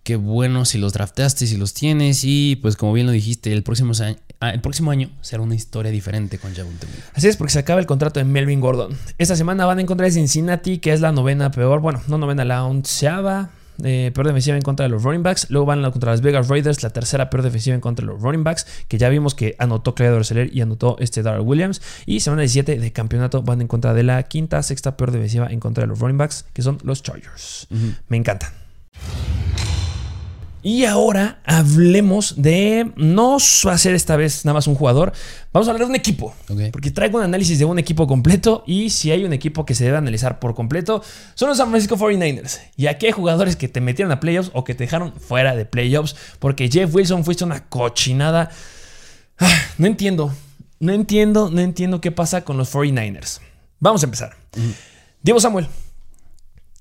qué 0.03 0.15
bueno 0.15 0.65
si 0.65 0.77
los 0.77 0.93
drafteaste, 0.93 1.47
si 1.47 1.57
los 1.57 1.73
tienes. 1.73 2.23
Y 2.23 2.55
pues 2.57 2.75
como 2.75 2.93
bien 2.93 3.05
lo 3.05 3.11
dijiste, 3.11 3.51
el 3.53 3.63
próximo 3.63 3.93
año, 4.01 4.17
ah, 4.39 4.53
año 4.91 5.09
será 5.21 5.43
una 5.43 5.55
historia 5.55 5.91
diferente 5.91 6.37
con 6.37 6.55
Javonte. 6.55 6.87
Así 7.13 7.27
es, 7.27 7.37
porque 7.37 7.53
se 7.53 7.59
acaba 7.59 7.79
el 7.79 7.85
contrato 7.85 8.19
de 8.19 8.25
Melvin 8.25 8.59
Gordon. 8.59 8.97
Esta 9.17 9.35
semana 9.35 9.65
van 9.65 9.79
a 9.79 9.81
encontrar 9.81 10.11
Cincinnati, 10.11 10.79
que 10.79 10.93
es 10.93 11.01
la 11.01 11.11
novena 11.11 11.51
peor, 11.51 11.79
bueno, 11.81 12.01
no 12.07 12.17
novena, 12.17 12.45
la 12.45 12.63
onceava 12.63 13.51
eh, 13.83 14.11
peor 14.13 14.27
defensiva 14.27 14.55
en 14.55 14.61
contra 14.61 14.83
de 14.83 14.89
los 14.89 15.03
running 15.03 15.23
backs. 15.23 15.49
Luego 15.49 15.65
van 15.65 15.81
contra 15.91 16.11
las 16.11 16.21
Vegas 16.21 16.47
Raiders, 16.47 16.83
la 16.83 16.89
tercera 16.89 17.29
peor 17.29 17.43
defensiva 17.43 17.75
en 17.75 17.81
contra 17.81 18.05
de 18.05 18.13
los 18.13 18.21
running 18.21 18.43
backs, 18.43 18.65
que 18.87 18.97
ya 18.97 19.09
vimos 19.09 19.35
que 19.35 19.55
anotó 19.59 19.95
Clyde 19.95 20.11
Dorseler 20.11 20.49
y 20.53 20.61
anotó 20.61 20.97
este 20.99 21.23
Darrell 21.23 21.45
Williams. 21.45 21.81
Y 22.05 22.19
semana 22.19 22.41
17 22.41 22.79
de 22.79 22.91
campeonato 22.91 23.41
van 23.43 23.61
en 23.61 23.67
contra 23.67 23.93
de 23.93 24.03
la 24.03 24.23
quinta, 24.23 24.61
sexta 24.63 24.97
peor 24.97 25.11
defensiva 25.11 25.47
en 25.49 25.59
contra 25.59 25.83
de 25.83 25.87
los 25.87 25.99
running 25.99 26.17
backs, 26.17 26.45
que 26.53 26.61
son 26.61 26.77
los 26.83 27.03
Chargers. 27.03 27.67
Me 28.07 28.17
encantan. 28.17 28.68
Y 30.61 30.83
ahora 30.83 31.39
hablemos 31.45 32.41
de 32.41 32.91
no 32.97 33.37
hacer 33.37 33.95
esta 33.95 34.17
vez 34.17 34.43
nada 34.43 34.55
más 34.55 34.67
un 34.67 34.75
jugador, 34.75 35.13
vamos 35.53 35.67
a 35.67 35.71
hablar 35.71 35.87
de 35.87 35.91
un 35.91 35.95
equipo. 35.95 36.33
Porque 36.71 36.91
traigo 36.91 37.17
un 37.17 37.23
análisis 37.23 37.59
de 37.59 37.65
un 37.65 37.79
equipo 37.79 38.07
completo 38.07 38.63
y 38.67 38.89
si 38.89 39.11
hay 39.11 39.23
un 39.23 39.31
equipo 39.31 39.65
que 39.65 39.73
se 39.73 39.85
debe 39.85 39.97
analizar 39.97 40.39
por 40.39 40.55
completo, 40.55 41.01
son 41.33 41.49
los 41.49 41.57
San 41.57 41.69
Francisco 41.69 41.95
49ers. 41.97 42.59
Y 42.75 42.87
aquí 42.87 43.05
hay 43.05 43.11
jugadores 43.13 43.55
que 43.55 43.69
te 43.69 43.79
metieron 43.79 44.11
a 44.11 44.19
playoffs 44.19 44.51
o 44.53 44.63
que 44.63 44.75
te 44.75 44.83
dejaron 44.83 45.13
fuera 45.13 45.55
de 45.55 45.65
playoffs 45.65 46.15
porque 46.39 46.69
Jeff 46.69 46.93
Wilson 46.93 47.23
fuiste 47.23 47.45
una 47.45 47.67
cochinada. 47.69 48.51
Ah, 49.37 49.61
no 49.77 49.87
entiendo, 49.87 50.33
no 50.79 50.91
entiendo, 50.91 51.49
no 51.49 51.61
entiendo 51.61 52.01
qué 52.01 52.11
pasa 52.11 52.43
con 52.43 52.57
los 52.57 52.73
49ers. 52.73 53.39
Vamos 53.79 54.03
a 54.03 54.05
empezar. 54.05 54.35
Diego 55.21 55.39
Samuel. 55.39 55.67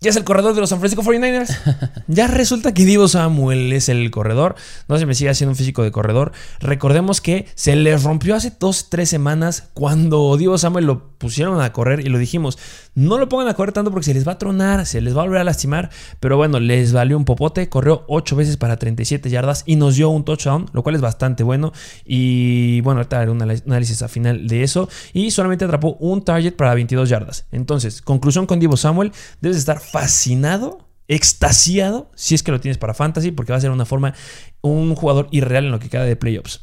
Ya 0.00 0.10
es 0.10 0.16
el 0.16 0.22
corredor 0.22 0.54
de 0.54 0.60
los 0.60 0.70
San 0.70 0.78
Francisco 0.78 1.02
49ers. 1.02 2.04
ya 2.06 2.28
resulta 2.28 2.72
que 2.72 2.84
Divo 2.84 3.08
Samuel 3.08 3.72
es 3.72 3.88
el 3.88 4.12
corredor. 4.12 4.54
No 4.86 4.96
se 4.96 5.06
me 5.06 5.14
sigue 5.16 5.30
haciendo 5.30 5.50
un 5.50 5.56
físico 5.56 5.82
de 5.82 5.90
corredor. 5.90 6.30
Recordemos 6.60 7.20
que 7.20 7.46
se 7.56 7.74
les 7.74 8.04
rompió 8.04 8.36
hace 8.36 8.52
dos, 8.60 8.90
tres 8.90 9.08
semanas 9.08 9.70
cuando 9.74 10.36
Divo 10.36 10.56
Samuel 10.56 10.84
lo 10.84 11.08
pusieron 11.18 11.60
a 11.60 11.72
correr 11.72 11.98
y 12.06 12.10
lo 12.10 12.18
dijimos. 12.18 12.58
No 12.98 13.16
lo 13.16 13.28
pongan 13.28 13.46
a 13.46 13.54
correr 13.54 13.72
tanto 13.72 13.92
porque 13.92 14.06
se 14.06 14.12
les 14.12 14.26
va 14.26 14.32
a 14.32 14.38
tronar, 14.38 14.84
se 14.84 15.00
les 15.00 15.16
va 15.16 15.20
a 15.20 15.24
volver 15.24 15.40
a 15.40 15.44
lastimar. 15.44 15.88
Pero 16.18 16.36
bueno, 16.36 16.58
les 16.58 16.92
valió 16.92 17.16
un 17.16 17.24
popote. 17.24 17.68
Corrió 17.68 18.02
8 18.08 18.34
veces 18.34 18.56
para 18.56 18.76
37 18.76 19.30
yardas 19.30 19.62
y 19.66 19.76
nos 19.76 19.94
dio 19.94 20.08
un 20.08 20.24
touchdown, 20.24 20.66
lo 20.72 20.82
cual 20.82 20.96
es 20.96 21.00
bastante 21.00 21.44
bueno. 21.44 21.72
Y 22.04 22.80
bueno, 22.80 22.98
ahorita 22.98 23.20
haré 23.20 23.30
un 23.30 23.40
análisis 23.40 24.02
a 24.02 24.08
final 24.08 24.48
de 24.48 24.64
eso. 24.64 24.88
Y 25.12 25.30
solamente 25.30 25.64
atrapó 25.64 25.96
un 26.00 26.24
target 26.24 26.56
para 26.56 26.74
22 26.74 27.08
yardas. 27.08 27.46
Entonces, 27.52 28.02
conclusión 28.02 28.46
con 28.46 28.58
Divo 28.58 28.76
Samuel: 28.76 29.12
debes 29.40 29.58
estar 29.58 29.78
fascinado, 29.78 30.88
extasiado, 31.06 32.10
si 32.16 32.34
es 32.34 32.42
que 32.42 32.50
lo 32.50 32.58
tienes 32.58 32.78
para 32.78 32.94
fantasy, 32.94 33.30
porque 33.30 33.52
va 33.52 33.58
a 33.58 33.60
ser 33.60 33.70
una 33.70 33.84
forma, 33.84 34.12
un 34.60 34.96
jugador 34.96 35.28
irreal 35.30 35.66
en 35.66 35.70
lo 35.70 35.78
que 35.78 35.88
queda 35.88 36.02
de 36.02 36.16
playoffs. 36.16 36.62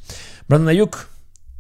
Brandon 0.49 0.67
Ayuk 0.67 1.14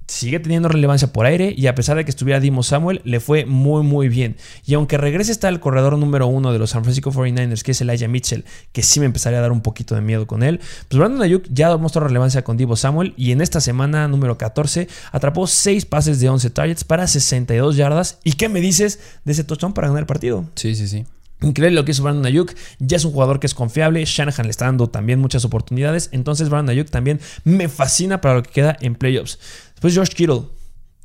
sigue 0.07 0.39
teniendo 0.39 0.69
relevancia 0.69 1.11
por 1.11 1.25
aire 1.25 1.53
y 1.55 1.67
a 1.67 1.75
pesar 1.75 1.97
de 1.97 2.05
que 2.05 2.11
estuviera 2.11 2.39
Dimo 2.39 2.63
Samuel, 2.63 3.01
le 3.03 3.19
fue 3.19 3.45
muy 3.45 3.83
muy 3.83 4.09
bien. 4.09 4.37
Y 4.65 4.73
aunque 4.75 4.97
regrese 4.97 5.31
está 5.31 5.49
el 5.49 5.59
corredor 5.59 5.97
número 5.97 6.27
uno 6.27 6.51
de 6.51 6.59
los 6.59 6.71
San 6.71 6.83
Francisco 6.83 7.11
49ers, 7.11 7.63
que 7.63 7.71
es 7.71 7.81
Elijah 7.81 8.07
Mitchell, 8.07 8.45
que 8.71 8.83
sí 8.83 8.99
me 8.99 9.05
empezaría 9.05 9.39
a 9.39 9.41
dar 9.41 9.51
un 9.51 9.61
poquito 9.61 9.95
de 9.95 10.01
miedo 10.01 10.27
con 10.27 10.43
él, 10.43 10.59
pues 10.87 10.99
Brandon 10.99 11.21
Ayuk 11.21 11.45
ya 11.49 11.75
mostró 11.77 12.05
relevancia 12.05 12.43
con 12.43 12.57
Divo 12.57 12.75
Samuel 12.75 13.13
y 13.17 13.31
en 13.31 13.41
esta 13.41 13.61
semana 13.61 14.07
número 14.07 14.37
14 14.37 14.87
atrapó 15.11 15.47
6 15.47 15.85
pases 15.85 16.19
de 16.19 16.29
11 16.29 16.49
targets 16.51 16.83
para 16.83 17.07
62 17.07 17.75
yardas. 17.75 18.19
¿Y 18.23 18.33
qué 18.33 18.49
me 18.49 18.61
dices 18.61 18.99
de 19.23 19.31
ese 19.31 19.43
touchdown 19.43 19.73
para 19.73 19.87
ganar 19.87 20.03
el 20.03 20.07
partido? 20.07 20.45
Sí, 20.55 20.75
sí, 20.75 20.87
sí. 20.87 21.05
Increíble 21.41 21.75
lo 21.75 21.83
que 21.83 21.91
hizo 21.91 22.01
Brandon 22.01 22.25
Ayuk. 22.25 22.53
Ya 22.79 22.97
es 22.97 23.05
un 23.05 23.11
jugador 23.11 23.39
que 23.39 23.47
es 23.47 23.53
confiable. 23.53 24.03
Shanahan 24.05 24.45
le 24.45 24.51
está 24.51 24.65
dando 24.65 24.87
también 24.87 25.19
muchas 25.19 25.43
oportunidades. 25.43 26.09
Entonces, 26.11 26.49
Brandon 26.49 26.73
Ayuk 26.73 26.89
también 26.89 27.19
me 27.43 27.67
fascina 27.67 28.21
para 28.21 28.35
lo 28.35 28.43
que 28.43 28.51
queda 28.51 28.77
en 28.79 28.95
playoffs. 28.95 29.39
Después, 29.85 29.93
George 29.93 30.13
Kittle. 30.13 30.49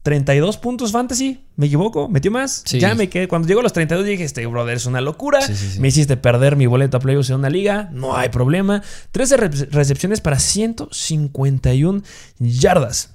32 0.03 0.57
puntos 0.57 0.93
fantasy, 0.93 1.45
¿me 1.57 1.67
equivoco? 1.67 2.09
¿Metió 2.09 2.31
más? 2.31 2.63
Sí. 2.65 2.81
Ya 2.81 2.95
me 2.95 3.11
quedé. 3.11 3.29
Cuando 3.29 3.47
llegó 3.47 3.61
a 3.61 3.63
los 3.63 3.75
32 3.75 4.07
dije, 4.07 4.25
este 4.25 4.47
brother 4.47 4.79
es 4.79 4.87
una 4.87 5.03
locura. 5.03 5.43
Sí, 5.43 5.55
sí. 5.55 5.79
Me 5.79 5.89
hiciste 5.89 6.17
perder 6.17 6.57
mi 6.57 6.65
boleto 6.67 6.97
a 6.97 7.01
playoffs 7.01 7.29
en 7.29 7.37
una 7.37 7.51
liga. 7.51 7.91
No 7.93 8.17
hay 8.17 8.31
problema. 8.31 8.83
13 9.13 9.37
re- 9.37 9.49
recepciones 9.71 10.23
para 10.23 10.39
151 10.39 12.03
yardas. 12.39 13.15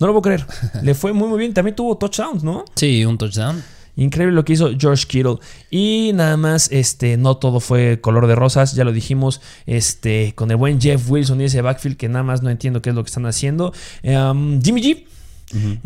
No 0.00 0.06
lo 0.06 0.12
puedo 0.12 0.22
creer. 0.22 0.46
Le 0.82 0.94
fue 0.94 1.12
muy, 1.12 1.26
muy 1.28 1.38
bien. 1.38 1.52
También 1.52 1.74
tuvo 1.74 1.96
touchdowns, 1.98 2.44
¿no? 2.44 2.64
Sí, 2.76 3.04
un 3.04 3.18
touchdown. 3.18 3.60
Increíble 3.96 4.34
lo 4.34 4.44
que 4.44 4.54
hizo 4.54 4.70
George 4.78 5.06
Kittle. 5.06 5.36
Y 5.70 6.12
nada 6.14 6.36
más, 6.36 6.70
este, 6.72 7.16
no 7.16 7.36
todo 7.36 7.60
fue 7.60 8.00
color 8.00 8.26
de 8.26 8.34
rosas, 8.34 8.74
ya 8.74 8.84
lo 8.84 8.92
dijimos, 8.92 9.40
este, 9.66 10.34
con 10.34 10.50
el 10.50 10.56
buen 10.56 10.80
Jeff 10.80 11.08
Wilson 11.08 11.40
y 11.40 11.44
ese 11.44 11.62
backfield 11.62 11.96
que 11.96 12.08
nada 12.08 12.22
más 12.22 12.42
no 12.42 12.50
entiendo 12.50 12.82
qué 12.82 12.90
es 12.90 12.96
lo 12.96 13.02
que 13.02 13.08
están 13.08 13.26
haciendo. 13.26 13.72
Um, 14.02 14.60
Jimmy 14.62 14.82
G. 14.82 15.04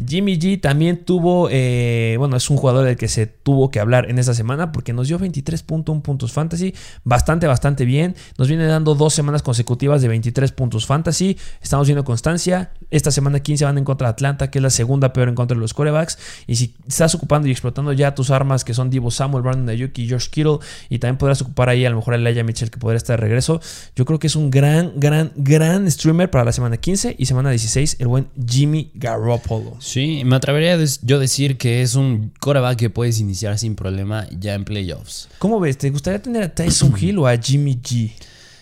Jimmy 0.06 0.38
G 0.38 0.60
también 0.60 1.04
tuvo, 1.04 1.48
eh, 1.50 2.16
bueno, 2.18 2.36
es 2.36 2.48
un 2.50 2.56
jugador 2.56 2.84
del 2.84 2.96
que 2.96 3.08
se 3.08 3.26
tuvo 3.26 3.70
que 3.70 3.80
hablar 3.80 4.10
en 4.10 4.18
esta 4.18 4.34
semana 4.34 4.72
porque 4.72 4.92
nos 4.92 5.08
dio 5.08 5.18
23.1 5.18 6.02
puntos 6.02 6.32
fantasy, 6.32 6.74
bastante, 7.04 7.46
bastante 7.46 7.84
bien. 7.84 8.14
Nos 8.36 8.48
viene 8.48 8.66
dando 8.66 8.94
dos 8.94 9.14
semanas 9.14 9.42
consecutivas 9.42 10.02
de 10.02 10.08
23 10.08 10.52
puntos 10.52 10.86
fantasy. 10.86 11.36
Estamos 11.60 11.86
viendo 11.86 12.04
constancia. 12.04 12.72
Esta 12.90 13.10
semana 13.10 13.40
15 13.40 13.64
van 13.64 13.78
en 13.78 13.84
contra 13.84 14.08
de 14.08 14.12
Atlanta, 14.12 14.50
que 14.50 14.58
es 14.58 14.62
la 14.62 14.70
segunda 14.70 15.12
peor 15.12 15.28
en 15.28 15.34
contra 15.34 15.54
de 15.54 15.60
los 15.60 15.74
corebacks. 15.74 16.18
Y 16.46 16.56
si 16.56 16.74
estás 16.86 17.14
ocupando 17.14 17.48
y 17.48 17.50
explotando 17.50 17.92
ya 17.92 18.14
tus 18.14 18.30
armas, 18.30 18.64
que 18.64 18.74
son 18.74 18.90
Divo 18.90 19.10
Samuel, 19.10 19.42
Brandon 19.42 19.68
Ayuk 19.68 19.96
y 19.98 20.08
Josh 20.08 20.28
Kittle, 20.28 20.58
y 20.88 20.98
también 20.98 21.18
podrás 21.18 21.42
ocupar 21.42 21.68
ahí 21.68 21.84
a 21.84 21.90
lo 21.90 21.96
mejor 21.96 22.14
a 22.14 22.16
Elijah 22.16 22.44
Mitchell, 22.44 22.70
que 22.70 22.78
podría 22.78 22.96
estar 22.96 23.18
de 23.18 23.22
regreso, 23.22 23.60
yo 23.94 24.04
creo 24.04 24.18
que 24.18 24.26
es 24.26 24.36
un 24.36 24.50
gran, 24.50 24.92
gran, 24.96 25.32
gran 25.36 25.90
streamer 25.90 26.30
para 26.30 26.44
la 26.44 26.52
semana 26.52 26.76
15 26.76 27.16
y 27.18 27.26
semana 27.26 27.50
16, 27.50 27.96
el 27.98 28.08
buen 28.08 28.28
Jimmy 28.46 28.90
Garoppolo. 28.94 29.57
Sí, 29.80 30.22
me 30.24 30.36
atrevería 30.36 30.74
a 30.74 30.84
yo 31.02 31.18
decir 31.18 31.58
que 31.58 31.82
es 31.82 31.94
un 31.94 32.32
coreback 32.40 32.78
que 32.78 32.90
puedes 32.90 33.20
iniciar 33.20 33.58
sin 33.58 33.74
problema 33.74 34.26
ya 34.38 34.54
en 34.54 34.64
playoffs. 34.64 35.28
¿Cómo 35.38 35.60
ves? 35.60 35.78
¿Te 35.78 35.90
gustaría 35.90 36.22
tener 36.22 36.42
a 36.42 36.54
Tyson 36.54 36.94
Hill 37.00 37.18
o 37.18 37.26
a 37.26 37.36
Jimmy 37.36 37.80
G? 37.82 38.12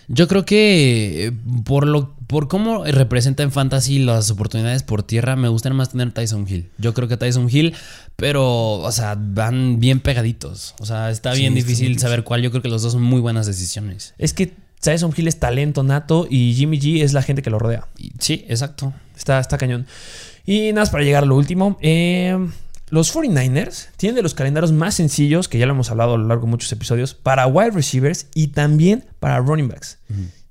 Yo 0.08 0.28
creo 0.28 0.44
que 0.44 1.26
eh, 1.26 1.32
por 1.64 1.86
lo 1.86 2.16
por 2.26 2.48
cómo 2.48 2.84
representa 2.84 3.42
en 3.42 3.52
fantasy 3.52 4.00
las 4.00 4.30
oportunidades 4.30 4.82
por 4.82 5.02
tierra, 5.02 5.36
me 5.36 5.48
gustaría 5.48 5.76
más 5.76 5.90
tener 5.90 6.12
Tyson 6.12 6.46
Hill. 6.48 6.70
Yo 6.78 6.92
creo 6.92 7.08
que 7.08 7.16
Tyson 7.16 7.48
Hill, 7.50 7.74
pero, 8.16 8.72
o 8.72 8.92
sea, 8.92 9.16
van 9.16 9.78
bien 9.78 10.00
pegaditos. 10.00 10.74
O 10.80 10.86
sea, 10.86 11.10
está 11.10 11.32
bien 11.34 11.54
difícil 11.54 11.98
saber 11.98 12.24
cuál. 12.24 12.42
Yo 12.42 12.50
creo 12.50 12.62
que 12.62 12.68
los 12.68 12.82
dos 12.82 12.92
son 12.92 13.02
muy 13.02 13.20
buenas 13.20 13.46
decisiones. 13.46 14.14
Es 14.18 14.32
que 14.32 14.52
Tyson 14.80 15.12
Hill 15.16 15.28
es 15.28 15.38
talento 15.38 15.82
nato 15.82 16.26
y 16.28 16.54
Jimmy 16.54 16.80
G 16.80 17.02
es 17.02 17.12
la 17.12 17.22
gente 17.22 17.42
que 17.42 17.50
lo 17.50 17.58
rodea. 17.58 17.86
Sí, 18.18 18.44
exacto. 18.48 18.92
Está, 19.16 19.38
está 19.38 19.56
cañón. 19.56 19.86
Y 20.46 20.68
nada 20.68 20.82
más 20.82 20.90
para 20.90 21.04
llegar 21.04 21.24
a 21.24 21.26
lo 21.26 21.36
último. 21.36 21.76
eh, 21.82 22.38
los 22.88 23.12
49ers 23.14 23.88
tienen 23.96 24.14
de 24.14 24.22
los 24.22 24.34
calendarios 24.34 24.70
más 24.72 24.94
sencillos, 24.94 25.48
que 25.48 25.58
ya 25.58 25.66
lo 25.66 25.72
hemos 25.72 25.90
hablado 25.90 26.14
a 26.14 26.18
lo 26.18 26.28
largo 26.28 26.44
de 26.44 26.50
muchos 26.50 26.70
episodios, 26.70 27.14
para 27.14 27.46
wide 27.48 27.72
receivers 27.72 28.28
y 28.32 28.48
también 28.48 29.04
para 29.18 29.38
running 29.40 29.66
backs. 29.68 29.98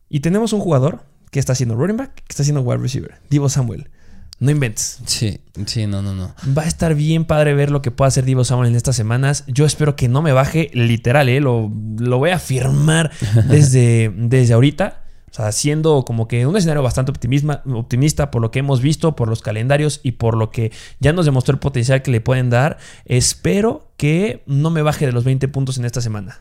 Y 0.09 0.19
tenemos 0.19 0.51
un 0.51 0.59
jugador 0.59 1.03
que 1.31 1.39
está 1.39 1.53
haciendo 1.53 1.75
running 1.75 1.95
back, 1.97 2.13
que 2.13 2.23
está 2.29 2.43
haciendo 2.43 2.61
wide 2.61 2.81
receiver, 2.81 3.15
Divo 3.29 3.47
Samuel. 3.47 3.89
No 4.37 4.51
inventes. 4.51 4.99
Sí, 5.05 5.39
sí, 5.65 5.87
no, 5.87 6.01
no, 6.01 6.13
no. 6.13 6.35
Va 6.57 6.63
a 6.63 6.67
estar 6.67 6.93
bien 6.93 7.23
padre 7.23 7.53
ver 7.53 7.71
lo 7.71 7.81
que 7.81 7.89
pueda 7.91 8.09
hacer 8.09 8.25
Divo 8.25 8.43
Samuel 8.43 8.69
en 8.69 8.75
estas 8.75 8.97
semanas. 8.97 9.45
Yo 9.47 9.65
espero 9.65 9.95
que 9.95 10.09
no 10.09 10.21
me 10.21 10.33
baje 10.33 10.69
literal, 10.73 11.29
¿eh? 11.29 11.39
lo, 11.39 11.71
lo 11.97 12.17
voy 12.17 12.31
a 12.31 12.35
afirmar 12.35 13.11
desde, 13.47 14.11
desde 14.13 14.53
ahorita. 14.53 15.04
Sea, 15.35 15.51
siendo 15.51 16.05
como 16.05 16.29
que 16.29 16.47
un 16.47 16.55
escenario 16.55 16.81
bastante 16.81 17.11
optimista 17.11 18.31
por 18.31 18.41
lo 18.41 18.51
que 18.51 18.59
hemos 18.59 18.79
visto, 18.79 19.17
por 19.17 19.27
los 19.27 19.41
calendarios 19.41 19.99
y 20.01 20.13
por 20.13 20.37
lo 20.37 20.49
que 20.49 20.71
ya 21.01 21.11
nos 21.11 21.25
demostró 21.25 21.51
el 21.51 21.59
potencial 21.59 22.01
que 22.01 22.11
le 22.11 22.21
pueden 22.21 22.49
dar. 22.49 22.77
Espero 23.03 23.91
que 23.97 24.43
no 24.45 24.69
me 24.69 24.81
baje 24.81 25.05
de 25.05 25.11
los 25.11 25.25
20 25.25 25.49
puntos 25.49 25.77
en 25.77 25.83
esta 25.83 25.99
semana. 25.99 26.39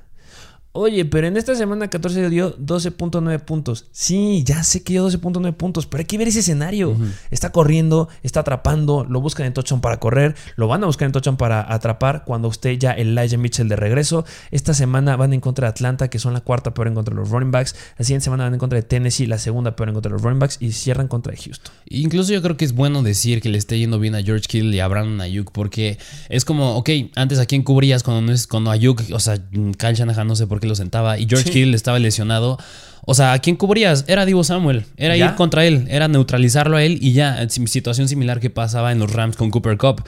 Oye, 0.76 1.04
pero 1.04 1.28
en 1.28 1.36
esta 1.36 1.54
semana 1.54 1.86
14 1.86 2.28
dio 2.30 2.58
12.9 2.58 3.38
puntos. 3.44 3.86
Sí, 3.92 4.42
ya 4.44 4.64
sé 4.64 4.82
que 4.82 4.94
dio 4.94 5.08
12.9 5.08 5.54
puntos, 5.54 5.86
pero 5.86 6.00
hay 6.00 6.04
que 6.04 6.18
ver 6.18 6.26
ese 6.26 6.40
escenario. 6.40 6.96
Está 7.30 7.52
corriendo, 7.52 8.08
está 8.24 8.40
atrapando, 8.40 9.06
lo 9.08 9.20
buscan 9.20 9.46
en 9.46 9.52
touchdown 9.52 9.80
para 9.80 10.00
correr, 10.00 10.34
lo 10.56 10.66
van 10.66 10.82
a 10.82 10.86
buscar 10.86 11.06
en 11.06 11.12
touchdown 11.12 11.36
para 11.36 11.72
atrapar 11.72 12.24
cuando 12.24 12.48
esté 12.48 12.76
ya 12.76 12.90
Elijah 12.90 13.38
Mitchell 13.38 13.68
de 13.68 13.76
regreso. 13.76 14.24
Esta 14.50 14.74
semana 14.74 15.14
van 15.14 15.32
en 15.32 15.38
contra 15.38 15.68
de 15.68 15.70
Atlanta, 15.70 16.08
que 16.08 16.18
son 16.18 16.32
la 16.32 16.40
cuarta 16.40 16.74
peor 16.74 16.88
en 16.88 16.94
contra 16.94 17.14
de 17.14 17.20
los 17.20 17.30
running 17.30 17.52
backs. 17.52 17.76
La 17.96 18.04
siguiente 18.04 18.24
semana 18.24 18.42
van 18.42 18.54
en 18.54 18.58
contra 18.58 18.76
de 18.76 18.82
Tennessee, 18.82 19.26
la 19.26 19.38
segunda 19.38 19.76
peor 19.76 19.90
en 19.90 19.94
contra 19.94 20.10
de 20.10 20.14
los 20.14 20.22
running 20.22 20.40
backs, 20.40 20.56
y 20.58 20.72
cierran 20.72 21.06
contra 21.06 21.30
de 21.30 21.40
Houston. 21.40 21.72
Incluso 21.86 22.32
yo 22.32 22.42
creo 22.42 22.56
que 22.56 22.64
es 22.64 22.72
bueno 22.72 23.04
decir 23.04 23.40
que 23.40 23.48
le 23.48 23.58
esté 23.58 23.78
yendo 23.78 24.00
bien 24.00 24.16
a 24.16 24.24
George 24.24 24.48
Kittle 24.48 24.74
y 24.74 24.80
a 24.80 24.88
Brandon 24.88 25.20
Ayuk 25.20 25.52
porque 25.52 25.98
es 26.28 26.44
como, 26.44 26.74
ok, 26.78 26.90
antes 27.14 27.38
a 27.38 27.46
quién 27.46 27.62
cubrías 27.62 28.02
cuando 28.02 28.22
no 28.22 28.32
es 28.32 28.48
cuando 28.48 28.72
Ayuk, 28.72 29.02
o 29.12 29.20
sea, 29.20 29.38
Kyle 29.78 29.94
Shanahan 29.94 30.26
no 30.26 30.34
sé 30.34 30.48
por 30.48 30.58
qué 30.58 30.63
lo 30.66 30.74
sentaba 30.74 31.18
y 31.18 31.26
George 31.28 31.46
Sí. 31.46 31.50
Kittle 31.52 31.76
estaba 31.76 31.98
lesionado. 31.98 32.58
O 33.06 33.14
sea, 33.14 33.34
¿a 33.34 33.38
quién 33.38 33.56
cubrías? 33.56 34.04
Era 34.08 34.24
Divo 34.24 34.44
Samuel, 34.44 34.84
era 34.96 35.14
Ya. 35.16 35.26
ir 35.26 35.34
contra 35.34 35.66
él, 35.66 35.86
era 35.90 36.08
neutralizarlo 36.08 36.76
a 36.78 36.82
él 36.82 36.98
y 37.02 37.12
ya, 37.12 37.46
situación 37.50 38.08
similar 38.08 38.40
que 38.40 38.48
pasaba 38.50 38.92
en 38.92 38.98
los 38.98 39.12
Rams 39.12 39.36
con 39.36 39.50
Cooper 39.50 39.76
Cup. 39.76 40.02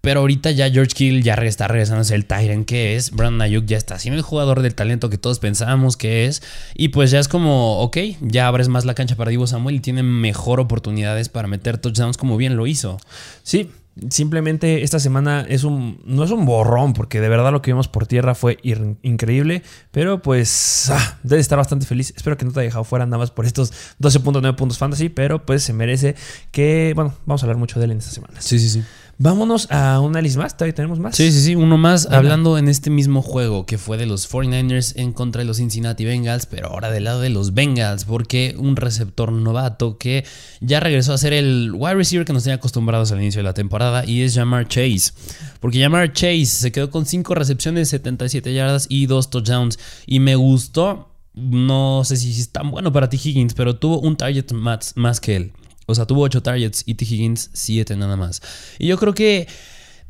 Pero 0.00 0.20
ahorita 0.20 0.50
ya 0.50 0.70
George 0.70 0.94
Kittle 0.94 1.22
ya 1.22 1.34
está 1.34 1.68
regresando 1.68 2.00
a 2.00 2.04
ser 2.04 2.16
el 2.16 2.24
Tyrant 2.24 2.66
que 2.66 2.96
es. 2.96 3.10
Brandon 3.10 3.42
Ayuk 3.42 3.66
ya 3.66 3.76
está 3.76 3.98
siendo 3.98 4.16
el 4.16 4.22
jugador 4.22 4.62
del 4.62 4.74
talento 4.74 5.10
que 5.10 5.18
todos 5.18 5.38
pensábamos 5.40 5.98
que 5.98 6.24
es. 6.24 6.42
Y 6.74 6.88
pues 6.88 7.10
ya 7.10 7.18
es 7.20 7.28
como, 7.28 7.80
ok, 7.80 7.98
ya 8.22 8.46
abres 8.48 8.68
más 8.68 8.86
la 8.86 8.94
cancha 8.94 9.14
para 9.14 9.30
Divo 9.30 9.46
Samuel 9.46 9.76
y 9.76 9.80
tiene 9.80 10.02
mejor 10.02 10.58
oportunidades 10.58 11.28
para 11.28 11.48
meter 11.48 11.76
touchdowns 11.76 12.16
como 12.16 12.38
bien 12.38 12.56
lo 12.56 12.66
hizo. 12.66 12.98
Sí, 13.42 13.68
simplemente 14.08 14.82
esta 14.82 14.98
semana 14.98 15.44
es 15.48 15.64
un 15.64 16.00
no 16.04 16.24
es 16.24 16.30
un 16.30 16.44
borrón 16.46 16.92
porque 16.92 17.20
de 17.20 17.28
verdad 17.28 17.52
lo 17.52 17.60
que 17.60 17.72
vimos 17.72 17.88
por 17.88 18.06
tierra 18.06 18.34
fue 18.34 18.58
increíble, 19.02 19.62
pero 19.90 20.22
pues 20.22 20.90
ah, 20.90 21.18
debe 21.22 21.40
estar 21.40 21.58
bastante 21.58 21.86
feliz. 21.86 22.12
Espero 22.16 22.36
que 22.36 22.44
no 22.44 22.52
te 22.52 22.60
haya 22.60 22.68
dejado 22.68 22.84
fuera 22.84 23.06
nada 23.06 23.18
más 23.18 23.30
por 23.30 23.46
estos 23.46 23.72
12.9 24.00 24.56
puntos 24.56 24.78
fantasy, 24.78 25.08
pero 25.08 25.44
pues 25.44 25.62
se 25.62 25.72
merece 25.72 26.14
que, 26.50 26.92
bueno, 26.94 27.14
vamos 27.26 27.42
a 27.42 27.46
hablar 27.46 27.58
mucho 27.58 27.78
de 27.78 27.86
él 27.86 27.92
en 27.92 27.98
estas 27.98 28.14
semanas. 28.14 28.44
Sí, 28.44 28.58
sí, 28.58 28.68
sí. 28.68 28.82
Vámonos 29.22 29.70
a 29.70 30.00
un 30.00 30.12
análisis 30.12 30.38
más, 30.38 30.56
todavía 30.56 30.74
tenemos 30.74 30.98
más. 30.98 31.14
Sí, 31.14 31.30
sí, 31.30 31.42
sí, 31.42 31.54
uno 31.54 31.76
más 31.76 32.06
hablando 32.10 32.56
en 32.56 32.68
este 32.68 32.88
mismo 32.88 33.20
juego 33.20 33.66
que 33.66 33.76
fue 33.76 33.98
de 33.98 34.06
los 34.06 34.26
49ers 34.32 34.94
en 34.96 35.12
contra 35.12 35.40
de 35.40 35.44
los 35.44 35.58
Cincinnati 35.58 36.06
Bengals, 36.06 36.46
pero 36.46 36.68
ahora 36.68 36.90
del 36.90 37.04
lado 37.04 37.20
de 37.20 37.28
los 37.28 37.52
Bengals, 37.52 38.06
porque 38.06 38.54
un 38.56 38.76
receptor 38.76 39.30
novato 39.30 39.98
que 39.98 40.24
ya 40.62 40.80
regresó 40.80 41.12
a 41.12 41.18
ser 41.18 41.34
el 41.34 41.70
wide 41.74 41.96
receiver 41.96 42.24
que 42.24 42.32
nos 42.32 42.44
tenía 42.44 42.54
acostumbrados 42.54 43.12
al 43.12 43.20
inicio 43.20 43.40
de 43.40 43.42
la 43.42 43.52
temporada 43.52 44.06
y 44.06 44.22
es 44.22 44.34
Jamar 44.34 44.66
Chase. 44.68 45.12
Porque 45.60 45.82
Jamar 45.82 46.14
Chase 46.14 46.46
se 46.46 46.72
quedó 46.72 46.90
con 46.90 47.04
5 47.04 47.34
recepciones, 47.34 47.90
77 47.90 48.54
yardas 48.54 48.86
y 48.88 49.04
2 49.04 49.28
touchdowns 49.28 49.78
y 50.06 50.20
me 50.20 50.34
gustó, 50.34 51.12
no 51.34 52.04
sé 52.04 52.16
si 52.16 52.30
es 52.30 52.48
tan 52.52 52.70
bueno 52.70 52.90
para 52.90 53.10
T. 53.10 53.18
Higgins, 53.22 53.52
pero 53.52 53.76
tuvo 53.76 54.00
un 54.00 54.16
target 54.16 54.50
más, 54.52 54.94
más 54.96 55.20
que 55.20 55.36
él. 55.36 55.52
O 55.90 55.94
sea, 55.94 56.06
tuvo 56.06 56.22
8 56.22 56.42
targets 56.42 56.82
y 56.86 56.94
T. 56.94 57.04
Higgins 57.04 57.50
7 57.52 57.96
nada 57.96 58.16
más. 58.16 58.42
Y 58.78 58.86
yo 58.86 58.98
creo 58.98 59.14
que 59.14 59.48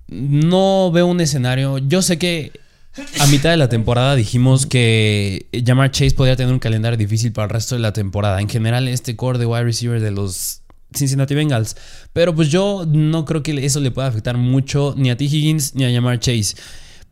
no 0.08 0.90
veo 0.92 1.06
un 1.06 1.20
escenario. 1.20 1.78
Yo 1.78 2.02
sé 2.02 2.18
que 2.18 2.52
a 3.20 3.26
mitad 3.28 3.50
de 3.50 3.56
la 3.56 3.68
temporada 3.68 4.16
dijimos 4.16 4.66
que 4.66 5.46
Jamar 5.64 5.90
Chase 5.92 6.14
podría 6.14 6.36
tener 6.36 6.52
un 6.52 6.58
calendario 6.58 6.96
difícil 6.96 7.32
para 7.32 7.44
el 7.44 7.50
resto 7.50 7.76
de 7.76 7.80
la 7.80 7.92
temporada. 7.92 8.40
En 8.40 8.48
general, 8.48 8.88
este 8.88 9.16
core 9.16 9.38
de 9.38 9.46
wide 9.46 9.64
receiver 9.64 10.00
de 10.00 10.10
los 10.10 10.62
Cincinnati 10.94 11.34
Bengals. 11.34 11.76
Pero 12.12 12.34
pues 12.34 12.48
yo 12.48 12.84
no 12.86 13.24
creo 13.24 13.42
que 13.42 13.64
eso 13.64 13.80
le 13.80 13.90
pueda 13.90 14.08
afectar 14.08 14.36
mucho 14.36 14.94
ni 14.96 15.10
a 15.10 15.16
T. 15.16 15.24
Higgins 15.24 15.74
ni 15.74 15.84
a 15.84 15.92
Jamar 15.92 16.18
Chase. 16.18 16.56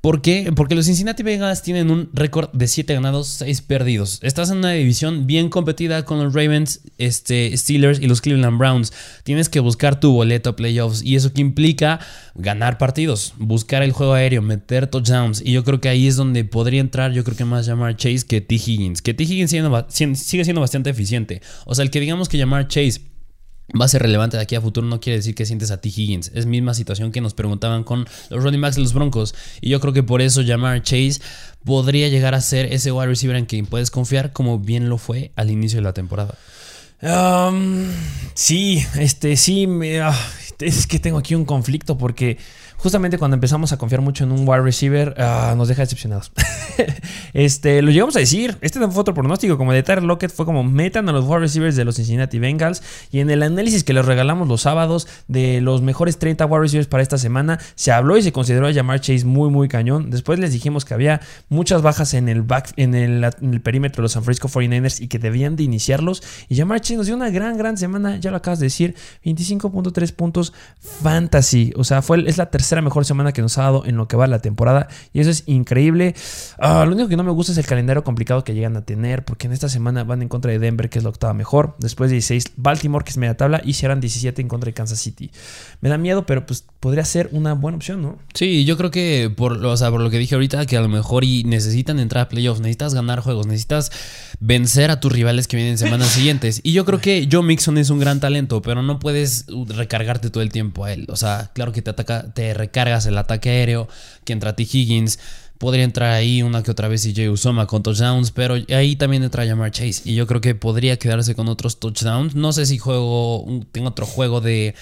¿Por 0.08 0.22
qué? 0.22 0.50
Porque 0.56 0.74
los 0.74 0.86
Cincinnati 0.86 1.22
Bengals 1.22 1.60
tienen 1.60 1.90
un 1.90 2.08
récord 2.14 2.48
de 2.54 2.66
7 2.66 2.94
ganados, 2.94 3.28
6 3.28 3.60
perdidos. 3.60 4.20
Estás 4.22 4.50
en 4.50 4.56
una 4.56 4.70
división 4.70 5.26
bien 5.26 5.50
competida 5.50 6.06
con 6.06 6.24
los 6.24 6.32
Ravens, 6.32 6.80
este, 6.96 7.54
Steelers 7.54 8.00
y 8.00 8.06
los 8.06 8.22
Cleveland 8.22 8.56
Browns. 8.56 8.94
Tienes 9.24 9.50
que 9.50 9.60
buscar 9.60 10.00
tu 10.00 10.12
boleto 10.12 10.48
a 10.48 10.56
playoffs 10.56 11.02
y 11.02 11.16
eso 11.16 11.34
que 11.34 11.42
implica 11.42 12.00
ganar 12.34 12.78
partidos, 12.78 13.34
buscar 13.36 13.82
el 13.82 13.92
juego 13.92 14.14
aéreo, 14.14 14.40
meter 14.40 14.86
touchdowns. 14.86 15.42
Y 15.44 15.52
yo 15.52 15.62
creo 15.62 15.82
que 15.82 15.90
ahí 15.90 16.06
es 16.06 16.16
donde 16.16 16.42
podría 16.42 16.80
entrar, 16.80 17.12
yo 17.12 17.22
creo 17.22 17.36
que 17.36 17.44
más 17.44 17.66
llamar 17.66 17.94
Chase 17.94 18.24
que 18.26 18.40
T. 18.40 18.54
Higgins. 18.54 19.02
Que 19.02 19.12
T. 19.12 19.24
Higgins 19.24 19.50
sigue 19.50 20.44
siendo 20.44 20.60
bastante 20.62 20.88
eficiente. 20.88 21.42
O 21.66 21.74
sea, 21.74 21.82
el 21.82 21.90
que 21.90 22.00
digamos 22.00 22.30
que 22.30 22.38
llamar 22.38 22.66
Chase 22.66 23.02
va 23.78 23.84
a 23.84 23.88
ser 23.88 24.02
relevante 24.02 24.36
de 24.36 24.42
aquí 24.42 24.54
a 24.54 24.60
futuro 24.60 24.86
no 24.86 25.00
quiere 25.00 25.18
decir 25.18 25.34
que 25.34 25.44
sientes 25.44 25.70
a 25.70 25.80
T. 25.80 25.88
Higgins. 25.88 26.30
Es 26.34 26.46
misma 26.46 26.74
situación 26.74 27.12
que 27.12 27.20
nos 27.20 27.34
preguntaban 27.34 27.84
con 27.84 28.06
los 28.30 28.42
running 28.42 28.60
backs 28.60 28.76
de 28.76 28.82
los 28.82 28.92
Broncos. 28.94 29.34
Y 29.60 29.68
yo 29.70 29.80
creo 29.80 29.92
que 29.92 30.02
por 30.02 30.22
eso 30.22 30.40
llamar 30.42 30.82
Chase 30.82 31.20
podría 31.64 32.08
llegar 32.08 32.34
a 32.34 32.40
ser 32.40 32.72
ese 32.72 32.92
wide 32.92 33.08
receiver 33.08 33.36
en 33.36 33.46
quien 33.46 33.66
puedes 33.66 33.90
confiar 33.90 34.32
como 34.32 34.58
bien 34.58 34.88
lo 34.88 34.96
fue 34.98 35.32
al 35.36 35.50
inicio 35.50 35.78
de 35.78 35.82
la 35.82 35.92
temporada. 35.92 36.34
Sí, 38.34 38.84
este, 38.96 39.36
sí, 39.36 39.66
me- 39.66 40.00
es 40.60 40.86
que 40.86 40.98
tengo 40.98 41.18
aquí 41.18 41.34
un 41.34 41.44
conflicto 41.44 41.96
porque 41.98 42.38
justamente 42.78 43.18
cuando 43.18 43.34
empezamos 43.34 43.72
a 43.72 43.76
confiar 43.76 44.00
mucho 44.00 44.24
en 44.24 44.32
un 44.32 44.48
wide 44.48 44.62
receiver, 44.62 45.14
ah, 45.18 45.54
nos 45.56 45.68
deja 45.68 45.82
decepcionados. 45.82 46.32
este, 47.34 47.82
lo 47.82 47.90
llegamos 47.90 48.16
a 48.16 48.20
decir. 48.20 48.56
Este 48.60 48.78
fue 48.78 49.00
otro 49.00 49.14
pronóstico, 49.14 49.58
como 49.58 49.72
de 49.72 49.82
Tyler 49.82 50.04
Lockett, 50.04 50.32
fue 50.32 50.46
como 50.46 50.62
metan 50.62 51.08
a 51.08 51.12
los 51.12 51.24
wide 51.24 51.40
receivers 51.40 51.76
de 51.76 51.84
los 51.84 51.96
Cincinnati 51.96 52.38
Bengals. 52.38 52.82
Y 53.10 53.18
en 53.18 53.30
el 53.30 53.42
análisis 53.42 53.82
que 53.82 53.92
les 53.92 54.04
regalamos 54.04 54.46
los 54.48 54.62
sábados 54.62 55.08
de 55.26 55.60
los 55.60 55.82
mejores 55.82 56.18
30 56.18 56.46
wide 56.46 56.60
receivers 56.60 56.88
para 56.88 57.02
esta 57.02 57.18
semana, 57.18 57.58
se 57.74 57.90
habló 57.90 58.16
y 58.16 58.22
se 58.22 58.32
consideró 58.32 58.68
a 58.68 58.70
llamar 58.70 59.00
Chase 59.00 59.24
muy, 59.24 59.50
muy 59.50 59.66
cañón. 59.66 60.10
Después 60.10 60.38
les 60.38 60.52
dijimos 60.52 60.84
que 60.84 60.94
había 60.94 61.20
muchas 61.48 61.82
bajas 61.82 62.14
en 62.14 62.28
el, 62.28 62.42
back, 62.42 62.72
en 62.76 62.94
el, 62.94 63.60
perímetro 63.60 64.02
de 64.02 64.04
los 64.04 64.12
San 64.12 64.22
Francisco 64.22 64.48
49ers 64.48 65.00
y 65.00 65.08
que 65.08 65.18
debían 65.18 65.56
de 65.56 65.64
iniciarlos. 65.64 66.22
Y 66.48 66.54
llamar 66.54 66.80
Chase 66.80 66.96
nos 66.96 67.06
dio 67.06 67.16
una 67.16 67.30
gran, 67.30 67.58
gran 67.58 67.76
semana, 67.76 68.18
ya 68.18 68.30
lo 68.30 68.36
acabas 68.36 68.60
de 68.60 68.66
decir, 68.66 68.94
25.3 69.24 70.12
puntos 70.12 70.52
fantasy. 71.02 71.72
O 71.76 71.82
sea, 71.82 72.02
fue, 72.02 72.22
es 72.28 72.38
la 72.38 72.50
tercera 72.50 72.67
mejor 72.82 73.04
semana 73.04 73.32
que 73.32 73.42
nos 73.42 73.58
ha 73.58 73.62
dado 73.62 73.84
en 73.84 73.96
lo 73.96 74.08
que 74.08 74.16
va 74.16 74.26
la 74.26 74.40
temporada. 74.40 74.88
Y 75.12 75.20
eso 75.20 75.30
es 75.30 75.44
increíble. 75.46 76.14
Ah, 76.58 76.84
lo 76.84 76.94
único 76.94 77.08
que 77.08 77.16
no 77.16 77.24
me 77.24 77.30
gusta 77.30 77.52
es 77.52 77.58
el 77.58 77.66
calendario 77.66 78.04
complicado 78.04 78.44
que 78.44 78.54
llegan 78.54 78.76
a 78.76 78.82
tener, 78.84 79.24
porque 79.24 79.46
en 79.46 79.52
esta 79.52 79.68
semana 79.68 80.04
van 80.04 80.22
en 80.22 80.28
contra 80.28 80.52
de 80.52 80.58
Denver, 80.58 80.88
que 80.90 80.98
es 80.98 81.04
la 81.04 81.10
octava 81.10 81.34
mejor. 81.34 81.76
Después 81.78 82.10
16, 82.10 82.52
Baltimore, 82.56 83.04
que 83.04 83.10
es 83.10 83.16
media 83.16 83.36
tabla, 83.36 83.60
y 83.64 83.74
serán 83.74 84.00
17 84.00 84.40
en 84.42 84.48
contra 84.48 84.66
de 84.66 84.74
Kansas 84.74 84.98
City. 84.98 85.30
Me 85.80 85.88
da 85.88 85.98
miedo, 85.98 86.26
pero 86.26 86.46
pues 86.46 86.64
podría 86.80 87.04
ser 87.04 87.28
una 87.32 87.54
buena 87.54 87.76
opción, 87.76 88.02
¿no? 88.02 88.18
Sí, 88.34 88.64
yo 88.64 88.76
creo 88.76 88.90
que 88.90 89.32
por, 89.34 89.64
o 89.64 89.76
sea, 89.76 89.90
por 89.90 90.00
lo 90.00 90.10
que 90.10 90.18
dije 90.18 90.36
ahorita, 90.36 90.64
que 90.66 90.76
a 90.76 90.80
lo 90.80 90.88
mejor 90.88 91.24
y 91.24 91.42
necesitan 91.44 91.98
entrar 91.98 92.26
a 92.26 92.28
playoffs, 92.28 92.60
necesitas 92.60 92.94
ganar 92.94 93.20
juegos, 93.20 93.46
necesitas 93.46 93.90
vencer 94.38 94.90
a 94.90 95.00
tus 95.00 95.10
rivales 95.10 95.48
que 95.48 95.56
vienen 95.56 95.72
en 95.72 95.78
semanas 95.78 96.08
siguientes. 96.12 96.60
Y 96.62 96.72
yo 96.72 96.84
creo 96.84 97.00
que 97.00 97.28
Joe 97.30 97.42
Mixon 97.42 97.78
es 97.78 97.90
un 97.90 97.98
gran 97.98 98.20
talento, 98.20 98.62
pero 98.62 98.82
no 98.82 98.98
puedes 99.00 99.46
recargarte 99.68 100.30
todo 100.30 100.42
el 100.42 100.50
tiempo 100.52 100.84
a 100.84 100.92
él. 100.92 101.06
O 101.08 101.16
sea, 101.16 101.50
claro 101.52 101.72
que 101.72 101.82
te 101.82 101.90
ataca, 101.90 102.32
te 102.32 102.54
recargas 102.54 103.06
el 103.06 103.18
ataque 103.18 103.50
aéreo, 103.50 103.88
que 104.24 104.32
entra 104.32 104.54
T. 104.54 104.62
Higgins. 104.62 105.18
Podría 105.58 105.82
entrar 105.82 106.12
ahí 106.12 106.42
una 106.42 106.62
que 106.62 106.70
otra 106.70 106.86
vez 106.86 107.02
CJ 107.02 107.30
Usoma 107.30 107.66
con 107.66 107.82
touchdowns, 107.82 108.30
pero 108.30 108.54
ahí 108.54 108.94
también 108.94 109.24
entra 109.24 109.44
Jamar 109.44 109.72
Chase. 109.72 110.02
Y 110.04 110.14
yo 110.14 110.28
creo 110.28 110.40
que 110.40 110.54
podría 110.54 110.96
quedarse 111.00 111.34
con 111.34 111.48
otros 111.48 111.80
touchdowns. 111.80 112.36
No 112.36 112.52
sé 112.52 112.64
si 112.64 112.78
juego, 112.78 113.44
tengo 113.72 113.88
otro 113.88 114.06
juego 114.06 114.40
de 114.40 114.76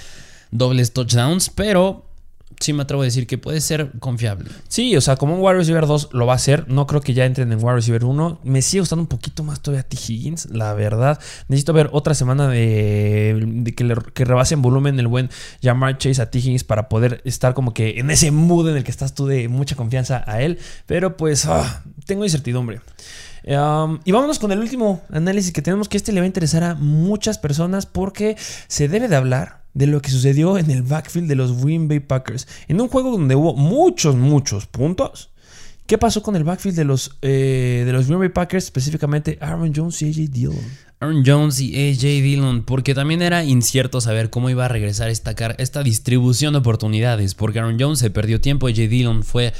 dobles 0.50 0.92
touchdowns, 0.92 1.50
pero 1.50 2.06
sí 2.61 2.72
me 2.72 2.82
atrevo 2.82 3.02
a 3.02 3.04
decir 3.04 3.26
que 3.26 3.38
puede 3.38 3.61
ser 3.61 3.92
confiable. 3.98 4.50
Sí, 4.68 4.96
o 4.96 5.00
sea, 5.00 5.16
como 5.16 5.35
un 5.35 5.40
wide 5.40 5.54
receiver 5.54 5.87
2 5.87 6.11
lo 6.12 6.26
va 6.26 6.32
a 6.32 6.37
hacer. 6.37 6.68
No 6.68 6.87
creo 6.87 7.00
que 7.00 7.14
ya 7.14 7.24
entren 7.24 7.52
en 7.52 7.59
wide 7.59 7.74
receiver 7.74 8.04
1. 8.04 8.40
Me 8.44 8.62
sigue 8.62 8.80
gustando 8.80 9.02
un 9.02 9.09
poquito 9.09 9.42
más 9.42 9.61
todavía 9.61 9.82
T. 9.82 9.96
Higgins, 9.96 10.46
la 10.50 10.72
verdad. 10.74 11.18
Necesito 11.48 11.72
ver 11.72 11.90
otra 11.92 12.14
semana 12.14 12.48
de, 12.48 13.72
que, 13.76 13.85
le, 13.85 13.96
que 14.14 14.24
rebasen 14.24 14.62
volumen 14.62 14.98
el 14.98 15.06
buen 15.06 15.30
Jamar 15.62 15.98
Chase 15.98 16.22
a 16.22 16.30
T. 16.30 16.38
Higgins 16.38 16.64
para 16.64 16.88
poder 16.88 17.20
estar 17.24 17.54
como 17.54 17.74
que 17.74 17.98
en 17.98 18.11
ese 18.11 18.30
mood 18.30 18.68
en 18.68 18.76
el 18.76 18.85
que 18.85 18.90
estás 18.90 19.14
tú 19.14 19.26
de 19.26 19.48
mucha 19.48 19.76
confianza 19.76 20.24
a 20.26 20.40
él. 20.42 20.59
Pero 20.87 21.16
pues 21.16 21.46
ah, 21.46 21.82
tengo 22.06 22.24
incertidumbre. 22.24 22.80
Um, 23.44 24.00
y 24.04 24.11
vámonos 24.11 24.40
con 24.40 24.50
el 24.50 24.59
último 24.59 25.02
análisis 25.11 25.52
que 25.52 25.62
tenemos, 25.62 25.88
que 25.88 25.96
este 25.96 26.11
le 26.11 26.20
va 26.20 26.24
a 26.24 26.26
interesar 26.26 26.64
a 26.64 26.74
muchas 26.74 27.38
personas 27.38 27.87
porque 27.87 28.37
se 28.66 28.88
debe 28.88 29.06
de 29.06 29.14
hablar 29.14 29.65
de 29.76 29.86
lo 29.86 30.00
que 30.00 30.10
sucedió 30.10 30.56
en 30.56 30.70
el 30.70 30.82
backfield 30.82 31.28
de 31.28 31.34
los 31.34 31.62
Green 31.62 31.86
Bay 31.86 32.00
Packers. 32.00 32.48
En 32.66 32.80
un 32.80 32.88
juego 32.88 33.10
donde 33.10 33.34
hubo 33.34 33.54
muchos, 33.54 34.16
muchos 34.16 34.66
puntos. 34.66 35.28
¿Qué 35.86 35.98
pasó 35.98 36.22
con 36.22 36.34
el 36.34 36.44
backfield 36.44 36.76
de 36.76 36.84
los, 36.84 37.18
eh, 37.20 37.82
de 37.84 37.92
los 37.92 38.06
Green 38.06 38.18
Bay 38.18 38.30
Packers, 38.30 38.64
específicamente 38.64 39.36
Aaron 39.38 39.74
Jones 39.76 40.00
y 40.00 40.08
AJ 40.08 40.30
Dillon? 40.30 40.56
Aaron 40.98 41.22
Jones 41.26 41.60
y 41.60 41.90
AJ 41.90 42.00
Dillon, 42.00 42.62
porque 42.64 42.94
también 42.94 43.20
era 43.20 43.44
incierto 43.44 44.00
saber 44.00 44.30
cómo 44.30 44.48
iba 44.48 44.64
a 44.64 44.68
regresar 44.68 45.10
esta, 45.10 45.32
esta 45.58 45.82
distribución 45.82 46.54
de 46.54 46.60
oportunidades, 46.60 47.34
porque 47.34 47.58
Aaron 47.58 47.76
Jones 47.78 47.98
se 47.98 48.10
perdió 48.10 48.40
tiempo, 48.40 48.68
AJ 48.68 48.88
Dillon 48.88 49.24
fue 49.24 49.52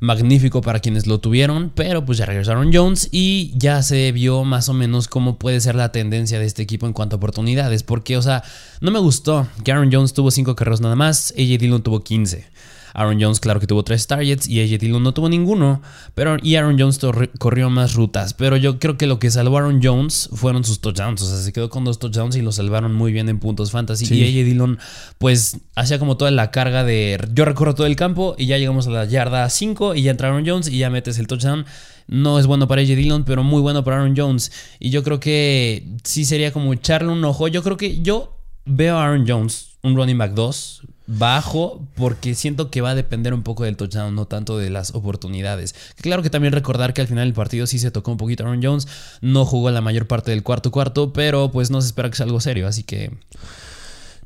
magnífico 0.00 0.60
para 0.60 0.80
quienes 0.80 1.06
lo 1.06 1.18
tuvieron, 1.18 1.72
pero 1.74 2.04
pues 2.04 2.18
ya 2.18 2.26
regresaron 2.26 2.72
Jones 2.72 3.08
y 3.10 3.52
ya 3.56 3.82
se 3.82 4.12
vio 4.12 4.44
más 4.44 4.68
o 4.68 4.74
menos 4.74 5.08
cómo 5.08 5.38
puede 5.38 5.60
ser 5.60 5.74
la 5.74 5.92
tendencia 5.92 6.38
de 6.38 6.46
este 6.46 6.62
equipo 6.62 6.86
en 6.86 6.92
cuanto 6.92 7.16
a 7.16 7.18
oportunidades, 7.18 7.82
porque 7.82 8.16
o 8.16 8.22
sea, 8.22 8.42
no 8.80 8.90
me 8.90 8.98
gustó 8.98 9.46
que 9.62 9.72
Aaron 9.72 9.90
Jones 9.92 10.12
tuvo 10.12 10.30
5 10.30 10.54
carreros 10.56 10.80
nada 10.80 10.96
más, 10.96 11.32
AJ 11.32 11.58
Dillon 11.58 11.82
tuvo 11.82 12.02
15. 12.02 12.46
Aaron 12.94 13.20
Jones, 13.20 13.40
claro 13.40 13.60
que 13.60 13.66
tuvo 13.66 13.82
tres 13.82 14.06
targets 14.06 14.48
y 14.48 14.62
AJ 14.62 14.80
Dillon 14.80 15.02
no 15.02 15.12
tuvo 15.12 15.28
ninguno. 15.28 15.82
Pero, 16.14 16.36
y 16.42 16.54
Aaron 16.54 16.78
Jones 16.78 17.00
corrió 17.38 17.68
más 17.68 17.94
rutas. 17.94 18.34
Pero 18.34 18.56
yo 18.56 18.78
creo 18.78 18.96
que 18.96 19.06
lo 19.06 19.18
que 19.18 19.30
salvó 19.30 19.58
a 19.58 19.60
Aaron 19.60 19.80
Jones 19.82 20.30
fueron 20.32 20.64
sus 20.64 20.80
touchdowns. 20.80 21.20
O 21.22 21.26
sea, 21.26 21.36
se 21.36 21.52
quedó 21.52 21.68
con 21.68 21.84
dos 21.84 21.98
touchdowns 21.98 22.36
y 22.36 22.42
lo 22.42 22.52
salvaron 22.52 22.94
muy 22.94 23.12
bien 23.12 23.28
en 23.28 23.40
puntos 23.40 23.72
fantasy. 23.72 24.06
Y 24.14 24.22
AJ 24.22 24.46
Dillon, 24.46 24.78
pues, 25.18 25.58
hacía 25.74 25.98
como 25.98 26.16
toda 26.16 26.30
la 26.30 26.50
carga 26.50 26.84
de 26.84 27.18
yo 27.34 27.44
recorro 27.44 27.74
todo 27.74 27.86
el 27.86 27.96
campo 27.96 28.36
y 28.38 28.46
ya 28.46 28.58
llegamos 28.58 28.86
a 28.86 28.90
la 28.90 29.04
yarda 29.04 29.48
5 29.50 29.96
y 29.96 30.02
ya 30.02 30.12
entra 30.12 30.28
Aaron 30.28 30.46
Jones 30.46 30.68
y 30.68 30.78
ya 30.78 30.88
metes 30.88 31.18
el 31.18 31.26
touchdown. 31.26 31.66
No 32.06 32.38
es 32.38 32.46
bueno 32.46 32.68
para 32.68 32.82
AJ 32.82 32.88
Dillon, 32.96 33.24
pero 33.24 33.42
muy 33.42 33.60
bueno 33.60 33.82
para 33.82 33.96
Aaron 33.96 34.14
Jones. 34.16 34.52
Y 34.78 34.90
yo 34.90 35.02
creo 35.02 35.18
que 35.18 35.96
sí 36.04 36.24
sería 36.24 36.52
como 36.52 36.72
echarle 36.72 37.10
un 37.10 37.24
ojo. 37.24 37.48
Yo 37.48 37.62
creo 37.64 37.76
que 37.76 38.02
yo 38.02 38.38
veo 38.66 38.98
a 38.98 39.04
Aaron 39.04 39.24
Jones, 39.26 39.78
un 39.82 39.96
running 39.96 40.18
back 40.18 40.32
2, 40.32 40.82
bajo 41.06 41.82
porque 41.96 42.34
siento 42.34 42.70
que 42.70 42.80
va 42.80 42.90
a 42.90 42.94
depender 42.94 43.34
un 43.34 43.42
poco 43.42 43.64
del 43.64 43.76
touchdown, 43.76 44.14
no 44.14 44.26
tanto 44.26 44.58
de 44.58 44.70
las 44.70 44.94
oportunidades. 44.94 45.74
Claro 46.00 46.22
que 46.22 46.30
también 46.30 46.52
recordar 46.52 46.94
que 46.94 47.00
al 47.00 47.08
final 47.08 47.26
del 47.26 47.34
partido 47.34 47.66
sí 47.66 47.78
se 47.78 47.90
tocó 47.90 48.10
un 48.10 48.16
poquito 48.16 48.44
Aaron 48.44 48.62
Jones, 48.62 48.88
no 49.20 49.44
jugó 49.44 49.70
la 49.70 49.80
mayor 49.80 50.06
parte 50.06 50.30
del 50.30 50.42
cuarto 50.42 50.70
cuarto, 50.70 51.12
pero 51.12 51.50
pues 51.50 51.70
no 51.70 51.80
se 51.80 51.88
espera 51.88 52.10
que 52.10 52.16
sea 52.16 52.26
algo 52.26 52.40
serio, 52.40 52.66
así 52.66 52.82
que 52.82 53.12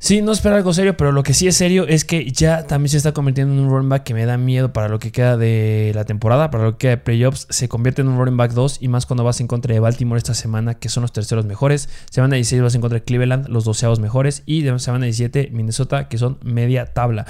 Sí, 0.01 0.21
no 0.21 0.31
espera 0.31 0.55
algo 0.55 0.73
serio, 0.73 0.95
pero 0.95 1.11
lo 1.11 1.23
que 1.23 1.33
sí 1.33 1.47
es 1.49 1.57
serio 1.57 1.85
es 1.85 2.05
que 2.05 2.31
ya 2.31 2.65
también 2.65 2.89
se 2.89 2.95
está 2.95 3.11
convirtiendo 3.11 3.53
en 3.53 3.59
un 3.59 3.69
running 3.69 3.89
back 3.89 4.03
que 4.03 4.13
me 4.13 4.25
da 4.25 4.37
miedo 4.37 4.71
para 4.71 4.87
lo 4.87 4.97
que 4.97 5.11
queda 5.11 5.35
de 5.35 5.91
la 5.93 6.05
temporada, 6.05 6.49
para 6.51 6.63
lo 6.63 6.71
que 6.73 6.77
queda 6.77 6.91
de 6.91 6.97
playoffs. 6.97 7.47
Se 7.49 7.67
convierte 7.67 8.01
en 8.01 8.07
un 8.07 8.17
running 8.17 8.37
back 8.37 8.53
2 8.53 8.77
y 8.79 8.87
más 8.87 9.05
cuando 9.05 9.25
vas 9.25 9.41
en 9.41 9.47
contra 9.47 9.73
de 9.73 9.81
Baltimore 9.81 10.17
esta 10.17 10.33
semana, 10.33 10.75
que 10.75 10.87
son 10.87 11.01
los 11.01 11.11
terceros 11.11 11.45
mejores. 11.45 11.89
Semana 12.09 12.35
16 12.35 12.61
vas 12.61 12.75
en 12.75 12.81
contra 12.81 12.99
de 12.99 13.03
Cleveland, 13.03 13.49
los 13.49 13.65
doceavos 13.65 13.99
mejores. 13.99 14.41
Y 14.45 14.61
de 14.61 14.79
semana 14.79 15.03
17 15.03 15.49
Minnesota, 15.51 16.07
que 16.07 16.17
son 16.17 16.37
media 16.43 16.85
tabla. 16.93 17.25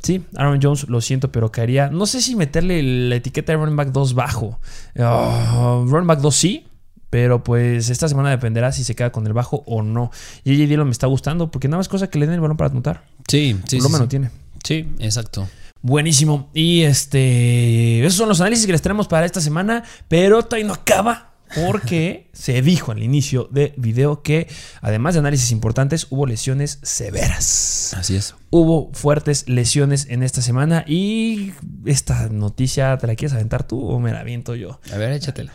Sí, 0.00 0.24
Aaron 0.36 0.60
Jones, 0.62 0.88
lo 0.88 1.00
siento, 1.00 1.32
pero 1.32 1.50
caería. 1.50 1.90
No 1.90 2.06
sé 2.06 2.20
si 2.20 2.36
meterle 2.36 2.82
la 3.08 3.16
etiqueta 3.16 3.52
de 3.52 3.58
running 3.58 3.76
back 3.76 3.88
2 3.88 4.14
bajo. 4.14 4.60
Uh, 4.96 5.86
running 5.86 6.06
back 6.06 6.20
2 6.20 6.34
sí, 6.34 6.66
pero 7.12 7.44
pues 7.44 7.90
esta 7.90 8.08
semana 8.08 8.30
dependerá 8.30 8.72
si 8.72 8.84
se 8.84 8.96
queda 8.96 9.12
con 9.12 9.26
el 9.26 9.34
bajo 9.34 9.62
o 9.66 9.82
no. 9.82 10.10
Y 10.44 10.52
AJ 10.54 10.66
Dillon 10.66 10.86
me 10.86 10.92
está 10.92 11.08
gustando 11.08 11.50
porque 11.50 11.68
nada 11.68 11.76
más 11.76 11.86
cosa 11.86 12.06
que 12.06 12.18
le 12.18 12.24
den 12.24 12.36
el 12.36 12.40
balón 12.40 12.56
para 12.56 12.70
anotar. 12.70 13.04
Sí, 13.28 13.54
sí. 13.68 13.76
Por 13.76 13.84
lo 13.84 13.90
menos 13.90 14.08
tiene. 14.08 14.30
Sí, 14.64 14.88
exacto. 14.98 15.46
Buenísimo. 15.82 16.48
Y 16.54 16.84
este. 16.84 18.00
Esos 18.00 18.14
son 18.14 18.30
los 18.30 18.40
análisis 18.40 18.64
que 18.64 18.72
les 18.72 18.80
tenemos 18.80 19.08
para 19.08 19.26
esta 19.26 19.42
semana. 19.42 19.84
Pero 20.08 20.42
todavía 20.42 20.68
no 20.68 20.72
acaba. 20.72 21.34
Porque 21.54 22.30
se 22.32 22.62
dijo 22.62 22.92
al 22.92 23.02
inicio 23.02 23.46
del 23.50 23.74
video 23.76 24.22
que, 24.22 24.48
además 24.80 25.12
de 25.12 25.20
análisis 25.20 25.52
importantes, 25.52 26.06
hubo 26.08 26.24
lesiones 26.24 26.78
severas. 26.82 27.92
Así 27.92 28.16
es. 28.16 28.36
Hubo 28.48 28.90
fuertes 28.94 29.46
lesiones 29.50 30.06
en 30.08 30.22
esta 30.22 30.40
semana. 30.40 30.82
Y 30.88 31.52
esta 31.84 32.30
noticia, 32.30 32.96
¿te 32.96 33.06
la 33.06 33.16
quieres 33.16 33.34
aventar 33.34 33.68
tú 33.68 33.86
o 33.86 34.00
me 34.00 34.12
la 34.12 34.20
aviento 34.20 34.54
yo? 34.54 34.80
A 34.90 34.96
ver, 34.96 35.12
échatela. 35.12 35.52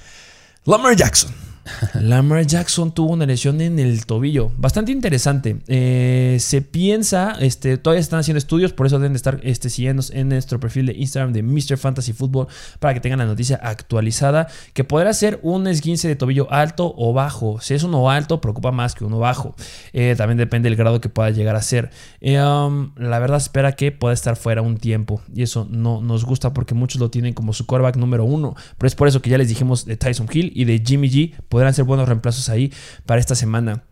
Lamar 0.67 0.95
Jackson 0.95 1.31
Lamar 2.01 2.45
Jackson 2.45 2.91
tuvo 2.91 3.13
una 3.13 3.25
lesión 3.25 3.61
en 3.61 3.79
el 3.79 4.05
tobillo. 4.05 4.51
Bastante 4.57 4.91
interesante. 4.91 5.57
Eh, 5.67 6.37
se 6.39 6.61
piensa, 6.61 7.35
este, 7.39 7.77
todavía 7.77 8.01
están 8.01 8.19
haciendo 8.19 8.37
estudios, 8.37 8.73
por 8.73 8.87
eso 8.87 8.99
deben 8.99 9.13
de 9.13 9.17
estar 9.17 9.39
este, 9.43 9.69
siguiendo 9.69 10.03
en 10.11 10.29
nuestro 10.29 10.59
perfil 10.59 10.87
de 10.87 10.93
Instagram 10.93 11.33
de 11.33 11.43
Mr. 11.43 11.77
Fantasy 11.77 12.13
Football 12.13 12.47
para 12.79 12.93
que 12.93 12.99
tengan 12.99 13.19
la 13.19 13.25
noticia 13.25 13.59
actualizada. 13.61 14.47
Que 14.73 14.83
podrá 14.83 15.13
ser 15.13 15.39
un 15.43 15.67
esguince 15.67 16.07
de 16.07 16.15
tobillo 16.15 16.51
alto 16.51 16.93
o 16.97 17.13
bajo. 17.13 17.59
Si 17.61 17.73
es 17.73 17.83
uno 17.83 18.09
alto, 18.09 18.41
preocupa 18.41 18.71
más 18.71 18.95
que 18.95 19.05
uno 19.05 19.19
bajo. 19.19 19.55
Eh, 19.93 20.15
también 20.17 20.37
depende 20.37 20.69
del 20.69 20.77
grado 20.77 21.01
que 21.01 21.09
pueda 21.09 21.29
llegar 21.29 21.55
a 21.55 21.61
ser. 21.61 21.89
Eh, 22.21 22.41
um, 22.41 22.91
la 22.95 23.19
verdad, 23.19 23.37
espera 23.37 23.73
que 23.73 23.91
pueda 23.91 24.13
estar 24.13 24.35
fuera 24.35 24.61
un 24.61 24.77
tiempo. 24.77 25.21
Y 25.33 25.43
eso 25.43 25.67
no 25.69 26.01
nos 26.01 26.25
gusta 26.25 26.53
porque 26.53 26.73
muchos 26.73 26.99
lo 26.99 27.09
tienen 27.09 27.33
como 27.33 27.53
su 27.53 27.65
quarterback 27.65 27.97
número 27.97 28.25
uno. 28.25 28.55
Pero 28.77 28.87
es 28.87 28.95
por 28.95 29.07
eso 29.07 29.21
que 29.21 29.29
ya 29.29 29.37
les 29.37 29.49
dijimos 29.49 29.85
de 29.85 29.97
Tyson 29.97 30.27
Hill 30.31 30.51
y 30.55 30.65
de 30.65 30.81
Jimmy 30.85 31.09
G 31.09 31.33
podrán 31.57 31.73
ser 31.73 31.85
buenos 31.85 32.07
reemplazos 32.07 32.49
ahí 32.49 32.71
para 33.07 33.19
esta 33.19 33.33
semana. 33.33 33.83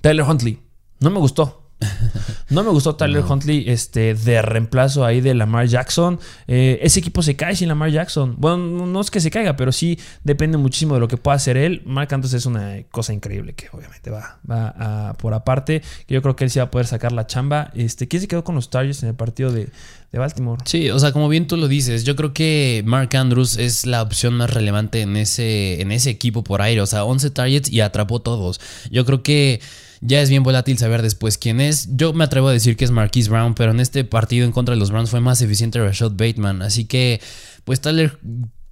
Tyler 0.00 0.24
Huntley, 0.26 0.62
no 0.98 1.10
me 1.10 1.18
gustó. 1.18 1.65
No 2.48 2.62
me 2.62 2.70
gustó 2.70 2.94
Tyler 2.94 3.24
Huntley 3.28 3.64
este, 3.66 4.14
de 4.14 4.40
reemplazo 4.40 5.04
ahí 5.04 5.20
de 5.20 5.34
Lamar 5.34 5.66
Jackson. 5.66 6.20
Eh, 6.46 6.78
ese 6.82 7.00
equipo 7.00 7.22
se 7.22 7.34
cae 7.34 7.56
sin 7.56 7.68
Lamar 7.68 7.90
Jackson. 7.90 8.36
Bueno, 8.38 8.86
no 8.86 9.00
es 9.00 9.10
que 9.10 9.20
se 9.20 9.30
caiga, 9.30 9.56
pero 9.56 9.72
sí 9.72 9.98
depende 10.22 10.56
muchísimo 10.56 10.94
de 10.94 11.00
lo 11.00 11.08
que 11.08 11.16
pueda 11.16 11.34
hacer 11.34 11.56
él. 11.56 11.82
Mark 11.84 12.12
Andrews 12.14 12.34
es 12.34 12.46
una 12.46 12.82
cosa 12.90 13.12
increíble 13.12 13.54
que 13.54 13.66
obviamente 13.72 14.10
va, 14.10 14.38
va 14.48 15.14
por 15.14 15.34
aparte. 15.34 15.82
Yo 16.06 16.22
creo 16.22 16.36
que 16.36 16.44
él 16.44 16.50
sí 16.50 16.60
va 16.60 16.66
a 16.66 16.70
poder 16.70 16.86
sacar 16.86 17.10
la 17.10 17.26
chamba. 17.26 17.72
Este, 17.74 18.06
¿Quién 18.06 18.22
se 18.22 18.28
quedó 18.28 18.44
con 18.44 18.54
los 18.54 18.70
Chargers 18.70 19.02
en 19.02 19.08
el 19.08 19.16
partido 19.16 19.50
de, 19.50 19.68
de 20.12 20.18
Baltimore? 20.18 20.62
Sí, 20.66 20.88
o 20.90 20.98
sea, 21.00 21.12
como 21.12 21.28
bien 21.28 21.48
tú 21.48 21.56
lo 21.56 21.66
dices, 21.66 22.04
yo 22.04 22.14
creo 22.14 22.32
que 22.32 22.82
Mark 22.86 23.14
Andrews 23.16 23.56
es 23.56 23.86
la 23.86 24.02
opción 24.02 24.34
más 24.34 24.50
relevante 24.50 25.00
en 25.00 25.16
ese, 25.16 25.80
en 25.80 25.90
ese 25.90 26.10
equipo 26.10 26.44
por 26.44 26.62
aire. 26.62 26.80
O 26.80 26.86
sea, 26.86 27.04
11 27.04 27.30
targets 27.30 27.70
y 27.70 27.80
atrapó 27.80 28.20
todos. 28.22 28.60
Yo 28.90 29.04
creo 29.04 29.24
que 29.24 29.60
Ya 30.00 30.20
es 30.20 30.30
bien 30.30 30.42
volátil 30.42 30.78
saber 30.78 31.02
después 31.02 31.38
quién 31.38 31.60
es. 31.60 31.88
Yo 31.96 32.12
me 32.12 32.24
atrevo 32.24 32.48
a 32.48 32.52
decir 32.52 32.76
que 32.76 32.84
es 32.84 32.90
Marquise 32.90 33.30
Brown, 33.30 33.54
pero 33.54 33.70
en 33.70 33.80
este 33.80 34.04
partido 34.04 34.44
en 34.44 34.52
contra 34.52 34.74
de 34.74 34.78
los 34.78 34.90
Browns 34.90 35.10
fue 35.10 35.20
más 35.20 35.40
eficiente 35.42 35.80
Rashad 35.80 36.12
Bateman. 36.12 36.62
Así 36.62 36.84
que, 36.84 37.20
pues 37.64 37.80
Tyler 37.80 38.18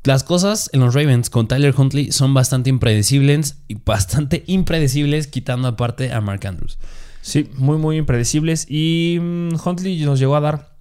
las 0.04 0.22
cosas 0.22 0.68
en 0.74 0.80
los 0.80 0.94
Ravens 0.94 1.30
con 1.30 1.48
Tyler 1.48 1.74
Huntley 1.76 2.12
son 2.12 2.34
bastante 2.34 2.68
impredecibles 2.68 3.56
y 3.68 3.76
bastante 3.76 4.44
impredecibles, 4.46 5.26
quitando 5.26 5.66
aparte 5.66 6.12
a 6.12 6.20
Mark 6.20 6.46
Andrews. 6.46 6.78
Sí, 7.22 7.48
muy, 7.54 7.78
muy 7.78 7.96
impredecibles. 7.96 8.66
Y 8.68 9.18
mm, 9.20 9.54
Huntley 9.64 10.04
nos 10.04 10.18
llegó 10.18 10.36
a 10.36 10.40
dar 10.40 10.76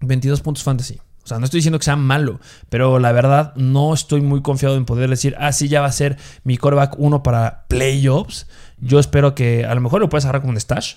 22 0.00 0.40
puntos 0.40 0.62
fantasy. 0.62 1.00
O 1.24 1.26
sea, 1.26 1.38
no 1.38 1.44
estoy 1.44 1.58
diciendo 1.58 1.78
que 1.78 1.84
sea 1.84 1.96
malo, 1.96 2.40
pero 2.68 2.98
la 2.98 3.12
verdad 3.12 3.54
no 3.54 3.94
estoy 3.94 4.20
muy 4.20 4.42
confiado 4.42 4.76
en 4.76 4.84
poder 4.84 5.08
decir, 5.08 5.36
ah, 5.38 5.52
sí, 5.52 5.68
ya 5.68 5.80
va 5.80 5.86
a 5.86 5.92
ser 5.92 6.18
mi 6.42 6.56
quarterback 6.56 6.94
uno 6.98 7.22
para 7.22 7.64
playoffs. 7.68 8.48
Yo 8.78 8.98
espero 8.98 9.34
que 9.34 9.64
a 9.64 9.74
lo 9.74 9.80
mejor 9.80 10.00
lo 10.00 10.08
puedes 10.08 10.24
agarrar 10.24 10.42
como 10.42 10.52
un 10.52 10.60
stash 10.60 10.94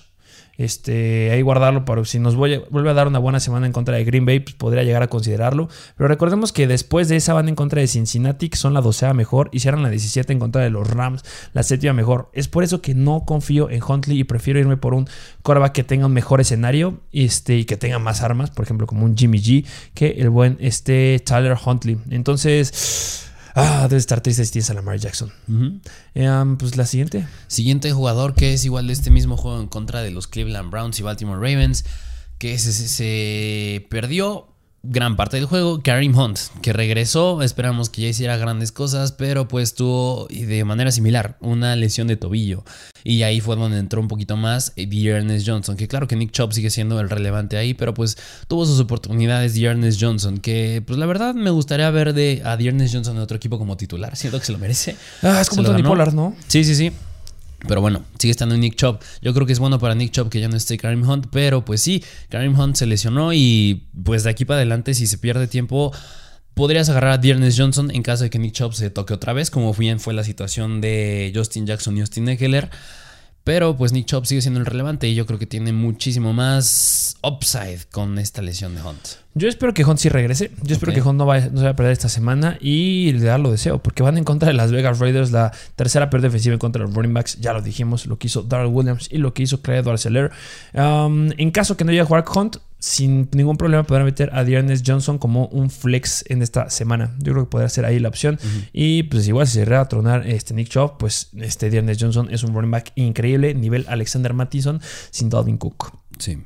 este, 0.58 1.30
ahí 1.30 1.42
guardarlo 1.42 1.84
para 1.84 2.04
si 2.04 2.18
nos 2.18 2.36
vuelve 2.36 2.90
a 2.90 2.94
dar 2.94 3.08
una 3.08 3.18
buena 3.18 3.40
semana 3.40 3.66
en 3.66 3.72
contra 3.72 3.96
de 3.96 4.04
Green 4.04 4.26
Bay, 4.26 4.40
pues 4.40 4.54
podría 4.54 4.82
llegar 4.82 5.02
a 5.02 5.08
considerarlo. 5.08 5.68
Pero 5.96 6.08
recordemos 6.08 6.52
que 6.52 6.66
después 6.66 7.08
de 7.08 7.16
esa 7.16 7.34
van 7.34 7.48
en 7.48 7.54
contra 7.54 7.80
de 7.80 7.86
Cincinnati, 7.86 8.48
que 8.48 8.56
son 8.56 8.74
la 8.74 8.80
docea 8.80 9.14
mejor, 9.14 9.48
hicieron 9.52 9.82
la 9.82 9.90
17 9.90 10.32
en 10.32 10.38
contra 10.38 10.62
de 10.62 10.70
los 10.70 10.88
Rams, 10.88 11.24
la 11.52 11.62
séptima 11.62 11.92
mejor. 11.92 12.30
Es 12.32 12.48
por 12.48 12.64
eso 12.64 12.80
que 12.80 12.94
no 12.94 13.24
confío 13.26 13.70
en 13.70 13.82
Huntley 13.82 14.20
y 14.20 14.24
prefiero 14.24 14.60
irme 14.60 14.76
por 14.76 14.94
un 14.94 15.08
quarterback 15.42 15.72
que 15.72 15.84
tenga 15.84 16.06
un 16.06 16.12
mejor 16.12 16.40
escenario 16.40 17.00
este, 17.12 17.56
y 17.56 17.64
que 17.64 17.76
tenga 17.76 17.98
más 17.98 18.22
armas, 18.22 18.50
por 18.50 18.64
ejemplo, 18.64 18.86
como 18.86 19.04
un 19.04 19.16
Jimmy 19.16 19.38
G, 19.38 19.66
que 19.94 20.16
el 20.18 20.30
buen 20.30 20.56
este 20.60 21.20
Tyler 21.24 21.56
Huntley. 21.64 21.98
Entonces. 22.10 23.22
Ah, 23.58 23.86
debe 23.88 23.96
estar 23.96 24.20
triste 24.20 24.44
si 24.44 24.52
tienes 24.52 24.68
a 24.68 24.74
Lamar 24.74 24.98
Jackson. 24.98 25.32
Em, 26.14 26.58
pues 26.58 26.76
la 26.76 26.84
siguiente. 26.84 27.26
Siguiente 27.46 27.90
jugador 27.90 28.34
que 28.34 28.52
es 28.52 28.66
igual 28.66 28.86
de 28.86 28.92
este 28.92 29.10
mismo 29.10 29.38
juego 29.38 29.58
en 29.60 29.66
contra 29.66 30.02
de 30.02 30.10
los 30.10 30.26
Cleveland 30.26 30.70
Browns 30.70 31.00
y 31.00 31.02
Baltimore 31.02 31.38
Ravens, 31.40 31.86
que 32.36 32.58
se, 32.58 32.72
se 32.72 33.86
perdió 33.88 34.48
gran 34.88 35.16
parte 35.16 35.36
del 35.36 35.46
juego, 35.46 35.80
Karim 35.82 36.16
Hunt, 36.16 36.38
que 36.62 36.72
regresó, 36.72 37.42
esperamos 37.42 37.90
que 37.90 38.02
ya 38.02 38.08
hiciera 38.08 38.36
grandes 38.36 38.72
cosas, 38.72 39.12
pero 39.12 39.48
pues 39.48 39.74
tuvo 39.74 40.26
de 40.28 40.64
manera 40.64 40.90
similar 40.92 41.36
una 41.40 41.76
lesión 41.76 42.06
de 42.06 42.16
tobillo. 42.16 42.64
Y 43.04 43.22
ahí 43.22 43.40
fue 43.40 43.56
donde 43.56 43.78
entró 43.78 44.00
un 44.00 44.08
poquito 44.08 44.36
más 44.36 44.72
Ernest 44.76 45.46
Johnson, 45.46 45.76
que 45.76 45.86
claro 45.86 46.08
que 46.08 46.16
Nick 46.16 46.32
Chubb 46.32 46.52
sigue 46.52 46.70
siendo 46.70 46.98
el 47.00 47.08
relevante 47.08 47.56
ahí, 47.56 47.74
pero 47.74 47.94
pues 47.94 48.16
tuvo 48.48 48.66
sus 48.66 48.80
oportunidades 48.80 49.56
Ernest 49.56 50.00
Johnson, 50.00 50.38
que 50.38 50.82
pues 50.86 50.98
la 50.98 51.06
verdad 51.06 51.34
me 51.34 51.50
gustaría 51.50 51.88
ver 51.90 52.14
de 52.14 52.42
a 52.44 52.54
Ernest 52.54 52.94
Johnson 52.94 53.16
en 53.16 53.22
otro 53.22 53.36
equipo 53.36 53.58
como 53.58 53.76
titular, 53.76 54.16
siento 54.16 54.38
que 54.38 54.46
se 54.46 54.52
lo 54.52 54.58
merece. 54.58 54.96
Ah, 55.22 55.40
es 55.40 55.48
como 55.48 55.62
Tony 55.62 55.82
Pollard, 55.82 56.14
¿no? 56.14 56.34
Sí, 56.48 56.64
sí, 56.64 56.74
sí. 56.74 56.92
Pero 57.66 57.80
bueno, 57.80 58.04
sigue 58.18 58.30
estando 58.30 58.56
Nick 58.56 58.76
Chubb. 58.76 58.98
Yo 59.22 59.32
creo 59.34 59.46
que 59.46 59.52
es 59.52 59.58
bueno 59.58 59.78
para 59.78 59.94
Nick 59.94 60.12
Chubb 60.12 60.28
que 60.28 60.40
ya 60.40 60.48
no 60.48 60.56
esté 60.56 60.76
Karim 60.78 61.08
Hunt. 61.08 61.26
Pero 61.30 61.64
pues 61.64 61.80
sí, 61.80 62.02
Karim 62.28 62.58
Hunt 62.58 62.76
se 62.76 62.86
lesionó 62.86 63.32
y 63.32 63.88
pues 64.04 64.24
de 64.24 64.30
aquí 64.30 64.44
para 64.44 64.58
adelante 64.58 64.94
si 64.94 65.06
se 65.06 65.18
pierde 65.18 65.46
tiempo... 65.46 65.92
Podrías 66.54 66.88
agarrar 66.88 67.12
a 67.12 67.18
Dearness 67.18 67.54
Johnson 67.58 67.90
en 67.90 68.02
caso 68.02 68.24
de 68.24 68.30
que 68.30 68.38
Nick 68.38 68.54
Chubb 68.54 68.72
se 68.72 68.88
toque 68.88 69.12
otra 69.12 69.34
vez, 69.34 69.50
como 69.50 69.74
bien 69.74 70.00
fue 70.00 70.14
la 70.14 70.24
situación 70.24 70.80
de 70.80 71.30
Justin 71.34 71.66
Jackson 71.66 71.98
y 71.98 72.00
Austin 72.00 72.30
Eckler. 72.30 72.70
Pero 73.46 73.76
pues 73.76 73.92
Nick 73.92 74.06
Chubb 74.06 74.26
sigue 74.26 74.42
siendo 74.42 74.58
el 74.58 74.66
relevante 74.66 75.06
y 75.06 75.14
yo 75.14 75.24
creo 75.24 75.38
que 75.38 75.46
tiene 75.46 75.72
muchísimo 75.72 76.32
más 76.32 77.14
upside 77.22 77.78
con 77.92 78.18
esta 78.18 78.42
lesión 78.42 78.74
de 78.74 78.82
Hunt. 78.82 78.98
Yo 79.34 79.48
espero 79.48 79.72
que 79.72 79.84
Hunt 79.84 80.00
sí 80.00 80.08
regrese. 80.08 80.50
Yo 80.64 80.74
espero 80.74 80.92
que 80.92 81.00
Hunt 81.00 81.16
no, 81.16 81.26
vaya, 81.26 81.46
no 81.46 81.58
se 81.58 81.62
vaya 81.62 81.70
a 81.70 81.76
perder 81.76 81.92
esta 81.92 82.08
semana 82.08 82.58
y 82.60 83.12
le 83.12 83.24
da 83.24 83.38
lo 83.38 83.52
deseo, 83.52 83.78
porque 83.80 84.02
van 84.02 84.18
en 84.18 84.24
contra 84.24 84.48
de 84.48 84.54
las 84.54 84.72
Vegas 84.72 84.98
Raiders, 84.98 85.30
la 85.30 85.52
tercera 85.76 86.10
peor 86.10 86.22
defensiva 86.22 86.54
en 86.54 86.58
contra 86.58 86.82
de 86.82 86.88
los 86.88 86.96
running 86.96 87.14
backs. 87.14 87.38
Ya 87.38 87.52
lo 87.52 87.62
dijimos, 87.62 88.06
lo 88.06 88.18
que 88.18 88.26
hizo 88.26 88.42
Darrell 88.42 88.72
Williams 88.72 89.06
y 89.12 89.18
lo 89.18 89.32
que 89.32 89.44
hizo 89.44 89.62
Clyde 89.62 89.88
Arcelor. 89.88 90.32
Um, 90.74 91.30
en 91.36 91.52
caso 91.52 91.76
que 91.76 91.84
no 91.84 91.92
llegue 91.92 92.02
a 92.02 92.06
jugar 92.06 92.24
Hunt, 92.34 92.56
sin 92.78 93.28
ningún 93.32 93.56
problema 93.56 93.84
podrán 93.84 94.04
meter 94.04 94.30
a 94.32 94.44
Dearness 94.44 94.82
Johnson 94.86 95.18
como 95.18 95.46
un 95.46 95.70
flex 95.70 96.24
en 96.28 96.42
esta 96.42 96.70
semana. 96.70 97.14
Yo 97.18 97.32
creo 97.32 97.44
que 97.44 97.50
podría 97.50 97.68
ser 97.68 97.84
ahí 97.84 97.98
la 97.98 98.08
opción. 98.08 98.38
Y 98.72 99.04
pues 99.04 99.26
igual 99.28 99.46
si 99.46 99.54
se 99.54 99.64
llega 99.64 99.80
a 99.80 99.88
tronar 99.88 100.26
este 100.26 100.54
Nick 100.54 100.68
Chubb, 100.68 100.98
pues 100.98 101.30
este 101.38 101.70
Dearness 101.70 101.98
Johnson 102.00 102.28
es 102.30 102.42
un 102.42 102.54
running 102.54 102.70
back 102.70 102.92
increíble, 102.96 103.54
nivel 103.54 103.86
Alexander 103.88 104.34
Mattison 104.34 104.80
sin 105.10 105.30
Dalvin 105.30 105.56
Cook. 105.56 105.92
Sí. 106.18 106.38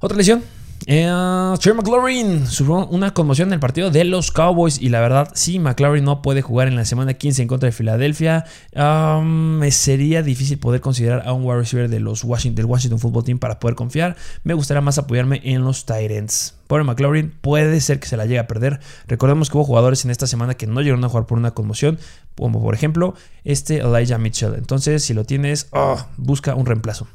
Otra 0.00 0.16
lesión, 0.16 0.42
eh, 0.86 1.74
McLaurin 1.74 2.46
sufrió 2.46 2.86
una 2.86 3.14
conmoción 3.14 3.48
en 3.48 3.54
el 3.54 3.60
partido 3.60 3.90
de 3.90 4.04
los 4.04 4.30
Cowboys 4.30 4.80
y 4.80 4.88
la 4.88 5.00
verdad, 5.00 5.30
si 5.34 5.58
McLaurin 5.58 6.04
no 6.04 6.22
puede 6.22 6.42
jugar 6.42 6.68
en 6.68 6.76
la 6.76 6.84
semana 6.84 7.14
15 7.14 7.42
en 7.42 7.48
contra 7.48 7.68
de 7.68 7.72
Filadelfia, 7.72 8.44
me 8.74 9.70
sería 9.70 10.22
difícil 10.22 10.58
poder 10.58 10.80
considerar 10.80 11.26
a 11.26 11.32
un 11.32 11.44
wide 11.44 11.58
receiver 11.58 11.88
de 11.88 12.00
los 12.00 12.24
Washington, 12.24 12.56
del 12.56 12.66
Washington 12.66 12.98
Football 12.98 13.24
Team 13.24 13.38
para 13.38 13.60
poder 13.60 13.74
confiar. 13.74 14.16
Me 14.42 14.54
gustaría 14.54 14.80
más 14.80 14.98
apoyarme 14.98 15.40
en 15.44 15.62
los 15.62 15.86
Titans. 15.86 16.54
Pobre 16.66 16.84
McLaurin, 16.84 17.32
puede 17.40 17.80
ser 17.80 18.00
que 18.00 18.08
se 18.08 18.16
la 18.16 18.24
llegue 18.24 18.38
a 18.38 18.46
perder. 18.46 18.80
Recordemos 19.06 19.50
que 19.50 19.56
hubo 19.56 19.64
jugadores 19.64 20.04
en 20.04 20.10
esta 20.10 20.26
semana 20.26 20.54
que 20.54 20.66
no 20.66 20.80
llegaron 20.80 21.04
a 21.04 21.08
jugar 21.08 21.26
por 21.26 21.38
una 21.38 21.52
conmoción, 21.52 21.98
como 22.36 22.62
por 22.62 22.74
ejemplo 22.74 23.14
este 23.44 23.78
Elijah 23.78 24.18
Mitchell. 24.18 24.54
Entonces, 24.54 25.04
si 25.04 25.14
lo 25.14 25.24
tienes, 25.24 25.68
oh, 25.72 26.04
busca 26.16 26.54
un 26.54 26.66
reemplazo. 26.66 27.06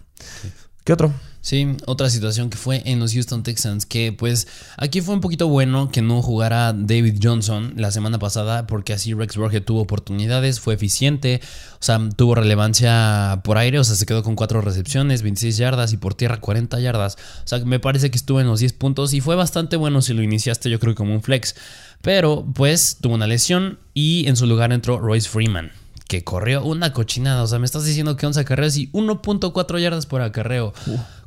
¿Qué 0.84 0.94
otro? 0.94 1.12
Sí, 1.42 1.78
otra 1.86 2.10
situación 2.10 2.50
que 2.50 2.58
fue 2.58 2.82
en 2.86 3.00
los 3.00 3.14
Houston 3.14 3.44
Texans, 3.44 3.86
que 3.86 4.12
pues 4.12 4.48
aquí 4.76 5.00
fue 5.00 5.16
un 5.16 5.22
poquito 5.22 5.48
bueno 5.48 5.90
que 5.90 6.02
no 6.02 6.22
jugara 6.22 6.74
David 6.74 7.20
Johnson 7.24 7.76
la 7.78 7.92
semana 7.92 8.20
pasada, 8.20 8.68
porque 8.68 8.92
así 8.92 9.14
Rex 9.14 9.38
Burkhead 9.38 9.64
tuvo 9.64 9.80
oportunidades, 9.80 10.60
fue 10.60 10.74
eficiente, 10.74 11.40
o 11.76 11.84
sea, 11.84 11.98
tuvo 12.18 12.36
relevancia 12.36 13.40
por 13.46 13.58
aire, 13.58 13.80
o 13.80 13.86
sea, 13.86 13.96
se 13.96 14.06
quedó 14.06 14.22
con 14.22 14.36
4 14.36 14.60
recepciones, 14.60 15.22
26 15.22 15.56
yardas 15.56 15.94
y 15.94 15.98
por 15.98 16.14
tierra 16.14 16.42
40 16.42 16.78
yardas, 16.82 17.16
o 17.46 17.48
sea, 17.48 17.60
me 17.60 17.80
parece 17.80 18.12
que 18.12 18.18
estuvo 18.18 18.42
en 18.42 18.48
los 18.48 18.60
10 18.60 18.74
puntos 18.74 19.14
y 19.14 19.22
fue 19.22 19.36
bastante 19.36 19.78
bueno 19.78 20.02
si 20.02 20.14
lo 20.14 20.22
iniciaste 20.22 20.70
yo 20.70 20.80
creo 20.82 20.94
como 20.94 21.14
un 21.14 21.24
flex, 21.24 21.56
pero 22.02 22.46
pues 22.54 22.98
tuvo 23.00 23.16
una 23.16 23.28
lesión 23.28 23.80
y 23.94 24.28
en 24.28 24.36
su 24.36 24.46
lugar 24.46 24.74
entró 24.74 25.00
Royce 25.00 25.30
Freeman 25.30 25.72
que 26.10 26.24
corrió 26.24 26.64
una 26.66 26.92
cochinada. 26.92 27.44
O 27.44 27.48
sea, 27.48 27.60
me 27.60 27.66
estás 27.66 27.86
diciendo 27.86 28.18
que 28.18 28.26
11 28.26 28.40
acarreos 28.42 28.76
y 28.76 28.92
1.4 28.92 29.80
yardas 29.80 30.08
por 30.08 30.22
acarreo. 30.24 30.74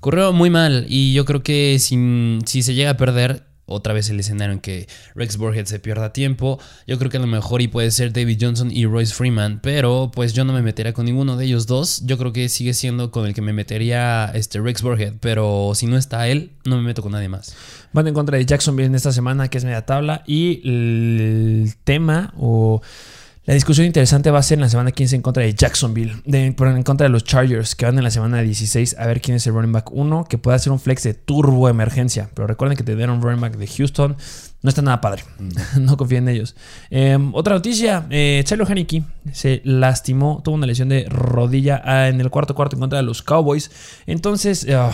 Corrió 0.01 0.33
muy 0.33 0.51
mal 0.51 0.87
y 0.89 1.15
yo 1.15 1.25
creo 1.25 1.45
que 1.45 1.79
si, 1.79 2.41
si 2.45 2.63
se 2.63 2.75
llega 2.75 2.91
a 2.91 2.97
perder 2.97 3.47
otra 3.67 3.95
vez 3.95 4.11
el 4.11 4.19
escenario 4.19 4.55
en 4.55 4.61
que 4.61 4.89
Rex 5.15 5.37
Burhead 5.37 5.67
se 5.67 5.79
pierda 5.79 6.13
tiempo. 6.13 6.59
Yo 6.89 6.99
creo 6.99 7.13
que 7.13 7.19
a 7.19 7.21
lo 7.21 7.29
mejor 7.29 7.63
y 7.63 7.69
puede 7.69 7.93
ser 7.93 8.13
David 8.13 8.39
Johnson 8.41 8.71
y 8.73 8.85
Royce 8.85 9.15
Freeman, 9.15 9.61
pero 9.63 10.11
pues 10.13 10.33
yo 10.33 10.45
no 10.45 10.53
me 10.53 10.63
metería 10.63 10.93
con 10.93 11.07
ninguno 11.07 11.37
de 11.37 11.45
ellos 11.45 11.69
dos. 11.69 12.03
Yo 12.05 12.19
creo 12.19 12.33
que 12.33 12.49
sigue 12.49 12.75
siendo 12.75 13.13
con 13.13 13.25
el 13.25 13.35
que 13.35 13.41
me 13.41 13.53
metería 13.53 14.33
este 14.35 14.61
Rex 14.61 14.83
Burhead, 14.83 15.15
pero 15.21 15.73
si 15.77 15.87
no 15.87 15.97
está 15.97 16.27
él, 16.27 16.51
no 16.65 16.77
me 16.77 16.83
meto 16.83 17.03
con 17.03 17.13
nadie 17.13 17.29
más. 17.29 17.55
Van 17.93 18.09
en 18.09 18.15
contra 18.15 18.37
de 18.37 18.45
Jacksonville 18.45 18.95
esta 18.97 19.13
semana, 19.13 19.47
que 19.47 19.59
es 19.59 19.65
media 19.65 19.87
tabla, 19.87 20.25
y 20.27 20.61
el 20.69 21.75
tema 21.85 22.35
o 22.37 22.83
la 23.45 23.55
discusión 23.55 23.87
interesante 23.87 24.31
va 24.31 24.39
a 24.39 24.43
ser 24.43 24.59
en 24.59 24.63
la 24.63 24.69
semana 24.69 24.93
15 24.93 25.17
en 25.17 25.23
contra 25.23 25.43
de 25.43 25.53
Jacksonville, 25.53 26.23
de, 26.25 26.47
en 26.47 26.83
contra 26.85 27.07
de 27.07 27.09
los 27.09 27.25
Chargers, 27.25 27.75
que 27.75 27.85
van 27.85 27.99
en 27.99 28.05
la 28.05 28.13
semana 28.13 28.41
16 28.41 28.97
a 28.97 29.07
ver 29.07 29.21
quién 29.21 29.37
es 29.37 29.47
el 29.49 29.55
running 29.55 29.73
back 29.73 29.91
1, 29.91 30.27
que 30.29 30.39
puede 30.39 30.55
hacer 30.55 30.71
un 30.73 30.79
flex 30.79 31.03
de 31.03 31.15
turbo 31.15 31.69
emergencia. 31.69 32.31
Pero 32.35 32.47
recuerden 32.47 32.77
que 32.77 32.85
te 32.85 32.95
dieron 32.95 33.17
un 33.17 33.23
running 33.23 33.41
back 33.41 33.57
de 33.57 33.67
Houston, 33.67 34.17
no 34.63 34.69
está 34.69 34.81
nada 34.81 35.01
padre. 35.01 35.25
no 35.81 35.97
confíen 35.97 36.29
en 36.29 36.37
ellos. 36.37 36.55
Em, 36.89 37.35
otra 37.35 37.55
noticia: 37.55 38.07
eh, 38.11 38.45
Haneke 38.49 39.03
se 39.33 39.61
lastimó, 39.65 40.41
tuvo 40.45 40.55
una 40.55 40.67
lesión 40.67 40.89
de 40.89 41.07
rodilla 41.09 41.83
ah, 41.85 42.07
en 42.07 42.21
el 42.21 42.31
cuarto 42.31 42.55
cuarto 42.55 42.77
en 42.77 42.81
contra 42.81 42.99
de 42.99 43.05
los 43.05 43.23
Cowboys. 43.23 43.73
Entonces. 44.07 44.69
Ah, 44.71 44.93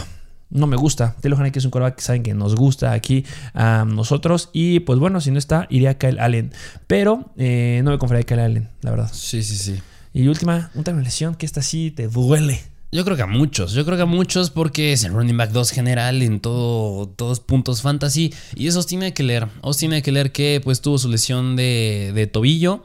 no 0.51 0.67
me 0.67 0.77
gusta. 0.77 1.15
Taylor 1.21 1.51
que 1.51 1.59
es 1.59 1.65
un 1.65 1.71
quarterback 1.71 1.97
que 1.97 2.03
saben 2.03 2.23
que 2.23 2.35
nos 2.35 2.55
gusta 2.55 2.93
aquí 2.93 3.25
a 3.55 3.85
nosotros. 3.87 4.51
Y 4.53 4.81
pues 4.81 4.99
bueno, 4.99 5.21
si 5.21 5.31
no 5.31 5.39
está, 5.39 5.67
iría 5.71 5.91
a 5.91 5.95
Kyle 5.95 6.21
Allen. 6.21 6.53
Pero 6.87 7.33
eh, 7.37 7.81
no 7.85 7.91
me 7.91 7.99
confiaría 7.99 8.25
Kyle 8.25 8.41
Allen, 8.41 8.69
la 8.83 8.91
verdad. 8.91 9.11
Sí, 9.13 9.43
sí, 9.43 9.57
sí. 9.57 9.81
Y 10.13 10.29
última, 10.29 10.71
una 10.75 10.93
lesión 11.03 11.35
que 11.35 11.47
esta 11.47 11.63
sí 11.63 11.91
te 11.91 12.09
duele. 12.09 12.61
Yo 12.91 13.05
creo 13.05 13.19
que 13.19 13.23
a 13.23 13.27
muchos, 13.27 13.73
yo 13.73 13.85
creo 13.85 13.99
que 13.99 14.05
a 14.05 14.07
muchos 14.07 14.49
porque 14.49 14.95
es 14.95 15.05
el 15.05 15.13
running 15.13 15.37
back 15.37 15.51
2 15.51 15.73
general 15.73 16.23
en 16.23 16.41
todo, 16.41 17.07
todos 17.07 17.41
puntos 17.41 17.83
fantasy. 17.83 18.33
Y 18.55 18.66
eso 18.66 18.83
tiene 18.83 19.12
que 19.12 19.22
leer. 19.22 19.47
tiene 19.79 20.03
que 20.03 20.11
leer 20.11 20.33
que 20.33 20.62
pues 20.64 20.81
tuvo 20.81 20.97
su 20.97 21.11
lesión 21.11 21.55
de, 21.55 22.12
de 22.14 22.27
tobillo. 22.27 22.83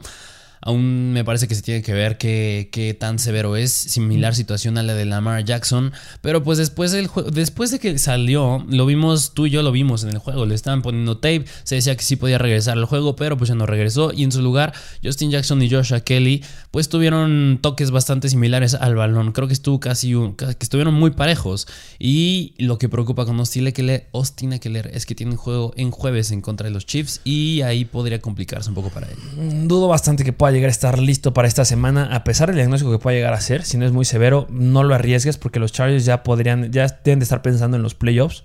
Aún 0.66 1.12
me 1.12 1.26
parece 1.26 1.50
que 1.50 1.56
se 1.56 1.62
tiene 1.62 1.82
que 1.82 1.94
ver 1.94 2.18
qué, 2.18 2.98
tan 2.98 3.20
severo 3.20 3.58
es. 3.58 3.72
Similar 3.72 4.34
situación 4.34 4.78
a 4.78 4.84
la 4.84 4.94
de 4.94 5.04
Lamar 5.04 5.44
Jackson. 5.44 5.92
Pero 6.22 6.42
pues 6.42 6.58
después, 6.58 6.92
del 6.94 7.10
después 7.34 7.72
de 7.72 7.80
que 7.80 7.98
salió, 7.98 8.66
lo 8.70 8.86
vimos, 8.86 9.34
tú 9.34 9.46
y 9.46 9.50
yo 9.50 9.62
lo 9.62 9.74
vimos 9.74 10.04
en 10.04 10.12
el 10.12 10.20
juego. 10.20 10.46
Le 10.46 10.56
estaban 10.56 10.82
poniendo 10.82 11.18
tape. 11.18 11.46
Se 11.64 11.76
decía 11.76 11.98
que 11.98 12.04
sí 12.04 12.16
podía 12.16 12.38
regresar 12.38 12.78
al 12.78 12.86
juego, 12.86 13.18
pero 13.18 13.38
pues 13.38 13.50
ya 13.50 13.56
no 13.56 13.66
regresó. 13.66 14.14
Y 14.14 14.24
en 14.24 14.32
su 14.32 14.42
lugar, 14.42 14.74
Justin 15.04 15.32
Jackson 15.32 15.62
y 15.62 15.70
Joshua 15.70 16.00
Kelly, 16.00 16.44
pues 16.72 16.88
tuvieron 16.88 17.60
toques 17.62 17.92
bastante 17.92 18.30
similares 18.30 18.74
al 18.74 18.96
balón. 18.96 19.34
Creo 19.34 19.48
que 19.48 19.54
estuvo 19.54 19.82
casi 19.82 20.14
que 20.38 20.56
estuvieron 20.62 20.94
muy 20.94 21.12
parejos. 21.12 21.68
Y 22.00 22.54
lo 22.58 22.78
que 22.78 22.88
preocupa 22.88 23.26
con 23.26 23.38
Austin 23.38 23.68
Eckler, 23.68 24.08
Austin 24.14 24.54
Eckler 24.54 24.92
es 24.94 25.06
que 25.06 25.14
tiene 25.14 25.34
un 25.34 25.38
juego 25.38 25.74
en 25.76 25.92
jueves 25.92 26.32
en 26.32 26.40
contra 26.40 26.70
de 26.70 26.74
los 26.74 26.86
Chiefs. 26.86 27.20
Y 27.26 27.62
ahí 27.64 27.84
podría 27.84 28.22
complicarse 28.22 28.70
un 28.70 28.76
poco 28.76 28.90
para 28.92 29.08
él. 29.08 29.68
Dudo 29.68 29.90
bastante 29.90 30.24
que 30.24 30.32
pueda 30.32 30.53
llegar 30.54 30.70
a 30.70 30.72
estar 30.72 31.00
listo 31.00 31.34
para 31.34 31.48
esta 31.48 31.66
semana, 31.66 32.16
a 32.16 32.24
pesar 32.24 32.48
del 32.48 32.58
diagnóstico 32.58 32.92
que 32.92 33.00
pueda 33.00 33.16
llegar 33.16 33.34
a 33.34 33.42
ser, 33.42 33.64
si 33.64 33.78
no 33.78 33.86
es 33.86 33.92
muy 33.92 34.06
severo, 34.06 34.48
no 34.50 34.84
lo 34.84 34.96
arriesgues 34.96 35.38
porque 35.38 35.60
los 35.60 35.72
Chargers 35.72 36.06
ya 36.06 36.24
podrían, 36.24 36.72
ya 36.72 36.88
deben 37.04 37.20
de 37.20 37.24
estar 37.24 37.42
pensando 37.42 37.78
en 37.78 37.84
los 37.84 37.96
playoffs. 37.96 38.44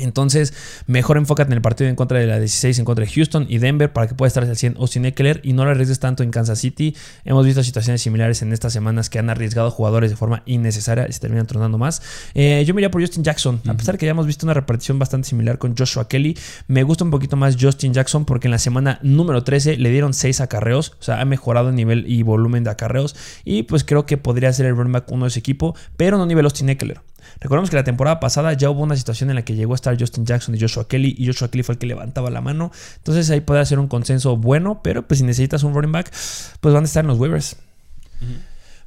Entonces, 0.00 0.52
mejor 0.88 1.16
enfócate 1.18 1.50
en 1.50 1.54
el 1.54 1.62
partido 1.62 1.88
en 1.88 1.94
contra 1.94 2.18
de 2.18 2.26
la 2.26 2.40
16 2.40 2.80
en 2.80 2.84
contra 2.84 3.04
de 3.04 3.12
Houston 3.12 3.46
y 3.48 3.58
Denver 3.58 3.92
para 3.92 4.08
que 4.08 4.14
pueda 4.14 4.26
estar 4.26 4.42
al 4.42 4.56
100 4.56 4.76
Austin 4.78 5.04
Eckler 5.04 5.40
y 5.44 5.52
no 5.52 5.64
lo 5.64 5.70
arriesgues 5.70 6.00
tanto 6.00 6.24
en 6.24 6.30
Kansas 6.30 6.58
City. 6.58 6.96
Hemos 7.24 7.46
visto 7.46 7.62
situaciones 7.62 8.02
similares 8.02 8.42
en 8.42 8.52
estas 8.52 8.72
semanas 8.72 9.08
que 9.08 9.20
han 9.20 9.30
arriesgado 9.30 9.70
jugadores 9.70 10.10
de 10.10 10.16
forma 10.16 10.42
innecesaria 10.46 11.06
y 11.08 11.12
se 11.12 11.20
terminan 11.20 11.46
tronando 11.46 11.78
más. 11.78 12.02
Eh, 12.34 12.64
yo 12.66 12.74
me 12.74 12.80
iría 12.80 12.90
por 12.90 13.00
Justin 13.00 13.22
Jackson, 13.22 13.60
a 13.68 13.74
pesar 13.74 13.96
que 13.96 14.06
ya 14.06 14.10
hemos 14.10 14.26
visto 14.26 14.46
una 14.46 14.54
repartición 14.54 14.98
bastante 14.98 15.28
similar 15.28 15.58
con 15.58 15.76
Joshua 15.76 16.08
Kelly. 16.08 16.36
Me 16.66 16.82
gusta 16.82 17.04
un 17.04 17.12
poquito 17.12 17.36
más 17.36 17.56
Justin 17.60 17.94
Jackson 17.94 18.24
porque 18.24 18.48
en 18.48 18.52
la 18.52 18.58
semana 18.58 18.98
número 19.02 19.44
13 19.44 19.76
le 19.76 19.90
dieron 19.90 20.12
6 20.12 20.40
acarreos, 20.40 20.96
o 20.98 21.02
sea, 21.04 21.20
ha 21.20 21.24
mejorado 21.24 21.68
el 21.68 21.76
nivel 21.76 22.04
y 22.10 22.22
volumen 22.24 22.64
de 22.64 22.70
acarreos 22.70 23.14
y 23.44 23.62
pues 23.62 23.84
creo 23.84 24.06
que 24.06 24.16
podría 24.16 24.52
ser 24.52 24.66
el 24.66 24.76
running 24.76 24.92
back 24.92 25.10
uno 25.12 25.26
de 25.26 25.28
ese 25.28 25.38
equipo, 25.38 25.76
pero 25.96 26.18
no 26.18 26.26
nivel 26.26 26.46
Austin 26.46 26.68
Eckler. 26.68 27.00
Recordemos 27.40 27.70
que 27.70 27.76
la 27.76 27.84
temporada 27.84 28.20
pasada 28.20 28.52
ya 28.52 28.70
hubo 28.70 28.82
una 28.82 28.96
situación 28.96 29.30
en 29.30 29.36
la 29.36 29.44
que 29.44 29.54
llegó 29.54 29.72
a 29.72 29.76
estar 29.76 29.98
Justin 29.98 30.26
Jackson 30.26 30.54
y 30.54 30.60
Joshua 30.60 30.88
Kelly 30.88 31.14
y 31.18 31.26
Joshua 31.26 31.48
Kelly 31.50 31.62
fue 31.62 31.74
el 31.74 31.78
que 31.78 31.86
levantaba 31.86 32.30
la 32.30 32.40
mano. 32.40 32.72
Entonces 32.96 33.30
ahí 33.30 33.40
puede 33.40 33.64
ser 33.66 33.78
un 33.78 33.88
consenso 33.88 34.36
bueno, 34.36 34.80
pero 34.82 35.06
pues 35.06 35.18
si 35.18 35.24
necesitas 35.24 35.62
un 35.62 35.74
running 35.74 35.92
back, 35.92 36.10
pues 36.60 36.74
van 36.74 36.84
a 36.84 36.86
estar 36.86 37.04
en 37.04 37.08
los 37.08 37.18
waivers. 37.18 37.56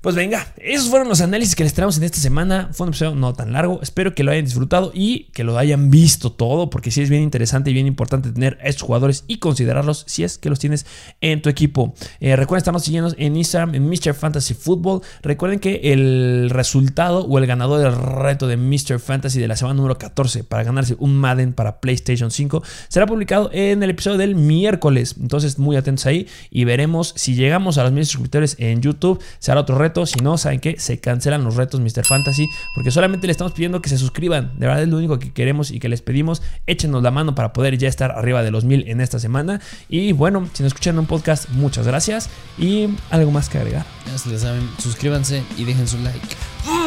Pues 0.01 0.15
venga, 0.15 0.53
esos 0.57 0.89
fueron 0.89 1.09
los 1.09 1.21
análisis 1.21 1.55
que 1.55 1.63
les 1.63 1.73
traemos 1.73 1.97
en 1.97 2.03
esta 2.03 2.19
semana. 2.19 2.69
Fue 2.71 2.85
un 2.85 2.89
episodio 2.89 3.15
no 3.15 3.33
tan 3.33 3.51
largo. 3.51 3.79
Espero 3.81 4.13
que 4.13 4.23
lo 4.23 4.31
hayan 4.31 4.45
disfrutado 4.45 4.91
y 4.93 5.23
que 5.33 5.43
lo 5.43 5.57
hayan 5.57 5.89
visto 5.89 6.31
todo, 6.31 6.69
porque 6.69 6.91
sí 6.91 7.01
es 7.01 7.09
bien 7.09 7.23
interesante 7.23 7.71
y 7.71 7.73
bien 7.73 7.87
importante 7.87 8.31
tener 8.31 8.59
a 8.61 8.67
estos 8.67 8.83
jugadores 8.83 9.23
y 9.27 9.39
considerarlos 9.39 10.03
si 10.07 10.23
es 10.23 10.37
que 10.37 10.51
los 10.51 10.59
tienes 10.59 10.85
en 11.19 11.41
tu 11.41 11.49
equipo. 11.49 11.95
Eh, 12.19 12.35
recuerden 12.35 12.59
estarnos 12.59 12.83
siguiendo 12.83 13.11
en 13.17 13.35
Instagram, 13.35 13.73
en 13.73 13.89
Mr. 13.89 14.13
Fantasy 14.13 14.53
Football. 14.53 15.01
Recuerden 15.23 15.59
que 15.59 15.91
el 15.91 16.51
resultado 16.51 17.25
o 17.25 17.39
el 17.39 17.47
ganador 17.47 17.81
del 17.81 17.95
reto 17.95 18.47
de 18.47 18.55
Mr. 18.55 18.99
Fantasy 18.99 19.39
de 19.39 19.47
la 19.47 19.55
semana 19.55 19.77
número 19.77 19.97
14 19.97 20.43
para 20.43 20.63
ganarse 20.63 20.95
un 20.99 21.17
Madden 21.17 21.53
para 21.53 21.79
PlayStation 21.79 22.29
5 22.29 22.61
será 22.87 23.07
publicado 23.07 23.49
en 23.51 23.81
el 23.81 23.89
episodio 23.89 24.19
del 24.19 24.35
miércoles. 24.35 25.15
Entonces, 25.19 25.57
muy 25.57 25.75
atentos 25.75 26.05
ahí 26.05 26.27
y 26.51 26.65
veremos 26.65 27.13
si 27.15 27.33
llegamos 27.33 27.79
a 27.79 27.83
los 27.83 27.91
mil 27.91 28.05
suscriptores 28.05 28.55
en 28.59 28.81
YouTube. 28.81 29.19
Será 29.39 29.61
otro 29.61 29.75
reto 29.77 29.86
si 30.05 30.19
no, 30.19 30.37
¿saben 30.37 30.59
qué? 30.59 30.79
Se 30.79 30.99
cancelan 30.99 31.43
los 31.43 31.55
retos 31.55 31.79
Mr. 31.79 32.05
Fantasy 32.05 32.47
porque 32.75 32.91
solamente 32.91 33.27
le 33.27 33.31
estamos 33.31 33.53
pidiendo 33.53 33.81
que 33.81 33.89
se 33.89 33.97
suscriban. 33.97 34.51
De 34.57 34.67
verdad 34.67 34.83
es 34.83 34.89
lo 34.89 34.97
único 34.97 35.19
que 35.19 35.31
queremos 35.31 35.71
y 35.71 35.79
que 35.79 35.89
les 35.89 36.01
pedimos. 36.01 36.41
Échenos 36.67 37.03
la 37.03 37.11
mano 37.11 37.35
para 37.35 37.53
poder 37.53 37.77
ya 37.77 37.87
estar 37.87 38.11
arriba 38.11 38.43
de 38.43 38.51
los 38.51 38.63
mil 38.63 38.87
en 38.87 39.01
esta 39.01 39.19
semana. 39.19 39.61
Y 39.89 40.11
bueno, 40.11 40.47
si 40.53 40.63
nos 40.63 40.71
escuchan 40.71 40.95
en 40.95 40.99
un 40.99 41.05
podcast, 41.05 41.49
muchas 41.49 41.87
gracias. 41.87 42.29
Y 42.57 42.89
algo 43.09 43.31
más 43.31 43.49
que 43.49 43.57
agregar. 43.57 43.85
Ya 44.05 44.17
se 44.17 44.29
les 44.29 44.41
saben, 44.41 44.69
suscríbanse 44.79 45.43
y 45.57 45.63
dejen 45.63 45.87
su 45.87 45.97
like. 45.99 46.27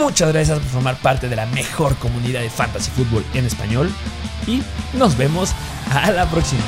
Muchas 0.01 0.33
gracias 0.33 0.59
por 0.59 0.69
formar 0.69 1.01
parte 1.01 1.29
de 1.29 1.37
la 1.37 1.47
mejor 1.47 1.97
comunidad 1.97 2.41
de 2.41 2.51
fantasy 2.51 2.91
fútbol 2.91 3.25
en 3.35 3.47
español. 3.47 3.91
Y 4.47 4.63
nos 4.97 5.17
vemos 5.17 5.53
a 5.91 6.11
la 6.11 6.29
próxima. 6.31 6.63